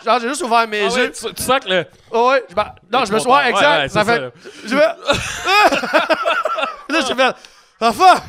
Genre, 0.04 0.20
j'ai 0.20 0.28
juste 0.30 0.42
ouvert 0.42 0.68
mes 0.68 0.82
Ah 0.82 0.88
ouais, 0.94 1.00
yeux. 1.06 1.12
tu, 1.12 1.34
tu 1.34 1.44
sens 1.44 1.60
que 1.60 1.70
le. 1.70 1.86
Oh, 2.12 2.30
ouais, 2.30 2.44
je 2.50 2.56
non, 2.92 3.06
je 3.06 3.14
me 3.14 3.20
suis. 3.20 3.30
Ouais, 3.30 3.50
exact. 3.52 3.80
ouais, 3.82 3.90
ça 3.90 4.04
fait. 4.04 4.18
ça. 4.18 4.32
Je 4.66 4.76
vais. 4.76 4.82
là, 6.90 7.00
j'ai 7.08 7.16
fait. 7.16 7.36
Ah, 7.80 7.94
fuck! 7.94 8.22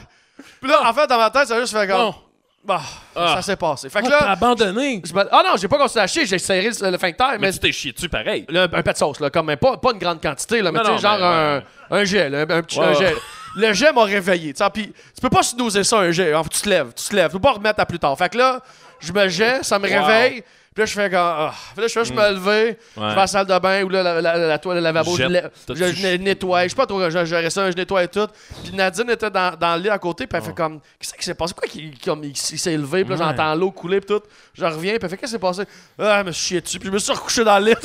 Puis 0.61 0.71
là, 0.71 0.89
en 0.89 0.93
fait, 0.93 1.07
dans 1.07 1.19
ma 1.19 1.31
tête, 1.31 1.49
ça 1.49 1.57
a 1.57 1.61
juste 1.61 1.73
fait 1.77 1.87
comme. 1.89 1.99
Non. 1.99 2.15
Bah, 2.63 2.81
Ah. 3.17 3.35
ça 3.37 3.43
s'est 3.43 3.57
passé. 3.57 3.89
Fait 3.89 4.03
que 4.03 4.07
Ah, 4.09 4.17
t'as 4.19 4.25
là. 4.27 4.31
abandonné. 4.33 5.01
je 5.05 5.13
Ah 5.17 5.43
non, 5.45 5.57
j'ai 5.57 5.67
pas 5.67 5.79
continué 5.79 6.05
à 6.05 6.07
chier, 6.07 6.27
j'ai 6.27 6.39
serré 6.39 6.69
le, 6.81 6.91
le 6.91 6.99
fin 6.99 7.11
de 7.11 7.17
terre, 7.17 7.31
Mais 7.33 7.39
mais 7.39 7.53
tu 7.53 7.59
t'es 7.59 7.73
chié 7.73 7.93
dessus 7.93 8.09
pareil. 8.09 8.45
Un 8.55 8.69
pet 8.83 8.93
de 8.93 8.97
sauce, 8.99 9.19
là, 9.19 9.31
comme, 9.31 9.47
mais 9.47 9.57
pas, 9.57 9.79
pas 9.79 9.93
une 9.93 9.99
grande 9.99 10.21
quantité, 10.21 10.61
là, 10.61 10.71
mais 10.71 10.81
tu 10.81 10.87
sais, 10.87 10.99
genre 10.99 11.23
un, 11.25 11.63
un 11.91 12.05
gel, 12.05 12.35
un, 12.35 12.43
un 12.43 12.63
petit 12.63 12.79
un 12.79 12.93
gel. 12.93 13.15
le 13.57 13.73
jet 13.73 13.93
m'a 13.93 14.05
réveillé. 14.05 14.53
Puis 14.75 14.93
tu 14.93 15.21
peux 15.23 15.31
pas 15.31 15.43
snoozer 15.43 15.85
ça, 15.85 15.99
un 16.01 16.11
jet. 16.11 16.35
Enfin, 16.35 16.49
tu 16.53 16.61
te 16.61 16.69
lèves, 16.69 16.93
tu 16.95 17.09
te 17.09 17.17
lèves. 17.17 17.29
Tu 17.29 17.33
peux 17.33 17.41
pas 17.41 17.53
remettre 17.53 17.81
à 17.81 17.87
plus 17.87 17.99
tard. 17.99 18.17
Fait 18.19 18.29
que 18.29 18.37
là, 18.37 18.61
je 19.01 19.11
me 19.13 19.29
jette, 19.29 19.65
ça 19.65 19.79
me 19.79 19.89
Wow. 19.89 20.05
réveille. 20.05 20.45
Puis 20.73 20.83
là, 20.83 20.87
je 20.87 20.93
fais 20.93 21.11
comme. 21.11 21.19
ah. 21.21 21.53
Puis 21.75 21.83
là, 21.83 21.89
je 21.89 21.93
fais 21.93 22.05
juste 22.05 22.15
me 22.17 22.31
lever. 22.33 22.79
Je 22.95 23.01
vais 23.01 23.07
à 23.07 23.15
la 23.17 23.27
salle 23.27 23.47
de 23.47 23.59
bain 23.59 23.83
ou 23.83 23.89
là, 23.89 24.05
la, 24.05 24.21
la, 24.21 24.37
la 24.39 24.59
toilette, 24.59 24.81
le 24.81 24.85
lavabo, 24.85 25.17
je, 25.17 25.29
Jette. 25.29 25.53
je, 25.69 25.85
je 25.93 26.17
nettoie. 26.17 26.63
Je 26.65 26.69
sais 26.69 26.77
pas 26.77 26.87
trop, 26.87 27.11
je 27.11 27.25
gérais 27.25 27.51
ça, 27.51 27.69
je 27.71 27.77
nettoie 27.77 28.07
tout. 28.07 28.29
Puis 28.63 28.73
Nadine 28.73 29.11
était 29.11 29.31
dans, 29.31 29.57
dans 29.59 29.75
le 29.75 29.83
lit 29.83 29.89
à 29.89 29.99
côté, 29.99 30.29
puis 30.29 30.39
elle 30.39 30.45
fait 30.45 30.55
comme. 30.55 30.81
Qu'est-ce 31.01 31.15
qui 31.15 31.25
s'est 31.25 31.35
passé? 31.35 31.55
Quoi 31.55 31.67
comme, 32.05 32.23
il, 32.23 32.31
il 32.31 32.37
s'est 32.37 32.77
levé, 32.77 33.05
puis 33.05 33.15
là, 33.17 33.21
Ouais. 33.21 33.31
j'entends 33.37 33.55
l'eau 33.57 33.73
couler, 33.73 34.01
puis 34.01 34.15
tout. 34.17 34.23
Je 34.55 34.65
reviens, 34.65 34.93
puis 34.93 35.01
elle 35.03 35.11
fait 35.11 35.17
Qu'est-ce 35.17 35.33
qui 35.33 35.33
s'est 35.33 35.39
passé? 35.41 35.65
Ah, 35.99 36.21
je 36.23 36.27
me 36.29 36.33
suis 36.33 36.47
chié 36.47 36.61
dessus, 36.61 36.79
puis 36.79 36.89
je 36.89 36.93
me 36.93 36.99
suis 36.99 37.13
recouché 37.13 37.43
dans 37.43 37.59
le 37.59 37.65
lit. 37.67 37.75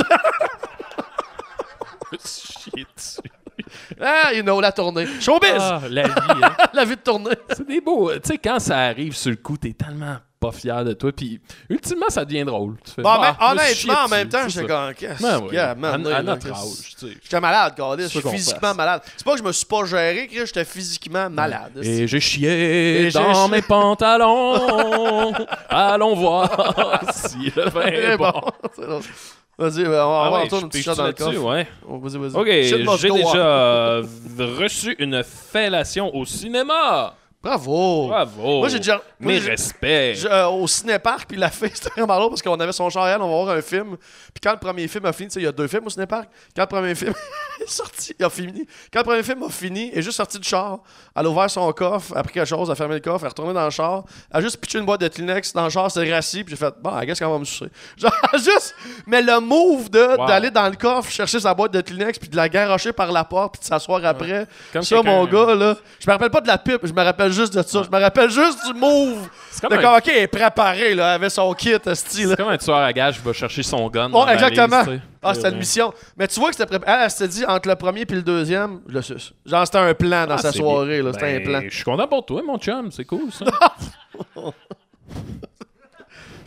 Chier 2.23 2.85
dessus. 2.95 3.19
ah, 3.99 4.31
you 4.33 4.41
know, 4.43 4.61
la 4.61 4.71
tournée. 4.71 5.07
Showbiz! 5.19 5.49
Ah, 5.59 5.81
la 5.89 6.03
vie, 6.03 6.13
hein. 6.43 6.55
La 6.73 6.85
vie 6.85 6.95
de 6.95 7.01
tournée. 7.01 7.35
C'est 7.49 7.67
des 7.67 7.81
beaux. 7.81 8.13
Tu 8.13 8.19
sais, 8.23 8.37
quand 8.37 8.59
ça 8.59 8.77
arrive 8.79 9.15
sur 9.15 9.31
le 9.31 9.37
coup, 9.37 9.57
t'es 9.57 9.73
tellement 9.73 10.17
pas 10.45 10.51
fier 10.51 10.83
de 10.83 10.93
toi. 10.93 11.11
Puis, 11.11 11.39
ultimement, 11.69 12.09
ça 12.09 12.25
devient 12.25 12.43
drôle. 12.43 12.75
Tu 12.83 12.91
fais, 12.91 13.01
Bon, 13.01 13.15
bah, 13.17 13.35
chié 13.39 13.89
honnêtement, 13.89 14.05
en 14.05 14.07
même 14.09 14.29
temps, 14.29 14.47
j'étais 14.47 14.67
comme, 14.67 14.93
qu'est-ce 14.93 15.53
y 15.53 15.57
À, 15.57 15.75
notre 16.23 16.51
âge, 16.51 16.95
tu 16.99 17.07
sais. 17.07 17.17
J'étais 17.23 17.39
malade, 17.39 17.73
Gardis. 17.77 18.03
Je 18.03 18.19
suis 18.19 18.29
physiquement 18.29 18.73
malade. 18.73 19.01
C'est 19.17 19.25
pas 19.25 19.31
que 19.33 19.39
je 19.39 19.43
me 19.43 19.51
suis 19.51 19.65
pas 19.65 19.85
géré, 19.85 20.27
Chris, 20.27 20.45
j'étais 20.45 20.65
physiquement 20.65 21.29
malade. 21.29 21.79
Et 21.81 22.07
j'ai 22.07 22.19
chié 22.19 23.09
dans 23.11 23.47
mes 23.47 23.61
pantalons. 23.61 25.33
Allons 25.69 26.15
voir 26.15 27.01
si 27.13 27.51
le 27.55 27.69
vin 27.69 27.85
est 27.85 28.17
bon. 28.17 28.31
Vas-y, 29.57 29.83
ben, 29.83 29.89
on 29.89 30.09
va 30.09 30.23
Ah 30.25 30.31
ouais, 30.33 30.49
je 30.49 30.55
un 30.55 30.67
petit 30.67 30.83
shot 30.83 30.95
dans 30.95 31.07
le 31.07 31.13
coffre. 31.13 31.39
ouais. 31.39 31.65
Oh, 31.87 31.97
Vas-y, 31.99 32.17
vas-y. 32.17 32.35
Ok, 32.35 32.47
Shit 32.67 32.85
must 32.85 33.01
j'ai 33.01 33.09
déjà 33.09 33.37
euh, 33.37 34.03
reçu 34.59 34.95
une 34.99 35.23
fellation 35.23 36.13
au 36.13 36.25
cinéma. 36.25 37.15
Bravo. 37.45 38.07
Bravo. 38.07 38.59
Moi, 38.59 38.69
j'ai 38.69 38.79
déjà. 38.79 38.95
moi, 39.19 39.33
Mes 39.33 39.39
j'ai- 39.39 39.51
respects. 39.51 40.15
Je- 40.15 40.27
euh, 40.27 40.47
au 40.47 40.67
cinéparc, 40.67 41.27
puis 41.27 41.37
la 41.37 41.49
fille, 41.51 41.69
c'était 41.73 41.91
vraiment 41.91 42.17
drôle 42.17 42.29
parce 42.29 42.41
qu'on 42.41 42.59
avait 42.59 42.71
son 42.71 42.89
char 42.89 43.03
à 43.03 43.09
elle, 43.11 43.21
on 43.21 43.29
va 43.29 43.43
voir 43.45 43.55
un 43.57 43.61
film. 43.61 43.97
Puis 43.97 44.41
quand 44.41 44.51
le 44.51 44.57
premier 44.59 44.87
film 44.87 45.05
a 45.05 45.13
fini, 45.13 45.29
tu 45.29 45.35
sais, 45.35 45.39
il 45.41 45.43
y 45.43 45.47
a 45.47 45.51
deux 45.51 45.67
films 45.67 45.85
au 45.85 45.89
cinéparc. 45.91 46.27
Quand 46.55 46.63
le 46.63 46.67
premier 46.67 46.95
film 46.95 47.13
est 47.61 47.69
sorti, 47.69 48.15
il 48.19 48.25
a 48.25 48.29
fini. 48.31 48.65
Quand 48.91 48.99
le 49.01 49.05
premier 49.05 49.21
film 49.23 49.43
a 49.43 49.49
fini, 49.49 49.91
elle 49.93 49.99
est 49.99 50.01
juste 50.01 50.17
sortie 50.17 50.39
du 50.39 50.47
char. 50.47 50.79
Elle 51.15 51.27
a 51.27 51.29
ouvert 51.29 51.49
son 51.49 51.71
coffre, 51.71 52.13
elle 52.13 52.17
a 52.19 52.23
pris 52.23 52.33
quelque 52.33 52.47
chose, 52.47 52.67
elle 52.67 52.73
a 52.73 52.75
fermé 52.75 52.95
le 52.95 52.99
coffre, 52.99 53.19
elle 53.21 53.27
est 53.27 53.29
retournée 53.29 53.53
dans 53.53 53.63
le 53.65 53.69
char. 53.69 54.03
Elle 54.31 54.39
a 54.39 54.41
juste 54.41 54.57
pitché 54.57 54.79
une 54.79 54.85
boîte 54.85 55.01
de 55.01 55.07
Kleenex 55.07 55.53
dans 55.53 55.65
le 55.65 55.69
char, 55.69 55.89
s'est 55.91 56.11
rassis, 56.11 56.43
puis 56.43 56.55
j'ai 56.55 56.65
fait, 56.65 56.73
bon, 56.81 56.99
guess 57.01 57.19
qu'elle 57.19 57.27
va 57.29 57.37
me 57.37 57.45
sucer. 57.45 57.67
Genre, 57.97 58.11
juste. 58.33 58.73
Mais 59.05 59.21
le 59.21 59.39
move 59.39 59.89
de- 59.91 60.17
Wow. 60.17 60.27
d'aller 60.27 60.49
dans 60.51 60.67
le 60.69 60.75
coffre, 60.75 61.11
chercher 61.11 61.39
sa 61.39 61.53
boîte 61.53 61.73
de 61.73 61.81
Kleenex, 61.81 62.17
puis 62.19 62.29
de 62.29 62.35
la 62.35 62.47
garocher 62.49 62.91
par 62.93 63.11
la 63.11 63.23
porte, 63.23 63.53
puis 63.53 63.59
de 63.61 63.65
s'asseoir 63.65 64.03
après. 64.05 64.47
Comme 64.73 64.81
ça, 64.81 64.95
quelqu'un- 64.95 65.11
mon 65.11 65.25
gars, 65.25 65.53
là. 65.55 65.75
Je 65.99 66.07
me 66.07 66.11
rappelle 66.13 66.29
pas 66.31 66.41
de 66.41 66.47
la 66.47 66.57
pipe, 66.57 66.79
je 66.83 66.93
me 66.93 67.03
rappelle 67.03 67.31
juste 67.35 67.53
de 67.55 67.61
ça. 67.61 67.83
Je 67.83 67.89
me 67.95 68.01
rappelle 68.01 68.29
juste 68.29 68.65
du 68.65 68.73
move. 68.73 69.27
C'est 69.51 69.61
comme, 69.61 69.77
un, 69.77 69.97
ok, 69.97 70.07
est 70.07 70.27
préparée, 70.27 70.95
là, 70.95 71.13
avait 71.13 71.29
son 71.29 71.53
kit, 71.53 71.73
style. 71.93 72.29
c'est 72.29 72.35
comme 72.35 72.49
un 72.49 72.57
tueur 72.57 72.77
à 72.77 72.91
gage 72.91 73.17
qui 73.19 73.21
va 73.25 73.33
chercher 73.33 73.63
son 73.63 73.87
gun. 73.89 74.09
Bon, 74.09 74.25
exactement. 74.27 74.83
Ah, 75.21 75.33
c'était 75.33 75.49
une 75.49 75.57
mission. 75.57 75.93
Mais 76.17 76.27
tu 76.27 76.39
vois 76.39 76.49
que 76.49 76.55
c'était 76.55 76.67
préparé. 76.67 76.91
Elle, 76.97 77.03
elle 77.05 77.11
s'était 77.11 77.27
dit 77.27 77.45
entre 77.45 77.67
le 77.69 77.75
premier 77.75 78.01
et 78.01 78.13
le 78.13 78.21
deuxième, 78.21 78.81
je 78.87 78.93
le 78.93 79.01
suce. 79.01 79.33
Genre, 79.45 79.65
c'était 79.65 79.77
un 79.79 79.93
plan 79.93 80.25
dans 80.27 80.35
Ah, 80.35 80.39
sa 80.39 80.51
soirée, 80.51 81.01
là. 81.01 81.11
C'était 81.13 81.39
Ben, 81.39 81.41
un 81.41 81.45
plan. 81.59 81.61
Je 81.69 81.75
suis 81.75 81.83
content 81.83 82.07
pour 82.07 82.25
toi, 82.25 82.41
mon 82.45 82.57
chum. 82.57 82.91
C'est 82.91 83.05
cool, 83.05 83.31
ça. 83.31 83.45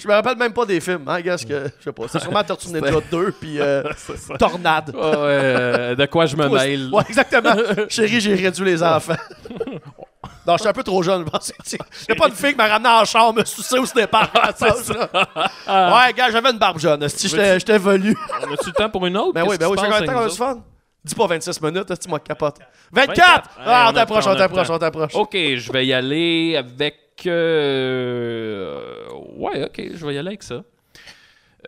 Je 0.01 0.07
me 0.07 0.13
rappelle 0.13 0.37
même 0.37 0.53
pas 0.53 0.65
des 0.65 0.81
films, 0.81 1.03
hein, 1.09 1.21
gars, 1.21 1.37
que. 1.37 1.65
Je 1.79 1.85
sais 1.85 1.93
pas. 1.93 2.05
C'est 2.09 2.21
sûrement 2.21 2.45
Tortue 2.45 2.69
Ninja 2.73 3.01
2 3.11 3.33
puis 3.33 3.61
euh, 3.61 3.83
Tornade. 4.39 4.91
Ouais, 4.95 5.01
euh, 5.03 5.95
de 5.97 6.07
quoi 6.07 6.27
je 6.27 6.37
me 6.37 6.49
mêle. 6.49 6.89
Ouais, 6.93 7.03
exactement. 7.09 7.57
Chérie, 7.89 8.21
j'ai 8.21 8.35
réduit 8.37 8.65
les 8.65 8.81
enfants. 8.83 9.17
Non, 10.49 10.57
je 10.57 10.61
suis 10.63 10.69
un 10.69 10.73
peu 10.73 10.83
trop 10.83 11.03
jeune, 11.03 11.27
je 11.27 11.31
pense. 11.31 11.53
Il 12.09 12.13
a 12.13 12.15
pas 12.15 12.29
une 12.29 12.35
fille 12.35 12.53
qui 12.53 12.57
m'a 12.57 12.69
ramené 12.69 12.89
en 12.89 13.05
char, 13.05 13.35
me 13.35 13.45
sucer 13.45 13.79
au 13.79 13.85
départ. 13.85 14.31
ouais, 14.33 16.13
gars, 16.15 16.31
j'avais 16.31 16.51
une 16.51 16.59
barbe 16.59 16.79
jaune. 16.79 17.07
Si 17.11 17.29
j'étais 17.29 17.59
j'étais 17.61 17.77
velu. 17.77 18.17
On 18.41 18.55
a-tu 18.55 18.67
le 18.69 18.73
temps 18.73 18.89
pour 18.89 19.05
une 19.07 19.19
autre? 19.19 19.35
Ben 19.35 19.45
oui, 19.47 19.59
ben 19.59 19.69
oui, 19.69 19.77
passe 19.77 19.85
combien 19.85 20.01
de 20.01 20.07
temps 20.07 20.13
qu'on 20.15 20.25
a 20.25 20.29
du 20.31 20.37
fun? 20.37 20.63
Dis 21.05 21.15
pas 21.15 21.27
26 21.27 21.61
minutes, 21.61 21.99
tu 22.01 22.09
m'as 22.09 22.19
capote? 22.19 22.57
24! 22.93 23.17
24! 23.17 23.51
Ah, 23.59 23.87
on 23.91 23.93
t'approche, 23.93 24.27
on 24.27 24.37
t'approche, 24.37 24.71
on 24.71 24.79
t'approche. 24.79 25.15
OK, 25.15 25.35
je 25.35 25.71
vais 25.71 25.85
y 25.87 25.93
aller 25.93 26.57
avec... 26.57 26.97
euh, 27.27 29.05
Ouais, 29.37 29.65
OK, 29.65 29.83
je 29.95 30.07
vais 30.07 30.15
y 30.15 30.19
aller 30.19 30.29
avec 30.29 30.43
ça. 30.43 30.63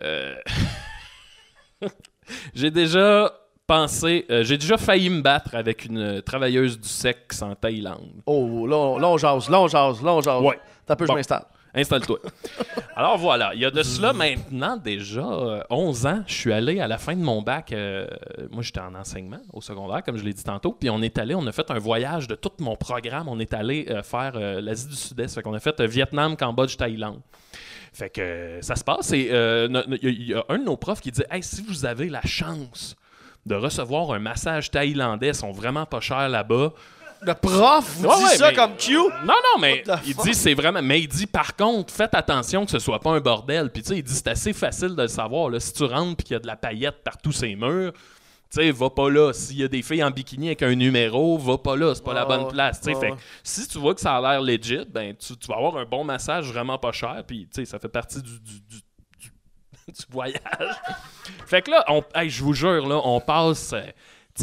Euh, 0.03 0.33
j'ai 2.55 2.71
déjà 2.71 3.31
pensé... 3.75 4.25
euh, 4.29 4.43
j'ai 4.43 4.57
déjà 4.57 4.77
failli 4.77 5.09
me 5.09 5.21
battre 5.21 5.55
avec 5.55 5.85
une 5.85 6.21
travailleuse 6.21 6.79
du 6.79 6.89
sexe 6.89 7.41
en 7.41 7.55
Thaïlande. 7.55 8.21
Oh, 8.25 8.67
là, 8.67 8.75
on- 8.77 8.97
là, 8.97 9.07
on 9.09 9.17
jase, 9.17 9.49
là, 9.49 9.61
on 9.61 9.67
jase, 9.67 10.01
là, 10.03 10.13
on 10.13 10.21
jase. 10.21 10.41
Ouais. 10.41 10.59
T'as 10.85 10.95
peu, 10.95 11.05
Bon. 11.05 11.13
je 11.13 11.17
m'installe. 11.17 11.45
Installe-toi. 11.73 12.19
Alors 12.97 13.17
voilà, 13.17 13.53
il 13.53 13.61
y 13.61 13.65
a 13.65 13.71
de 13.71 13.81
cela 13.81 14.11
maintenant 14.11 14.75
déjà 14.75 15.21
euh, 15.25 15.63
11 15.69 16.05
ans, 16.05 16.21
je 16.27 16.33
suis 16.33 16.51
allé 16.51 16.81
à 16.81 16.87
la 16.89 16.97
fin 16.97 17.15
de 17.15 17.21
mon 17.21 17.41
bac, 17.41 17.71
euh, 17.71 18.05
moi 18.51 18.61
j'étais 18.61 18.81
en 18.81 18.93
enseignement 18.93 19.39
au 19.53 19.61
secondaire, 19.61 20.03
comme 20.03 20.17
je 20.17 20.23
l'ai 20.25 20.33
dit 20.33 20.43
tantôt, 20.43 20.73
puis 20.73 20.89
on 20.89 21.01
est 21.01 21.17
allé, 21.17 21.33
on 21.33 21.47
a 21.47 21.53
fait 21.53 21.71
un 21.71 21.79
voyage 21.79 22.27
de 22.27 22.35
tout 22.35 22.51
mon 22.59 22.75
programme, 22.75 23.29
on 23.29 23.39
est 23.39 23.53
allé 23.53 23.85
euh, 23.89 24.03
faire 24.03 24.33
euh, 24.35 24.59
l'Asie 24.59 24.87
du 24.89 24.95
Sud-Est, 24.97 25.33
fait 25.33 25.41
qu'on 25.41 25.53
a 25.53 25.61
fait 25.61 25.79
euh, 25.79 25.87
Vietnam, 25.87 26.35
Cambodge, 26.35 26.75
Thaïlande. 26.75 27.21
Fait 27.93 28.09
que 28.09 28.19
euh, 28.21 28.61
ça 28.61 28.75
se 28.75 28.83
passe 28.83 29.13
et 29.13 29.29
euh, 29.31 29.69
il 30.01 30.09
y, 30.09 30.31
y 30.31 30.33
a 30.33 30.43
un 30.49 30.57
de 30.59 30.65
nos 30.65 30.75
profs 30.75 30.99
qui 30.99 31.11
dit 31.11 31.23
Hey, 31.31 31.41
si 31.41 31.61
vous 31.61 31.85
avez 31.85 32.09
la 32.09 32.21
chance 32.21 32.95
de 33.45 33.55
recevoir 33.55 34.11
un 34.11 34.19
massage 34.19 34.69
thaïlandais, 34.71 35.29
ils 35.29 35.35
sont 35.35 35.51
vraiment 35.51 35.85
pas 35.85 35.99
chers 35.99 36.29
là-bas. 36.29 36.73
Le 37.23 37.33
prof 37.35 37.85
vous 37.97 38.07
Ouais, 38.07 38.15
dit 38.17 38.23
ouais, 38.23 38.35
ça 38.35 38.49
mais- 38.49 38.55
comme 38.55 38.75
Q? 38.77 38.93
Non, 38.95 39.07
non, 39.27 39.59
mais 39.59 39.83
il 40.07 40.13
fuck? 40.15 40.25
dit 40.25 40.33
c'est 40.33 40.55
vraiment. 40.55 40.81
Mais 40.81 41.01
il 41.01 41.07
dit 41.07 41.27
par 41.27 41.55
contre, 41.55 41.93
faites 41.93 42.15
attention 42.15 42.65
que 42.65 42.71
ce 42.71 42.79
soit 42.79 42.99
pas 42.99 43.11
un 43.11 43.19
bordel. 43.19 43.69
Puis 43.69 43.83
tu 43.83 43.89
sais, 43.89 43.97
il 43.97 44.03
dit 44.03 44.13
c'est 44.13 44.27
assez 44.29 44.53
facile 44.53 44.95
de 44.95 45.03
le 45.03 45.07
savoir. 45.07 45.49
Là. 45.49 45.59
Si 45.59 45.71
tu 45.71 45.83
rentres 45.83 46.15
puis 46.17 46.25
qu'il 46.25 46.33
y 46.33 46.37
a 46.37 46.39
de 46.39 46.47
la 46.47 46.55
paillette 46.55 47.03
partout 47.03 47.31
ces 47.31 47.55
murs, 47.55 47.93
tu 47.93 48.59
sais, 48.59 48.71
va 48.71 48.89
pas 48.89 49.07
là. 49.11 49.33
S'il 49.33 49.57
y 49.57 49.63
a 49.63 49.67
des 49.67 49.83
filles 49.83 50.03
en 50.03 50.09
bikini 50.09 50.47
avec 50.47 50.63
un 50.63 50.73
numéro, 50.73 51.37
va 51.37 51.59
pas 51.59 51.75
là. 51.75 51.93
C'est 51.93 52.03
pas 52.03 52.15
la 52.15 52.25
bonne 52.25 52.47
place. 52.47 52.81
ah. 52.87 52.99
Fait 52.99 53.13
si 53.43 53.67
tu 53.67 53.77
vois 53.77 53.93
que 53.93 54.01
ça 54.01 54.17
a 54.17 54.21
l'air 54.21 54.41
legit, 54.41 54.83
ben 54.89 55.15
tu, 55.15 55.37
tu 55.37 55.47
vas 55.47 55.57
avoir 55.57 55.77
un 55.77 55.85
bon 55.85 56.03
massage 56.03 56.51
vraiment 56.51 56.79
pas 56.79 56.91
cher. 56.91 57.23
Puis 57.27 57.41
tu 57.53 57.61
sais, 57.61 57.65
ça 57.65 57.77
fait 57.77 57.87
partie 57.87 58.19
du- 58.21 58.39
du- 58.39 58.61
du 58.61 58.79
du 59.87 60.03
voyage. 60.09 60.39
fait 61.45 61.61
que 61.61 61.71
là, 61.71 61.85
je 62.27 62.43
vous 62.43 62.53
jure, 62.53 62.87
là, 62.87 63.01
on 63.03 63.19
passe 63.19 63.73
euh, 63.73 63.81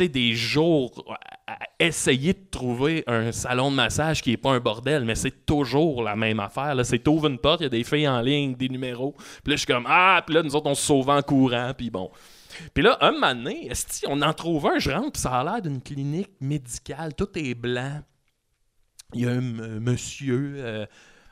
des 0.07 0.35
jours 0.35 1.17
à 1.47 1.59
essayer 1.81 2.35
de 2.35 2.45
trouver 2.51 3.03
un 3.07 3.33
salon 3.33 3.71
de 3.71 3.77
massage 3.77 4.23
qui 4.23 4.33
est 4.33 4.37
pas 4.37 4.51
un 4.51 4.61
bordel, 4.61 5.05
mais 5.05 5.15
c'est 5.15 5.47
toujours 5.47 6.03
la 6.03 6.15
même 6.15 6.41
affaire. 6.41 6.75
C'est 6.85 6.99
t'ouvres 6.99 7.27
une 7.29 7.39
porte, 7.39 7.61
il 7.61 7.65
y 7.65 7.67
a 7.67 7.71
des 7.71 7.85
filles 7.85 8.07
en 8.07 8.21
ligne, 8.21 8.55
des 8.55 8.69
numéros. 8.69 9.13
Puis 9.17 9.51
là, 9.51 9.57
je 9.57 9.57
suis 9.57 9.67
comme 9.67 9.87
Ah, 9.89 10.23
puis 10.25 10.35
là, 10.35 10.43
nous 10.43 10.55
autres, 10.55 10.67
on 10.71 10.75
se 10.75 10.83
sauve 10.85 11.09
en 11.09 11.23
courant, 11.23 11.73
puis 11.77 11.91
bon. 11.91 12.11
Puis 12.75 12.83
là, 12.83 12.99
un 13.01 13.13
moment 13.13 13.35
donné, 13.35 13.71
on 14.07 14.21
en 14.23 14.33
trouve 14.35 14.67
un, 14.67 14.79
je 14.79 14.91
rentre, 14.91 15.13
puis 15.13 15.23
ça 15.23 15.33
a 15.33 15.45
l'air 15.45 15.63
d'une 15.63 15.81
clinique 15.81 16.33
médicale, 16.41 17.15
tout 17.15 17.29
est 17.37 17.55
blanc. 17.55 18.03
Il 19.15 19.23
y 19.23 19.27
a 19.27 19.31
un 19.31 19.39
m- 19.39 19.79
monsieur 19.81 20.55
euh, 20.59 20.87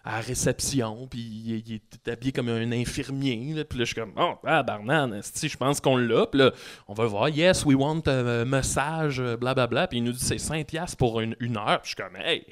à 0.07 0.13
la 0.13 0.21
réception, 0.21 1.09
puis 1.09 1.19
il, 1.19 1.69
il 1.69 1.75
est 1.75 2.09
habillé 2.09 2.31
comme 2.31 2.49
un 2.49 2.71
infirmier. 2.71 3.53
là. 3.55 3.65
Puis 3.65 3.79
là, 3.79 3.85
je 3.85 3.93
suis 3.93 4.01
comme, 4.01 4.13
oh, 4.17 4.35
ah, 4.45 4.63
barnan, 4.63 5.21
je 5.21 5.57
pense 5.57 5.81
qu'on 5.81 5.97
l'a. 5.97 6.27
Puis 6.27 6.41
là, 6.41 6.53
on 6.87 6.95
va 6.95 7.07
voir, 7.07 7.29
yes, 7.29 7.65
we 7.65 7.77
want 7.77 8.03
a 8.07 8.45
massage, 8.45 9.21
blablabla. 9.21 9.89
Puis 9.89 9.99
il 9.99 10.05
nous 10.05 10.13
dit, 10.13 10.25
c'est 10.25 10.37
5$ 10.37 10.65
piastres 10.65 10.97
pour 10.97 11.21
une, 11.21 11.35
heure. 11.57 11.81
Puis 11.83 11.91
je 11.91 11.95
suis 11.95 11.97
comme, 11.97 12.17
hey, 12.17 12.47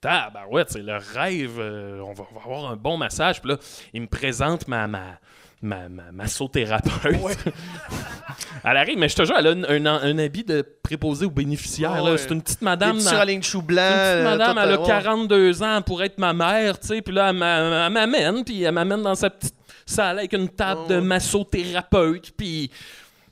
tabarouette, 0.00 0.70
c'est 0.70 0.82
le 0.82 0.96
rêve, 0.96 1.60
euh, 1.60 2.00
on, 2.00 2.12
va, 2.12 2.24
on 2.32 2.34
va 2.34 2.40
avoir 2.44 2.72
un 2.72 2.76
bon 2.76 2.96
massage. 2.96 3.40
Puis 3.40 3.52
là, 3.52 3.58
il 3.94 4.02
me 4.02 4.08
présente 4.08 4.66
ma. 4.66 4.88
ma 4.88 5.20
Ma, 5.66 5.88
ma 5.88 6.12
massothérapeute. 6.12 7.14
elle 8.64 8.76
arrive, 8.76 8.98
mais 8.98 9.08
je 9.08 9.16
te 9.16 9.24
jure, 9.24 9.34
elle 9.38 9.46
a 9.48 9.50
un, 9.50 9.86
un- 9.86 10.00
un 10.02 10.18
habit 10.18 10.44
de 10.44 10.62
préposé 10.82 11.26
aux 11.26 11.30
bénéficiaires. 11.30 12.04
Ouais. 12.04 12.16
C'est 12.18 12.30
une 12.30 12.42
petite 12.42 12.62
madame. 12.62 12.98
rallings 13.00 13.40
de 13.40 13.44
chou 13.44 13.62
blanc. 13.62 13.82
une 13.82 13.88
petite 13.88 13.98
euh, 13.98 14.24
madame, 14.24 14.58
elle 14.58 14.70
a 14.70 14.74
euh, 14.74 14.78
ouais. 14.78 14.86
42 14.86 15.62
ans 15.62 15.82
pour 15.82 16.02
être 16.02 16.18
ma 16.18 16.32
mère, 16.32 16.78
tu 16.78 16.86
sais. 16.88 17.02
Puis 17.02 17.12
là, 17.14 17.30
elle 17.30 17.36
m'a- 17.36 17.86
elle 17.86 17.92
m'amène, 17.92 18.44
puis 18.44 18.62
elle 18.62 18.72
m'amène 18.74 19.02
dans 19.02 19.14
sa 19.14 19.28
petite 19.30 19.54
salle 19.84 20.18
avec 20.20 20.32
une 20.32 20.48
table 20.48 20.82
Oh, 20.84 20.88
de 20.88 21.00
massothérapeute. 21.00 22.30
Puis, 22.36 22.70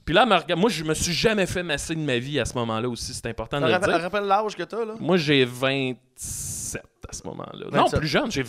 puis 0.04 0.14
là. 0.14 0.26
Moi, 0.26 0.70
je 0.70 0.82
me 0.84 0.94
suis 0.94 1.12
jamais 1.12 1.46
fait 1.46 1.62
masser 1.62 1.94
de 1.94 2.00
ma 2.00 2.18
vie 2.18 2.40
à 2.40 2.44
ce 2.44 2.54
moment-là 2.54 2.88
aussi. 2.88 3.14
C'est 3.14 3.26
important 3.28 3.60
de 3.60 3.66
le 3.66 3.78
dire. 3.78 4.00
rappelle 4.00 4.24
l'âge 4.24 4.56
que 4.56 4.62
t'as, 4.64 4.84
là? 4.84 4.94
Moi, 4.98 5.16
j'ai 5.18 5.44
27 5.44 6.82
à 7.08 7.12
ce 7.12 7.22
moment-là. 7.26 7.66
Non, 7.72 7.82
27. 7.84 7.98
plus 8.00 8.08
jeune, 8.08 8.30
j'ai 8.30 8.42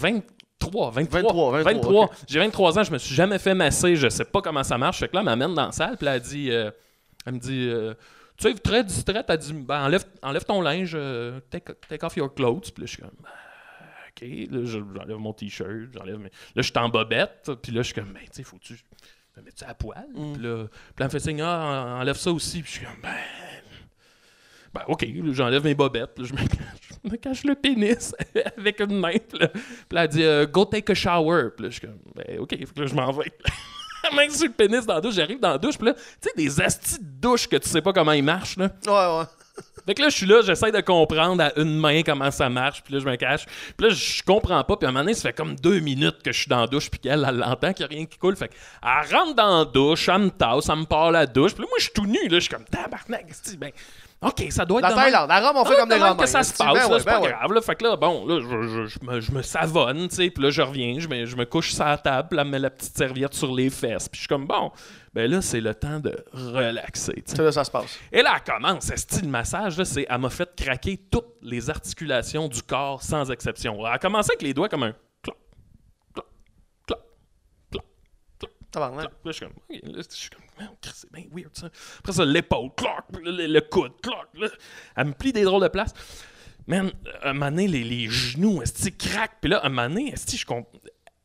23. 0.62 0.92
23, 0.92 1.22
23, 1.52 1.62
23, 1.74 2.06
ok. 2.06 2.12
J'ai 2.28 2.40
23 2.40 2.80
ans, 2.80 2.84
je 2.84 2.92
me 2.92 2.98
suis 2.98 3.14
jamais 3.16 3.40
fait 3.40 3.54
masser, 3.54 3.96
je 3.96 4.10
sais 4.10 4.26
pas 4.26 4.42
comment 4.42 4.64
ça 4.64 4.78
marche. 4.78 5.00
Fait 5.00 5.08
que 5.08 5.14
là, 5.16 5.20
elle 5.20 5.26
m'amène 5.26 5.54
dans 5.54 5.68
la 5.68 5.72
salle, 5.72 5.98
puis 5.98 6.08
elle 6.08 6.20
dit, 6.22 6.52
euh, 6.52 6.72
elle 7.26 7.34
me 7.34 7.40
dit, 7.40 7.68
euh, 7.70 7.94
tu 8.38 8.50
sais, 8.50 8.54
très 8.56 8.84
distraite, 8.84 9.26
elle 9.30 9.38
dit, 9.38 9.54
ben, 9.54 9.86
enlève, 9.86 10.06
enlève 10.22 10.44
ton 10.44 10.62
linge, 10.62 10.94
euh, 10.96 11.40
take, 11.50 11.74
take 11.88 12.06
off 12.06 12.16
your 12.18 12.34
clothes. 12.34 12.72
Puis 12.74 12.82
là, 12.82 12.86
je 12.86 12.92
suis 12.92 13.02
comme, 13.02 13.12
ok, 13.12 14.52
là, 14.52 14.60
j'enlève 14.66 15.18
mon 15.18 15.34
t-shirt, 15.34 15.90
j'enlève 15.94 16.18
mes... 16.18 16.30
Là, 16.30 16.30
je 16.58 16.62
suis 16.64 16.74
en 16.78 16.90
bobette, 16.90 17.52
puis 17.62 17.72
là, 17.72 17.82
je 17.82 17.88
suis 17.88 17.94
comme, 17.96 18.12
ben, 18.14 18.22
tu 18.22 18.30
sais, 18.34 18.44
faut-tu 18.44 18.74
me 19.38 19.42
mettre 19.44 19.60
ça 19.60 19.68
à 19.70 19.74
poil? 19.74 20.06
Mm. 20.16 20.34
Puis 20.34 20.44
là, 20.44 20.56
puis 20.66 20.68
là, 20.68 20.70
elle 21.00 21.06
me 21.06 21.10
fait 21.10 21.20
signe, 21.20 21.42
ah, 21.42 21.96
en- 21.98 22.02
enlève 22.02 22.18
ça 22.18 22.32
aussi. 22.32 22.62
Puis 22.62 22.72
je 22.74 22.78
suis 22.78 22.86
comme, 22.86 23.02
ben. 23.04 23.10
Ben, 24.76 24.84
OK, 24.90 25.08
j'enlève 25.32 25.64
mes 25.64 25.74
bobettes, 25.74 26.20
là, 26.20 26.26
je, 26.26 26.34
me 26.34 26.38
cache, 26.48 27.00
je 27.04 27.10
me 27.10 27.16
cache 27.16 27.44
le 27.46 27.56
pénis 27.56 28.14
avec 28.58 28.82
une 28.82 29.00
main. 29.00 29.14
Puis 29.14 29.40
là, 29.40 29.48
puis 29.48 29.64
là, 29.92 30.04
elle 30.04 30.10
dit 30.10 30.24
euh, 30.24 30.46
Go 30.46 30.66
take 30.66 30.92
a 30.92 30.96
shower. 30.96 31.52
Puis 31.56 31.64
là, 31.64 31.70
je 31.70 31.80
suis 31.80 31.88
comme 31.88 31.98
Ben, 32.14 32.40
OK, 32.40 32.50
que 32.50 32.82
là, 32.82 32.86
je 32.86 32.94
m'en 32.94 33.12
vais. 33.14 33.32
Main 34.14 34.30
sur 34.30 34.46
le 34.46 34.54
pénis 34.54 34.86
dans 34.86 34.94
la 34.94 35.02
douche, 35.02 35.16
j'arrive 35.16 35.40
dans 35.40 35.54
la 35.54 35.58
douche, 35.58 35.80
puis 35.80 35.88
là, 35.88 35.94
tu 35.96 36.02
sais, 36.22 36.32
des 36.36 36.62
astis 36.62 37.00
de 37.00 37.20
douche 37.20 37.48
que 37.48 37.56
tu 37.56 37.68
sais 37.68 37.82
pas 37.82 37.92
comment 37.92 38.12
ils 38.12 38.24
marchent, 38.24 38.56
là. 38.58 38.70
Ouais, 38.86 39.20
ouais. 39.20 39.26
Fait 39.86 39.96
que 39.96 40.02
là, 40.02 40.10
je 40.10 40.16
suis 40.16 40.26
là, 40.26 40.42
j'essaie 40.44 40.72
de 40.72 40.82
comprendre 40.82 41.44
à 41.44 41.60
une 41.60 41.80
main 41.80 42.04
comment 42.04 42.30
ça 42.30 42.48
marche, 42.50 42.84
puis 42.84 42.94
là, 42.94 43.00
je 43.00 43.06
me 43.06 43.16
cache. 43.16 43.46
Puis 43.46 43.88
là, 43.88 43.90
je 43.90 44.22
comprends 44.24 44.64
pas, 44.64 44.78
puis 44.78 44.86
à 44.86 44.90
un 44.90 44.92
moment 44.92 45.04
donné, 45.04 45.16
ça 45.16 45.30
fait 45.30 45.34
comme 45.34 45.56
deux 45.56 45.80
minutes 45.80 46.22
que 46.24 46.32
je 46.32 46.40
suis 46.40 46.50
dans 46.50 46.62
la 46.62 46.68
douche, 46.68 46.92
puis 46.92 47.00
qu'elle, 47.00 47.26
elle 47.28 47.38
l'entend 47.38 47.74
qu'il 47.74 47.84
y 47.84 47.86
a 47.86 47.88
rien 47.88 48.06
qui 48.06 48.18
coule. 48.18 48.36
Fait 48.36 48.50
qu'elle 48.50 49.18
rentre 49.18 49.34
dans 49.36 49.60
la 49.60 49.66
douche, 49.66 50.08
elle 50.08 50.20
me 50.20 50.30
tasse, 50.30 50.70
elle 50.70 50.78
me 50.78 50.86
part 50.86 51.12
la 51.12 51.26
douche, 51.26 51.54
puis 51.54 51.64
là, 51.64 51.68
moi, 51.70 51.78
je 51.80 51.84
suis 51.86 51.94
tout 51.94 52.06
nu, 52.06 52.28
là, 52.28 52.36
je 52.36 52.40
suis 52.40 52.50
comme 52.50 52.66
tabarnak, 52.66 53.28
ben. 53.58 53.72
OK, 54.26 54.46
ça 54.50 54.66
doit 54.66 54.80
être 54.80 54.90
La. 54.90 54.96
Thaïlande, 54.96 55.30
à 55.30 55.40
Rome, 55.40 55.58
on 55.58 55.66
fait 55.66 55.74
Ah, 55.76 55.80
comme 55.82 55.90
des 55.90 56.00
grands 56.00 56.16
que 56.16 56.26
ça 56.26 56.42
se 56.42 56.52
passe, 56.54 56.74
Ben 56.74 56.92
ouais, 56.92 57.00
c'est 57.00 57.06
ben 57.06 57.12
pas 57.14 57.22
ouais. 57.22 57.30
grave. 57.30 57.54
Là, 57.54 57.62
fait 57.62 57.76
que 57.76 57.84
là, 57.84 57.96
bon, 57.96 58.26
là, 58.26 58.40
je, 59.20 59.32
me, 59.32 59.42
savonne, 59.44 60.08
tu 60.08 60.16
sais, 60.16 60.30
puis 60.32 60.44
là, 60.44 60.50
je 60.50 60.62
reviens, 60.64 60.96
je 61.00 61.08
me, 61.08 61.26
je 61.26 61.36
me 61.36 61.46
couche 61.46 61.74
sur 61.74 61.86
la 61.86 61.98
table, 61.98 62.30
puis 62.30 62.36
là, 62.38 62.42
elle 62.42 62.48
me 62.48 62.52
met 62.54 62.60
la 62.60 62.72
petite 62.72 62.98
serviette 62.98 63.36
sur 63.36 63.54
les 63.54 63.70
fesses, 63.70 64.10
puis 64.10 64.18
je 64.18 64.22
suis 64.22 64.28
comme, 64.28 64.48
bon, 64.48 64.72
ben 65.14 65.30
là, 65.30 65.42
c'est 65.42 65.62
le 65.62 65.76
temps 65.76 66.00
de 66.00 66.16
relaxer, 66.34 67.14
tu 67.14 67.22
sais. 67.26 67.36
C'est 67.36 67.44
là 67.44 67.52
ça 67.52 67.64
se 67.64 67.72
passe. 67.72 68.00
Et 68.12 68.24
là, 68.24 68.36
elle 68.36 68.54
commence, 68.54 68.86
ce 68.86 68.96
style 68.96 69.30
massage, 69.30 69.78
là, 69.78 69.86
c'est, 69.86 70.08
elle 70.10 70.18
m'a 70.18 70.30
fait 70.32 70.50
craquer 70.56 71.00
toutes 71.12 71.36
les 71.44 71.70
articulations 71.70 72.48
du 72.48 72.64
corps 72.64 73.04
sans 73.04 73.30
exception. 73.30 73.78
Elle 73.86 73.94
a 73.94 74.00
commencé 74.00 74.32
avec 74.32 74.42
les 74.42 74.54
doigts 74.54 74.70
comme 74.70 74.84
un 74.84 74.94
Tabarnak. 78.76 79.06
Là, 79.06 79.10
je 79.26 79.32
suis 79.32 79.46
comme, 79.46 79.54
là, 79.70 80.02
je 80.10 80.16
suis 80.16 80.30
c'est 80.94 81.12
bien 81.12 81.24
weird 81.34 81.50
ça. 81.54 81.68
Après 82.00 82.14
ça, 82.14 82.26
l'épaule, 82.26 82.70
là, 83.24 83.32
le, 83.32 83.48
le 83.48 83.62
coude, 83.62 83.92
là. 84.36 84.48
Elle 84.96 85.06
me 85.08 85.14
plie 85.14 85.34
des 85.34 85.44
drôles 85.44 85.64
de 85.64 85.68
place. 85.68 85.94
Man, 86.68 86.92
un 87.24 87.34
moment 87.34 87.52
donné, 87.52 87.68
les, 87.68 87.84
les 87.84 88.08
genoux, 88.10 88.62
esti, 88.62 88.96
craquent. 88.96 89.38
Puis 89.42 89.52
là, 89.52 89.62
un 89.64 89.70
moment 89.70 89.88
donné, 89.88 90.12
esti, 90.14 90.38
je 90.38 90.46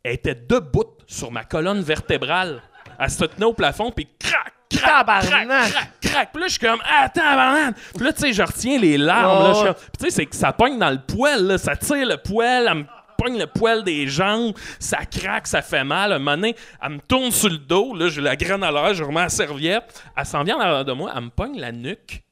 elle 0.02 0.14
était 0.14 0.34
debout 0.34 0.96
sur 1.06 1.30
ma 1.30 1.44
colonne 1.44 1.80
vertébrale. 1.82 2.62
Elle 2.98 3.10
se 3.10 3.24
tenait 3.24 3.46
au 3.46 3.52
plafond, 3.52 3.90
puis 3.90 4.08
crac, 4.18 4.52
crac, 4.70 5.04
crac, 5.06 5.46
crac, 5.48 6.00
crac. 6.00 6.32
Puis 6.32 6.40
là, 6.40 6.46
je 6.48 6.52
suis 6.52 6.60
comme, 6.60 6.80
attends, 6.86 7.20
banane. 7.36 7.74
Puis 7.94 8.04
là, 8.04 8.12
tu 8.12 8.20
sais, 8.20 8.32
je 8.32 8.42
retiens 8.42 8.78
les 8.78 8.96
larmes. 8.98 9.42
là, 9.44 9.50
je 9.52 9.54
suis 9.56 9.64
comme- 9.66 9.74
Puis 9.74 9.90
tu 9.98 10.04
sais, 10.04 10.10
c'est 10.10 10.26
que 10.26 10.36
ça 10.36 10.52
pogne 10.52 10.78
dans 10.78 10.90
le 10.90 11.00
poil, 11.00 11.46
là. 11.46 11.58
Ça 11.58 11.76
tire 11.76 12.06
le 12.06 12.16
poil, 12.16 12.66
elle 12.68 12.74
me 12.78 12.84
pogne 13.20 13.38
le 13.38 13.46
poil 13.46 13.84
des 13.84 14.08
jambes, 14.08 14.54
ça 14.78 15.04
craque, 15.04 15.46
ça 15.46 15.62
fait 15.62 15.84
mal. 15.84 16.12
Un 16.12 16.18
moment 16.18 16.36
donné, 16.36 16.56
elle 16.82 16.90
me 16.90 17.00
tourne 17.00 17.30
sur 17.30 17.50
le 17.50 17.58
dos, 17.58 17.94
là, 17.94 18.08
j'ai 18.08 18.20
la 18.20 18.36
graine 18.36 18.62
à 18.62 18.72
l'air, 18.72 18.94
je 18.94 19.04
remets 19.04 19.22
la 19.22 19.28
serviette. 19.28 20.02
Elle 20.16 20.26
s'en 20.26 20.42
vient 20.42 20.56
en 20.56 20.60
arrière 20.60 20.84
de 20.84 20.92
moi, 20.92 21.12
elle 21.14 21.24
me 21.24 21.30
pogne 21.30 21.58
la 21.58 21.72
nuque. 21.72 22.22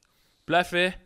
Puis 0.45 0.53
là, 0.53 0.59
elle 0.59 0.65
fait 0.65 0.99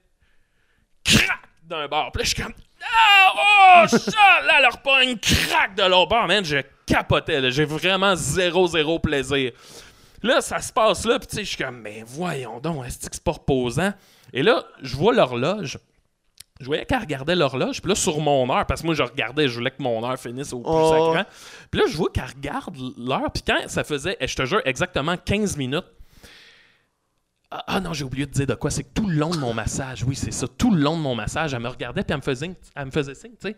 crac 1.03 1.39
d'un 1.63 1.87
bord. 1.87 2.11
Puis 2.11 2.19
là, 2.19 2.23
je 2.23 2.33
suis 2.33 2.43
comme 2.43 2.53
ah, 2.85 3.83
oh, 3.83 3.87
ça! 3.97 4.41
Là, 4.45 4.59
elle 4.59 4.67
repogne 4.67 5.17
crac 5.17 5.75
de 5.75 5.83
l'autre 5.83 6.09
bord, 6.09 6.27
man. 6.27 6.43
Je 6.43 6.57
capotais. 6.85 7.51
J'ai 7.51 7.65
vraiment 7.65 8.15
zéro, 8.15 8.67
zéro 8.67 8.99
plaisir. 8.99 9.51
Là, 10.21 10.39
ça 10.39 10.59
se 10.59 10.71
passe 10.71 11.05
là, 11.05 11.19
puis 11.19 11.27
tu 11.27 11.35
sais, 11.35 11.43
je 11.43 11.49
suis 11.49 11.63
comme, 11.63 11.81
mais 11.81 12.03
voyons 12.05 12.59
donc, 12.61 12.85
est-ce 12.85 13.09
que 13.09 13.13
c'est 13.13 13.23
pas 13.23 13.33
reposant? 13.33 13.93
Et 14.31 14.41
là, 14.41 14.63
je 14.81 14.95
vois 14.95 15.13
l'horloge. 15.13 15.77
Je 16.63 16.67
voyais 16.67 16.85
qu'elle 16.85 16.99
regardait 16.99 17.35
l'horloge, 17.35 17.81
puis 17.81 17.89
là, 17.89 17.95
sur 17.95 18.19
mon 18.19 18.49
heure, 18.51 18.65
parce 18.65 18.81
que 18.81 18.85
moi, 18.87 18.95
je 18.95 19.03
regardais, 19.03 19.47
je 19.47 19.53
voulais 19.55 19.71
que 19.71 19.81
mon 19.83 20.03
heure 20.03 20.17
finisse 20.17 20.51
au 20.53 20.59
plus 20.59 20.71
Oh. 20.71 20.89
sacrant. 21.13 21.29
Puis 21.69 21.79
là, 21.81 21.85
je 21.87 21.95
vois 21.97 22.09
qu'elle 22.11 22.25
regarde 22.25 22.75
l'heure, 22.97 23.31
puis 23.31 23.43
quand 23.45 23.57
ça 23.67 23.83
faisait, 23.83 24.17
je 24.21 24.35
te 24.35 24.45
jure, 24.45 24.61
exactement 24.65 25.15
15 25.17 25.57
minutes, 25.57 25.85
ah, 27.51 27.63
ah 27.67 27.79
non, 27.79 27.93
j'ai 27.93 28.03
oublié 28.03 28.25
de 28.25 28.31
dire 28.31 28.47
de 28.47 28.55
quoi. 28.55 28.71
C'est 28.71 28.83
que 28.83 28.93
tout 28.95 29.07
le 29.07 29.15
long 29.15 29.29
de 29.29 29.37
mon 29.37 29.53
massage, 29.53 30.03
oui, 30.03 30.15
c'est 30.15 30.31
ça. 30.31 30.47
Tout 30.47 30.73
le 30.73 30.81
long 30.81 30.97
de 30.97 31.01
mon 31.01 31.13
massage, 31.13 31.53
elle 31.53 31.59
me 31.59 31.69
regardait 31.69 32.01
puis 32.03 32.11
elle 32.11 32.17
me 32.17 32.21
faisait, 32.23 32.51
elle 32.75 32.85
me 32.85 32.91
faisait 32.91 33.13
signe, 33.13 33.31
tu 33.39 33.49
sais. 33.49 33.55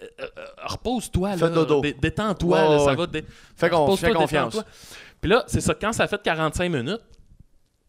Euh, 0.00 0.06
euh, 0.20 0.26
euh, 0.38 0.44
repose-toi, 0.64 1.36
là. 1.36 1.80
Dé- 1.82 1.92
Détends-toi, 2.00 2.56
là, 2.62 2.70
ouais, 2.78 2.84
ça 2.84 2.94
va. 2.94 3.06
dé- 3.06 3.24
Fais, 3.56 3.68
con- 3.68 3.96
fais 3.96 4.12
confiance. 4.12 4.54
Puis 5.20 5.28
là, 5.30 5.44
c'est 5.48 5.60
ça, 5.60 5.74
quand 5.74 5.92
ça 5.92 6.04
a 6.04 6.06
fait 6.06 6.22
45 6.22 6.70
minutes, 6.70 7.00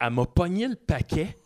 elle 0.01 0.09
m'a 0.09 0.25
pogné 0.25 0.67
le 0.67 0.75
paquet. 0.75 1.38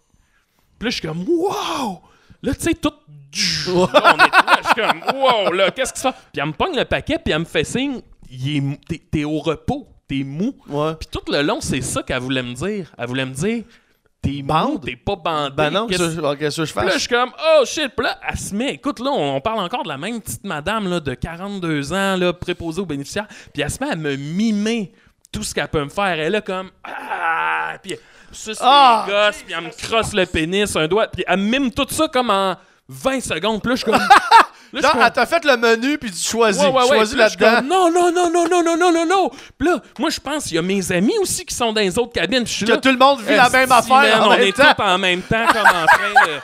Puis 0.80 0.86
là, 0.86 0.90
je 0.90 0.98
suis 1.00 1.08
comme, 1.08 1.24
wow! 1.28 2.02
Là, 2.44 2.54
tu 2.54 2.62
sais, 2.62 2.74
tout. 2.76 2.90
Là, 2.90 3.74
on 3.74 3.86
est 3.86 3.92
là, 3.92 4.60
je 4.62 4.68
suis 4.68 4.76
comme, 4.76 5.20
wow, 5.22 5.52
là, 5.54 5.72
qu'est-ce 5.72 5.92
qui 5.94 6.00
se 6.00 6.04
passe? 6.04 6.16
Puis 6.32 6.40
elle 6.42 6.48
me 6.48 6.54
pogne 6.54 6.76
le 6.76 6.86
paquet, 6.86 7.18
puis 7.24 7.34
elle 7.34 7.40
me 7.40 7.46
fait 7.46 7.64
signe, 7.64 8.02
il 8.30 8.58
est 8.58 8.62
mou- 8.62 8.78
t'es, 8.88 9.02
t'es 9.12 9.24
au 9.24 9.40
repos, 9.40 9.88
t'es 10.08 10.24
mou. 10.24 10.54
Ouais. 10.68 10.94
Puis 11.00 11.08
tout 11.12 11.32
le 11.32 11.42
long, 11.42 11.60
c'est 11.62 11.82
ça 11.82 12.04
qu'elle 12.04 12.20
voulait 12.22 12.44
me 12.44 12.54
dire. 12.54 12.92
Elle 12.98 13.08
voulait 13.08 13.26
me 13.26 13.34
dire, 13.34 13.64
t'es 14.22 14.42
mou, 14.44 14.78
t'es 14.78 14.96
pas 14.96 15.16
bandé. 15.16 15.54
Ben 15.56 15.70
non, 15.72 15.88
Qu'est-ce- 15.88 16.04
qu'est-ce 16.04 16.16
que 16.22 16.36
qu'est-ce 16.36 16.58
que 16.58 16.66
je 16.66 16.74
puis 16.74 16.82
là, 16.82 16.88
je 16.90 16.94
fais? 16.94 17.00
suis 17.00 17.10
comme, 17.10 17.32
oh 17.60 17.64
shit. 17.66 17.90
Puis 17.96 18.06
là, 18.06 18.20
elle 18.30 18.38
se 18.38 18.54
met. 18.56 18.74
Écoute, 18.74 19.00
là, 19.00 19.10
on, 19.12 19.36
on 19.38 19.42
parle 19.42 19.60
encore 19.60 19.84
de 19.84 19.90
la 19.90 19.98
même 19.98 20.22
petite 20.22 20.44
madame 20.44 20.88
là, 20.90 21.00
de 21.00 21.14
42 21.16 21.94
ans, 21.94 22.18
là, 22.18 22.34
préposée 22.34 22.82
aux 22.82 22.86
bénéficiaires. 22.86 23.28
Puis 23.54 23.64
elle 23.64 23.72
se 23.72 23.84
met 23.84 23.90
à 23.92 23.96
me 23.96 24.16
mimer 24.16 24.92
tout 25.32 25.42
ce 25.44 25.56
qu'elle 25.56 25.68
peut 25.70 25.84
me 25.84 25.90
faire. 25.90 26.06
Elle 26.06 26.20
est 26.20 26.30
là 26.30 26.42
comme, 26.42 26.70
ah. 26.84 27.78
Puis 27.82 27.96
suce 28.34 28.58
Ah! 28.62 29.06
les 29.08 29.14
gosses, 29.14 29.44
puis 29.46 29.54
elle 29.58 29.64
me 29.64 29.70
crosse 29.88 30.14
le 30.14 30.26
pénis, 30.26 30.76
un 30.76 30.88
doigt. 30.88 31.08
Puis 31.08 31.24
elle 31.28 31.38
me 31.40 31.44
mime 31.60 31.72
tout 31.72 31.88
ça 31.90 32.08
comme 32.08 32.30
en 32.30 32.56
20 32.88 33.22
secondes. 33.22 33.62
Puis 33.62 33.70
là, 33.70 33.76
je 33.76 33.82
suis 33.84 33.92
comme. 33.92 34.02
là, 34.82 34.92
elle 35.06 35.12
t'a 35.14 35.26
fait 35.26 35.44
le 35.46 35.56
menu, 35.58 35.98
puis 35.98 36.12
tu 36.12 36.18
choisis. 36.30 36.62
Ouais, 36.64 36.88
choisis 36.88 37.16
là-dedans. 37.16 37.62
non, 37.64 37.92
non, 37.92 38.12
non, 38.12 38.30
non, 38.32 38.48
non, 38.50 38.64
non, 38.64 38.78
non, 38.78 38.92
non, 38.92 39.06
non. 39.06 39.30
Puis 39.58 39.68
là, 39.68 39.78
moi, 40.00 40.10
je 40.10 40.20
pense 40.20 40.44
qu'il 40.46 40.56
y 40.56 40.60
a 40.60 40.62
mes 40.62 40.92
amis 40.92 41.18
aussi 41.22 41.46
qui 41.46 41.56
sont 41.56 41.72
dans 41.74 41.82
les 41.82 41.98
autres 41.98 42.14
cabines. 42.14 42.44
Puis 42.44 42.52
je 42.52 42.58
suis 42.58 42.66
Que 42.66 42.72
là. 42.72 42.78
tout 42.78 42.90
le 42.92 42.98
monde 42.98 43.22
vit 43.22 43.36
la 43.36 43.50
même 43.50 43.72
affaire 43.72 43.96
man, 44.02 44.22
en 44.22 44.28
on 44.28 44.30
même 44.32 44.42
est 44.42 44.52
temps. 44.52 44.74
tous 44.76 44.84
en 44.84 44.98
même 44.98 45.22
temps 45.22 45.46
comme 45.48 45.68
en 45.68 45.86
train 45.86 46.26
de... 46.28 46.40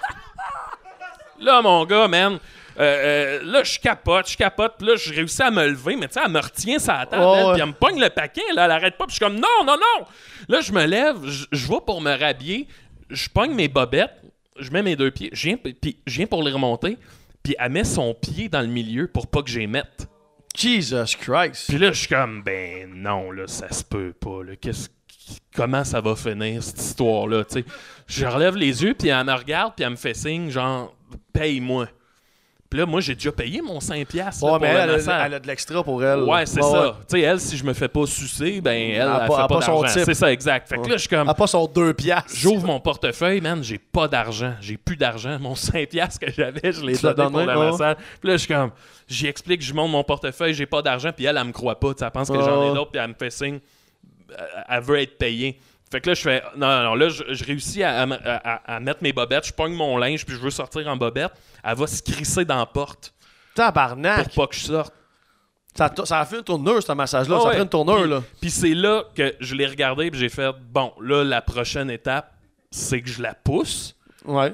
Là, 1.46 1.62
mon 1.62 1.86
gars, 1.86 2.08
man, 2.08 2.38
euh, 2.80 3.40
euh, 3.40 3.44
là, 3.44 3.64
je 3.64 3.78
capote, 3.80 4.30
je 4.30 4.38
capote, 4.38 4.76
puis 4.78 4.88
là, 4.88 4.96
je 4.96 5.14
réussis 5.14 5.42
à 5.42 5.52
me 5.52 5.68
lever, 5.68 5.96
mais 5.96 6.08
tu 6.08 6.14
sais, 6.14 6.22
elle 6.24 6.32
me 6.32 6.40
retient 6.40 6.80
sa 6.80 7.06
table, 7.06 7.24
elle, 7.24 7.46
ouais. 7.46 7.54
puis 7.54 7.62
elle 7.62 7.68
me 7.68 7.74
pogne 7.74 8.00
le 8.00 8.10
paquet, 8.10 8.42
là, 8.54 8.66
elle 8.66 8.72
arrête 8.72 8.98
pas, 8.98 9.06
puis 9.06 9.16
je 9.18 9.24
suis 9.24 9.26
comme, 9.26 9.40
non, 9.40 9.66
non, 9.66 9.76
non! 9.76 10.06
Là, 10.48 10.62
je 10.62 10.72
me 10.72 10.86
lève, 10.86 11.18
je 11.26 11.68
vais 11.68 11.82
pour 11.86 12.00
me 12.00 12.18
rhabiller, 12.18 12.68
je 13.10 13.28
pogne 13.28 13.54
mes 13.54 13.68
bobettes, 13.68 14.22
je 14.58 14.72
mets 14.72 14.84
mes 14.84 14.96
deux 14.96 15.12
pieds, 15.12 15.30
je 15.34 15.48
viens, 15.48 15.58
puis 15.58 15.98
je 16.06 16.18
viens 16.18 16.28
pour 16.28 16.42
les 16.42 16.52
remonter, 16.52 16.98
puis 17.44 17.56
elle 17.60 17.72
met 17.72 17.84
son 17.84 18.14
pied 18.14 18.48
dans 18.48 18.62
le 18.62 18.68
milieu 18.68 19.08
pour 19.08 19.28
pas 19.28 19.42
que 19.42 19.50
j'y 19.50 19.68
mette. 19.68 20.08
Jesus 20.56 21.16
Christ. 21.18 21.66
Puis 21.68 21.78
là, 21.78 21.92
je 21.92 22.00
suis 22.00 22.08
comme, 22.08 22.44
ben 22.44 22.90
non, 22.94 23.32
là, 23.32 23.48
ça 23.48 23.72
se 23.72 23.84
peut 23.84 24.14
pas. 24.14 24.44
Là. 24.44 24.56
Qu'est-ce 24.56 24.90
comment 25.56 25.84
ça 25.84 26.02
va 26.02 26.16
finir, 26.16 26.64
cette 26.64 26.82
histoire-là? 26.82 27.44
tu 27.46 27.60
sais? 27.60 27.66
Je 28.08 28.26
relève 28.26 28.56
les 28.56 28.84
yeux, 28.84 28.94
puis 28.94 29.10
elle 29.10 29.26
me 29.26 29.34
regarde, 29.34 29.74
puis 29.76 29.84
elle 29.84 29.92
me 29.92 29.96
fait 29.96 30.14
signe, 30.14 30.50
genre, 30.50 30.96
paye-moi. 31.34 31.88
Puis 32.70 32.78
là, 32.80 32.86
moi, 32.86 33.02
j'ai 33.02 33.16
déjà 33.16 33.32
payé 33.32 33.62
mon 33.64 33.80
5$ 33.80 34.06
piastres, 34.06 34.46
là, 34.46 34.52
Ouais, 34.52 34.58
pour 34.60 34.68
mais 34.68 34.74
le 34.74 34.80
elle, 34.94 35.00
elle, 35.00 35.12
elle 35.26 35.34
a 35.34 35.40
de 35.40 35.48
l'extra 35.48 35.84
pour 35.84 36.04
elle. 36.04 36.20
Ouais, 36.22 36.46
c'est 36.46 36.64
Ouais, 36.64 36.72
ça. 36.72 36.82
ouais. 36.88 36.92
Tu 37.00 37.04
sais, 37.08 37.22
elle, 37.22 37.40
si 37.40 37.58
je 37.58 37.64
me 37.64 37.74
fais 37.74 37.88
pas 37.88 38.06
sucer, 38.06 38.62
ben 38.62 38.72
elle, 38.92 38.96
elle, 38.96 39.02
a 39.08 39.22
fait 39.22 39.28
pas- 39.28 39.44
a 39.44 39.48
pas 39.48 39.62
son 39.62 39.82
d'argent. 39.82 40.02
C'est 40.06 40.14
ça, 40.14 40.32
exact. 40.32 40.70
Fait 40.70 40.76
que 40.78 40.82
là, 40.88 40.94
je 40.94 41.00
suis 41.00 41.10
comme, 41.10 41.22
Elle 41.24 41.30
a 41.30 41.34
pas 41.34 41.48
son 41.48 41.66
2 41.66 41.94
piastres. 41.96 42.30
j'ouvre 42.36 42.68
mon 42.68 42.80
portefeuille, 42.80 43.42
man, 43.42 43.64
j'ai 43.64 43.80
pas 43.80 44.08
d'argent. 44.08 44.54
J'ai 44.62 44.78
plus 44.78 44.96
d'argent. 44.98 45.40
Mon 45.40 45.56
5$ 45.56 45.88
piastres 45.88 46.20
que 46.24 46.32
j'avais, 46.32 46.72
je 46.72 46.86
l'ai 46.86 46.94
donné 46.96 47.16
pour 47.16 47.32
donné, 47.32 47.48
ouais. 47.48 47.72
massage. 47.72 47.96
Puis 48.22 48.30
là, 48.30 48.34
je 48.34 48.38
suis 48.38 48.54
comme, 48.54 48.70
j'y 49.08 49.26
explique, 49.26 49.64
je 49.64 49.74
monte 49.74 49.90
mon 49.90 50.04
portefeuille, 50.04 50.54
j'ai 50.54 50.68
pas 50.68 50.84
d'argent, 50.84 51.10
puis 51.16 51.26
elle, 51.26 51.38
elle 51.38 51.44
me 51.48 51.52
croit 51.52 51.80
pas. 51.80 51.94
Elle 52.00 52.12
pense 52.12 52.30
que 52.30 52.36
j'en 52.40 52.62
ai 52.66 52.70
Ouais. 52.70 52.76
d'autres, 52.76 52.92
puis 52.92 53.02
elle 53.02 53.10
me 53.10 53.16
fait 53.18 53.32
signe. 53.32 53.60
Euh, 54.32 54.36
Elle 54.70 54.84
veut 54.84 55.00
être 55.00 55.18
payée. 55.18 55.60
Fait 55.92 56.02
que 56.02 56.10
là, 56.10 56.14
je 56.14 56.22
fais, 56.22 56.44
non, 56.56 56.68
non, 56.68 56.84
non, 56.84 56.96
là, 56.96 57.10
je, 57.10 57.24
je 57.34 57.44
réussis 57.44 57.82
à, 57.84 58.02
à 58.02 58.06
me- 58.06 58.16
à- 58.28 58.38
à- 58.56 58.76
à 58.76 58.80
mettre 58.80 59.02
mes 59.02 59.12
bobettes, 59.12 59.48
je 59.48 59.54
pogne 59.54 59.74
mon 59.74 59.98
linge, 59.98 60.26
puis 60.26 60.36
je 60.36 60.40
veux 60.40 60.52
sortir 60.52 60.88
en 60.88 60.96
bobette. 60.96 61.32
Elle 61.64 61.76
va 61.78 61.88
se 61.88 62.02
crisser 62.04 62.46
dans 62.46 62.58
la 62.60 62.66
porte 62.68 63.14
Tabarnak. 63.56 64.26
pour 64.30 64.46
pas 64.46 64.48
que 64.48 64.56
je 64.56 64.66
sorte. 64.66 64.94
Ça, 65.76 65.86
a- 65.86 66.06
ça 66.06 66.20
a 66.20 66.26
fait 66.26 66.38
une 66.38 66.44
tournure, 66.44 66.82
ce 66.84 66.92
massage-là. 66.92 67.38
Ah 67.40 67.44
ça 67.44 67.50
a 67.50 67.54
fait 67.54 67.62
une 67.62 67.70
tournure, 67.70 68.02
Puis- 68.02 68.10
là. 68.10 68.24
Puis 68.42 68.50
c'est 68.52 68.74
là 68.74 69.04
que 69.16 69.36
je 69.40 69.56
l'ai 69.56 69.66
regardé, 69.66 70.12
puis 70.12 70.20
j'ai 70.20 70.30
fait, 70.30 70.52
bon, 70.72 70.94
là, 71.02 71.24
la 71.24 71.42
prochaine 71.42 71.90
étape, 71.90 72.34
c'est 72.72 73.02
que 73.02 73.10
je 73.10 73.22
la 73.22 73.34
pousse. 73.34 73.96
Ouais. 74.26 74.54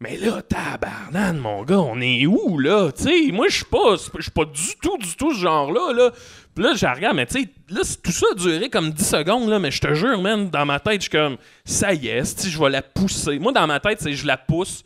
Mais 0.00 0.16
là, 0.16 0.40
tabarnane, 0.42 1.38
mon 1.38 1.64
gars, 1.64 1.78
on 1.80 2.00
est 2.00 2.24
où, 2.24 2.58
là? 2.58 2.90
Tu 2.92 3.02
sais, 3.02 3.32
moi, 3.32 3.46
je 3.48 3.56
suis 3.56 3.64
pas, 3.64 3.96
je 4.16 4.22
suis 4.22 4.30
pas 4.30 4.44
du 4.44 4.76
tout, 4.80 4.96
du 4.96 5.16
tout 5.16 5.34
ce 5.34 5.40
genre-là, 5.40 5.92
là. 5.92 6.10
Puis 6.54 6.64
là, 6.64 6.74
je 6.76 6.86
regarde, 6.86 7.16
mais 7.16 7.26
tu 7.26 7.40
sais, 7.42 7.48
là, 7.68 7.80
tout 8.02 8.12
ça 8.12 8.26
a 8.30 8.34
duré 8.36 8.70
comme 8.70 8.90
10 8.90 9.04
secondes, 9.04 9.48
là, 9.48 9.58
mais 9.58 9.72
je 9.72 9.80
te 9.80 9.92
jure, 9.94 10.20
man, 10.20 10.48
dans 10.50 10.64
ma 10.64 10.78
tête, 10.78 10.96
je 11.02 11.08
suis 11.08 11.10
comme, 11.10 11.36
ça 11.64 11.92
y 11.94 12.06
est, 12.08 12.46
je 12.48 12.58
vais 12.60 12.70
la 12.70 12.82
pousser. 12.82 13.40
Moi, 13.40 13.50
dans 13.52 13.66
ma 13.66 13.80
tête, 13.80 13.98
c'est 14.00 14.12
je 14.12 14.24
la 14.26 14.36
pousse, 14.36 14.84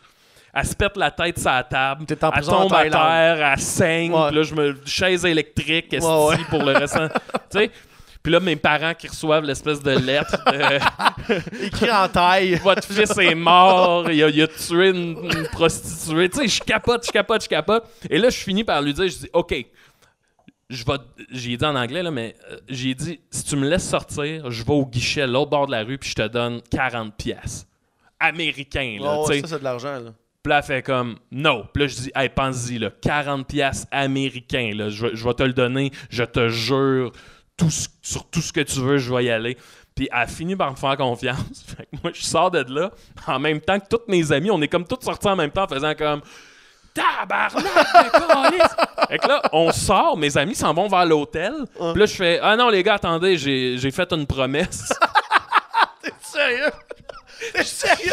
elle 0.54 0.64
se 0.66 0.74
pète 0.74 0.96
la 0.96 1.10
tête 1.10 1.38
sur 1.38 1.50
la 1.50 1.62
table, 1.64 2.04
elle 2.08 2.16
tombe 2.46 2.72
à 2.72 2.88
terre, 2.88 3.52
elle 3.52 3.60
saigne, 3.60 4.12
Ouais. 4.14 4.28
puis 4.28 4.36
là, 4.36 4.42
je 4.44 4.54
me... 4.54 4.76
chaise 4.86 5.26
électrique, 5.26 5.88
Ouais, 5.92 5.98
ouais. 6.28 6.36
pour 6.48 6.62
le 6.62 6.72
restant, 6.72 7.08
tu 7.50 7.58
sais. 7.58 7.70
Puis 8.22 8.32
là, 8.32 8.38
mes 8.38 8.56
parents 8.56 8.94
qui 8.94 9.08
reçoivent 9.08 9.44
l'espèce 9.44 9.82
de 9.82 9.90
lettre 9.90 10.36
de... 10.46 11.64
Écrit 11.66 11.90
en 11.90 12.08
taille. 12.08 12.54
votre 12.56 12.84
fils 12.84 13.18
est 13.18 13.34
mort, 13.34 14.08
il 14.10 14.22
a, 14.22 14.28
il 14.28 14.42
a 14.42 14.46
tué 14.46 14.90
une, 14.90 15.18
une 15.24 15.48
prostituée. 15.50 16.28
Tu 16.28 16.38
sais, 16.38 16.48
je 16.48 16.62
capote, 16.62 17.04
je 17.04 17.10
capote, 17.10 17.42
je 17.42 17.48
capote. 17.48 17.84
Et 18.08 18.18
là, 18.18 18.30
je 18.30 18.36
finis 18.38 18.62
par 18.62 18.80
lui 18.80 18.94
dire, 18.94 19.08
je 19.08 19.18
dis, 19.18 19.30
OK, 19.32 19.66
je 20.70 20.84
vais, 20.84 20.92
j'ai 21.30 21.56
dit 21.56 21.64
en 21.64 21.74
anglais, 21.74 22.02
là, 22.02 22.10
mais 22.10 22.34
euh, 22.50 22.58
j'ai 22.68 22.94
dit, 22.94 23.20
si 23.30 23.44
tu 23.44 23.56
me 23.56 23.68
laisses 23.68 23.88
sortir, 23.88 24.50
je 24.50 24.64
vais 24.64 24.72
au 24.72 24.86
guichet, 24.86 25.26
l'autre 25.26 25.50
bord 25.50 25.66
de 25.66 25.72
la 25.72 25.82
rue, 25.82 25.98
puis 25.98 26.10
je 26.10 26.14
te 26.14 26.28
donne 26.28 26.62
40 26.70 27.14
pièces. 27.16 27.66
américain, 28.18 28.98
là, 29.00 29.20
ouais, 29.20 29.26
sais. 29.26 29.40
ça, 29.40 29.48
c'est 29.48 29.58
de 29.58 29.64
l'argent, 29.64 30.00
là. 30.00 30.12
Puis 30.42 30.50
là, 30.50 30.58
elle 30.58 30.64
fait 30.64 30.82
comme, 30.82 31.18
non. 31.30 31.68
Puis 31.72 31.82
là, 31.82 31.88
je 31.88 31.94
dis, 31.94 32.10
hey, 32.16 32.28
pense-y, 32.28 32.78
là, 32.78 32.90
40 33.00 33.46
pièces 33.46 33.86
américains, 33.92 34.72
là, 34.74 34.88
je, 34.88 35.14
je 35.14 35.24
vais 35.24 35.34
te 35.34 35.42
le 35.44 35.52
donner, 35.52 35.92
je 36.10 36.24
te 36.24 36.48
jure, 36.48 37.12
tout 37.56 37.70
ce- 37.70 37.88
sur 38.02 38.28
tout 38.30 38.40
ce 38.42 38.52
que 38.52 38.60
tu 38.60 38.80
veux, 38.80 38.98
je 38.98 39.12
vais 39.14 39.24
y 39.24 39.30
aller. 39.30 39.56
Puis 39.94 40.08
elle 40.12 40.28
finit 40.28 40.56
par 40.56 40.70
me 40.70 40.76
faire 40.76 40.96
confiance. 40.96 41.64
Fait 41.76 41.84
que 41.84 41.96
moi, 42.02 42.12
je 42.14 42.22
sors 42.22 42.50
de 42.50 42.64
là, 42.72 42.90
en 43.26 43.38
même 43.38 43.60
temps 43.60 43.78
que 43.78 43.86
tous 43.88 44.00
mes 44.08 44.32
amis, 44.32 44.50
on 44.50 44.60
est 44.62 44.68
comme 44.68 44.86
tous 44.86 45.00
sortis 45.02 45.28
en 45.28 45.36
même 45.36 45.50
temps, 45.50 45.64
en 45.64 45.68
faisant 45.68 45.94
comme, 45.94 46.22
tabarnak, 46.94 47.62
de! 47.64 49.06
Fait 49.08 49.18
que 49.18 49.28
là, 49.28 49.42
on 49.52 49.70
sort, 49.72 50.16
mes 50.16 50.36
amis 50.38 50.54
s'en 50.54 50.72
vont 50.72 50.88
vers 50.88 51.04
l'hôtel. 51.04 51.52
Puis 51.74 52.00
là, 52.00 52.06
je 52.06 52.14
fais, 52.14 52.40
ah 52.42 52.56
non, 52.56 52.68
les 52.70 52.82
gars, 52.82 52.94
attendez, 52.94 53.36
j'ai 53.36 53.76
j'ai 53.78 53.90
fait 53.90 54.10
une 54.12 54.26
promesse. 54.26 54.88
Sérieux? 56.22 56.70
T'es 57.52 57.64
sérieux? 57.64 58.12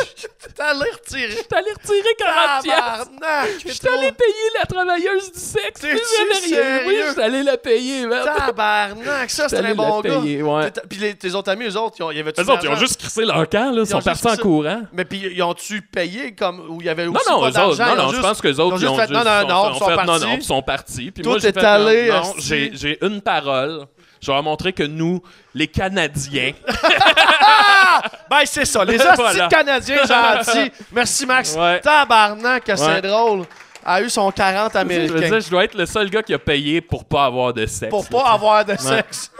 T'es 0.60 0.66
allé 0.66 0.91
retirer. 0.91 1.32
J'étais 1.32 1.55
allé 1.55 1.72
retirer 1.72 2.16
40 2.18 2.64
pièces. 2.64 2.76
Tabarnak! 2.76 3.49
J'étais 3.66 3.88
allé 3.89 4.12
payer 4.12 4.49
la 4.60 4.66
travailleuse 4.66 5.32
du 5.32 5.39
sexe. 5.39 5.82
J'avais 5.82 6.57
rien. 6.57 6.80
Oui, 6.86 6.95
j'étais 7.07 7.22
allé 7.22 7.43
la 7.43 7.55
payer, 7.57 8.05
man. 8.05 8.26
Tabarnak! 8.26 9.30
Ça, 9.30 9.47
c'était 9.47 9.62
J'étais 9.62 9.72
un 9.72 9.76
bon 9.76 10.01
la 10.01 10.10
gars. 10.10 10.20
payer, 10.20 10.43
ouais. 10.43 10.72
T'es- 10.72 10.82
Puis 10.89 10.99
les- 10.99 11.16
tes 11.16 11.34
autres 11.34 11.49
amis, 11.51 11.66
eux 11.66 11.78
autres, 11.78 11.95
ils 11.99 12.03
ont, 12.03 12.12
il 12.12 12.18
y 12.18 12.20
avait 12.20 12.32
Eux 12.38 12.41
autres, 12.49 12.60
ils 12.64 12.70
ont 12.70 12.76
juste 12.76 12.99
crissé 12.99 13.24
leur 13.24 13.47
camp, 13.47 13.72
là. 13.72 13.82
Ils 13.84 13.88
sont 13.88 14.01
partis 14.01 14.28
en 14.28 14.36
courant. 14.36 14.82
Mais 14.91 15.05
puis, 15.05 15.32
ils 15.34 15.41
ont-tu 15.43 15.82
payé 15.82 16.34
comme. 16.36 16.60
Ou 16.70 16.82
il 16.82 16.88
y 16.88 16.89
avait 16.89 17.07
aussi 17.07 17.24
Non, 17.30 17.39
non, 17.39 17.43
eux 17.45 17.47
autres, 17.57 17.80
non, 17.80 17.95
non, 17.95 18.12
je 18.12 18.20
pense 18.20 18.41
que 18.41 18.47
les 18.49 18.60
autres, 18.60 18.78
ils 18.82 18.88
ont 18.88 18.97
non, 18.97 19.24
non, 19.24 19.47
non, 19.47 19.72
ils 19.74 19.80
sont 19.80 19.86
partis. 19.86 20.26
non, 20.26 20.36
ils 20.36 20.43
sont 20.43 20.62
partis. 20.62 21.12
Puis 21.12 21.24
moi, 21.24 21.39
t'es 21.39 21.53
fait, 21.53 21.64
allé, 21.66 22.10
non, 22.10 22.34
j'ai 22.38 22.72
j'ai 22.74 22.97
une 23.05 23.22
parole. 23.22 23.86
Je 24.22 24.28
vais 24.28 24.34
leur 24.34 24.43
montrer 24.43 24.74
que 24.74 24.84
nous, 24.84 25.22
les 25.53 25.67
Canadiens, 25.67 26.51
Ben, 28.30 28.41
c'est 28.45 28.65
ça. 28.65 28.86
Les 28.86 28.97
Voilà. 29.15 29.24
hosties 29.24 29.41
de 29.41 29.47
Canadiens 29.47 30.05
gentils. 30.05 30.72
Merci, 30.91 31.26
Max. 31.26 31.55
Ouais. 31.55 31.80
Tabarnak, 31.82 32.63
que 32.63 32.76
c'est 32.76 33.01
drôle. 33.01 33.45
A 33.86 34.01
eu 34.01 34.09
son 34.09 34.30
40 34.32 34.72
je 34.74 34.78
veux 34.78 34.82
américain. 34.82 35.30
dire, 35.30 35.39
je 35.39 35.49
dois 35.49 35.63
être 35.63 35.74
le 35.74 35.86
seul 35.86 36.09
gars 36.09 36.22
qui 36.22 36.34
a 36.34 36.39
payé 36.39 36.82
pour 36.82 37.05
pas 37.05 37.26
avoir 37.26 37.53
de 37.53 37.65
sexe. 37.65 37.89
Pour 37.89 38.07
pas 38.07 38.32
avoir 38.32 38.63
de 38.65 38.76
sexe. 38.76 39.32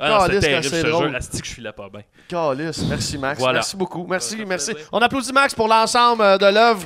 Ah 0.00 0.26
c'est 0.30 0.38
terrible, 0.38 0.70
te 0.70 0.86
drôle. 0.86 1.08
jure. 1.08 1.16
Asti 1.16 1.40
que 1.40 1.46
je 1.46 1.52
suis 1.52 1.62
là 1.62 1.72
pas 1.72 1.88
bien. 1.88 2.02
Calice. 2.28 2.84
Merci, 2.88 3.18
Max. 3.18 3.40
Voilà. 3.40 3.54
Merci 3.54 3.76
beaucoup. 3.76 4.06
Merci, 4.08 4.44
merci. 4.46 4.72
plaisir. 4.72 4.88
On 4.92 5.00
applaudit 5.00 5.32
Max 5.32 5.54
pour 5.54 5.66
l'ensemble 5.66 6.22
euh, 6.22 6.38
de 6.38 6.46
l'œuvre. 6.46 6.84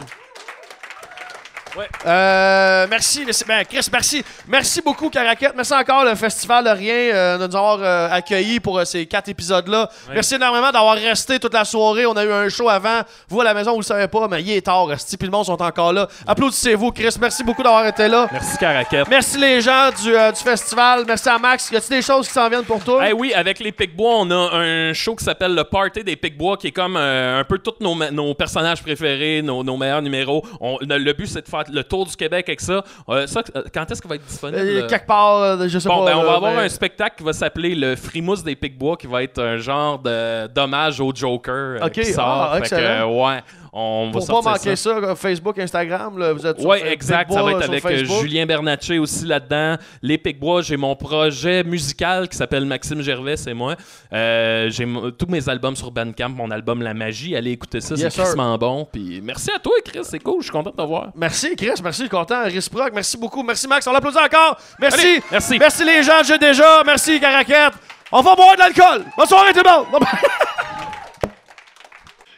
Ouais. 1.77 1.89
Euh, 2.05 2.87
merci, 2.91 3.25
ben, 3.49 3.65
Chris, 3.65 3.87
merci. 3.91 4.23
Merci 4.47 4.83
beaucoup, 4.83 5.09
Caraquette. 5.09 5.53
Merci 5.57 5.73
encore, 5.73 6.05
le 6.05 6.15
Festival 6.15 6.65
de 6.65 6.69
Rien, 6.71 6.95
euh, 7.15 7.39
de 7.39 7.47
nous 7.47 7.57
avoir 7.57 7.79
euh, 7.81 8.09
accueillis 8.11 8.61
pour 8.61 8.79
euh, 8.79 8.85
ces 8.85 9.07
quatre 9.07 9.31
épisodes-là. 9.31 9.89
Ouais. 10.09 10.15
Merci 10.15 10.35
énormément 10.35 10.71
d'avoir 10.71 10.97
resté 10.97 11.39
toute 11.39 11.55
la 11.55 11.65
soirée. 11.65 12.05
On 12.05 12.13
a 12.17 12.25
eu 12.25 12.31
un 12.33 12.49
show 12.51 12.69
avant. 12.69 13.01
Vous, 13.29 13.41
à 13.41 13.45
la 13.45 13.55
maison, 13.55 13.73
vous 13.73 13.79
le 13.81 13.85
savez 13.85 14.07
pas, 14.07 14.29
mais 14.29 14.43
il 14.43 14.51
est 14.51 14.61
tard, 14.61 14.87
Resti, 14.87 15.17
puis 15.17 15.27
le 15.27 15.33
monde 15.33 15.47
sont 15.47 15.63
encore 15.63 15.95
là. 15.95 16.07
Applaudissez-vous, 16.27 16.91
Chris. 16.93 17.17
Merci 17.19 17.43
beaucoup 17.43 17.63
d'avoir 17.63 17.87
été 17.87 18.07
là. 18.07 18.29
Merci, 18.31 18.59
Caracat. 18.59 19.05
Merci 19.09 19.39
les 19.39 19.61
gens 19.63 19.89
du, 20.03 20.11
du 20.11 20.43
festival. 20.43 21.05
Merci 21.07 21.29
à 21.31 21.39
Max. 21.39 21.71
Y 21.71 21.77
a-t-il 21.77 21.97
des 21.97 22.03
choses 22.03 22.27
qui 22.29 22.35
s'en 22.35 22.49
viennent 22.51 22.65
pour 22.65 22.85
toi? 22.85 23.09
Eh 23.09 23.15
oui, 23.15 23.33
avec 23.33 23.59
les 23.61 23.73
Picbois, 23.73 24.17
on 24.19 24.31
a 24.31 24.51
un 24.59 24.93
show 24.93 25.15
qui 25.17 25.25
s'appelle 25.25 25.55
le 25.55 25.65
Party 25.65 26.05
des 26.05 26.17
Picbois, 26.17 26.59
qui 26.59 26.67
est 26.67 26.73
comme 26.73 26.97
un 26.97 27.45
peu 27.45 27.59
tous 27.59 27.77
nos, 27.81 27.95
nos 28.11 28.35
personnages 28.35 28.83
préférés, 28.83 29.41
nos, 29.43 29.65
nos 29.65 29.79
meilleurs 29.79 30.03
numéros. 30.03 30.45
On- 30.61 30.77
le 30.83 31.13
but, 31.15 31.27
c'est 31.27 31.41
de 31.43 31.49
faire 31.49 31.62
le 31.71 31.85
tour 31.85 32.07
du 32.07 32.17
Québec 32.17 32.49
avec 32.49 32.61
ça. 32.61 32.83
Euh, 33.09 33.27
ça, 33.27 33.43
euh, 33.57 33.63
quand 33.73 33.91
est-ce 33.91 34.01
qu'il 34.01 34.09
va 34.09 34.17
être 34.17 34.25
disponible? 34.27 34.59
Euh, 34.63 34.87
quelque 34.89 35.07
part, 35.07 35.69
je 35.69 35.79
sais 35.79 35.89
Bon, 35.89 36.05
pas. 36.05 36.13
ben, 36.13 36.19
on 36.19 36.25
va 36.25 36.35
avoir 36.35 36.55
mais- 36.55 36.63
un 36.63 36.69
spectacle 36.69 37.17
qui 37.19 37.25
va 37.25 37.33
s'appeler 37.33 37.75
le 37.75 37.97
Frimousse 37.97 38.43
des 38.43 38.57
Picbois, 38.57 38.97
qui 38.97 39.07
va 39.07 39.23
être 39.23 39.41
un 39.43 39.57
genre 39.59 39.99
de 39.99 40.47
d'hommage 40.49 41.01
au 41.01 41.13
Joker 41.15 41.81
Ok, 41.83 41.93
qui 41.93 42.13
sort. 42.13 42.51
ah, 42.53 42.59
Fait 42.63 42.71
que, 42.77 43.05
ouais, 43.05 43.41
on 43.75 44.11
va 44.13 44.19
Pour 44.21 44.43
pas 44.43 44.51
manquer 44.51 44.77
ça. 44.77 45.01
ça, 45.01 45.15
Facebook, 45.17 45.59
Instagram, 45.59 46.19
là, 46.19 46.33
vous 46.35 46.47
êtes 46.47 46.61
sur 46.61 46.69
Oui, 46.69 46.79
exact. 46.85 47.33
Ça 47.33 47.43
va 47.43 47.53
être 47.53 47.63
avec 47.63 47.83
euh, 47.85 47.89
Facebook. 47.89 48.21
Julien 48.21 48.45
Bernatchez 48.45 48.99
aussi 48.99 49.25
là-dedans. 49.25 49.77
Les 50.03 50.19
Picbois, 50.19 50.61
j'ai 50.61 50.77
mon 50.77 50.95
projet 50.95 51.65
musical 51.65 52.29
qui 52.29 52.37
s'appelle 52.37 52.67
Maxime 52.67 53.01
Gervais, 53.01 53.37
c'est 53.39 53.55
moi. 53.55 53.77
Euh, 54.13 54.69
j'ai 54.71 54.87
tous 55.19 55.27
mes 55.27 55.49
albums 55.49 55.75
sur 55.75 55.91
Bandcamp, 55.91 56.29
mon 56.29 56.51
album 56.51 56.83
La 56.83 56.93
Magie. 56.93 57.35
Allez 57.35 57.53
écouter 57.53 57.81
ça, 57.81 57.95
Yes, 57.95 58.03
c'est 58.05 58.11
sir. 58.11 58.25
crissement 58.25 58.59
bon. 58.59 58.87
Puis 58.93 59.21
merci 59.23 59.51
à 59.51 59.59
toi, 59.59 59.73
Chris, 59.85 60.01
c'est 60.03 60.19
cool, 60.19 60.41
je 60.41 60.45
suis 60.45 60.53
content 60.53 60.71
de 60.71 60.77
te 60.77 60.83
voir. 60.83 61.09
Merci, 61.15 61.57
Chris. 61.57 61.71
Merci, 61.83 62.03
je 62.03 62.07
suis 62.07 62.09
content. 62.11 62.45
Risproc, 62.45 62.91
merci 62.93 63.17
beaucoup. 63.17 63.43
Merci, 63.43 63.67
Max. 63.67 63.87
On 63.87 63.93
l'applaudit 63.93 64.19
encore. 64.19 64.59
Merci. 64.79 65.01
Allez, 65.01 65.23
merci. 65.31 65.59
Merci, 65.59 65.85
les 65.85 66.03
gens. 66.03 66.23
J'ai 66.23 66.37
déjà. 66.39 66.83
Merci, 66.85 67.19
Caraquette. 67.19 67.73
On 68.11 68.21
va 68.21 68.35
boire 68.35 68.55
de 68.55 68.59
l'alcool. 68.61 69.05
Bonne 69.17 69.27
soirée, 69.27 69.53
tout 69.55 69.61
le 69.65 69.71
monde. 69.71 70.05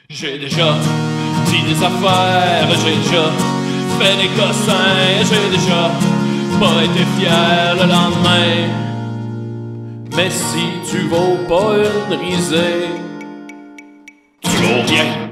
J'ai 0.09 0.39
déjà 0.39 0.75
dit 1.55 1.63
des 1.63 1.83
affaires, 1.83 2.69
j'ai 2.83 2.97
déjà 2.97 3.31
fait 3.99 4.17
des 4.17 4.29
cossins, 4.29 5.23
j'ai 5.29 5.57
déjà 5.57 5.91
pas 6.59 6.83
été 6.83 7.05
fier 7.17 7.75
le 7.75 7.87
lendemain. 7.95 8.55
Mais 10.17 10.31
si 10.31 10.65
tu 10.91 11.07
vaux 11.09 11.39
pas 11.49 11.77
une 11.77 12.17
tu 14.43 14.51
vaux 14.51 14.83
rien. 14.87 15.24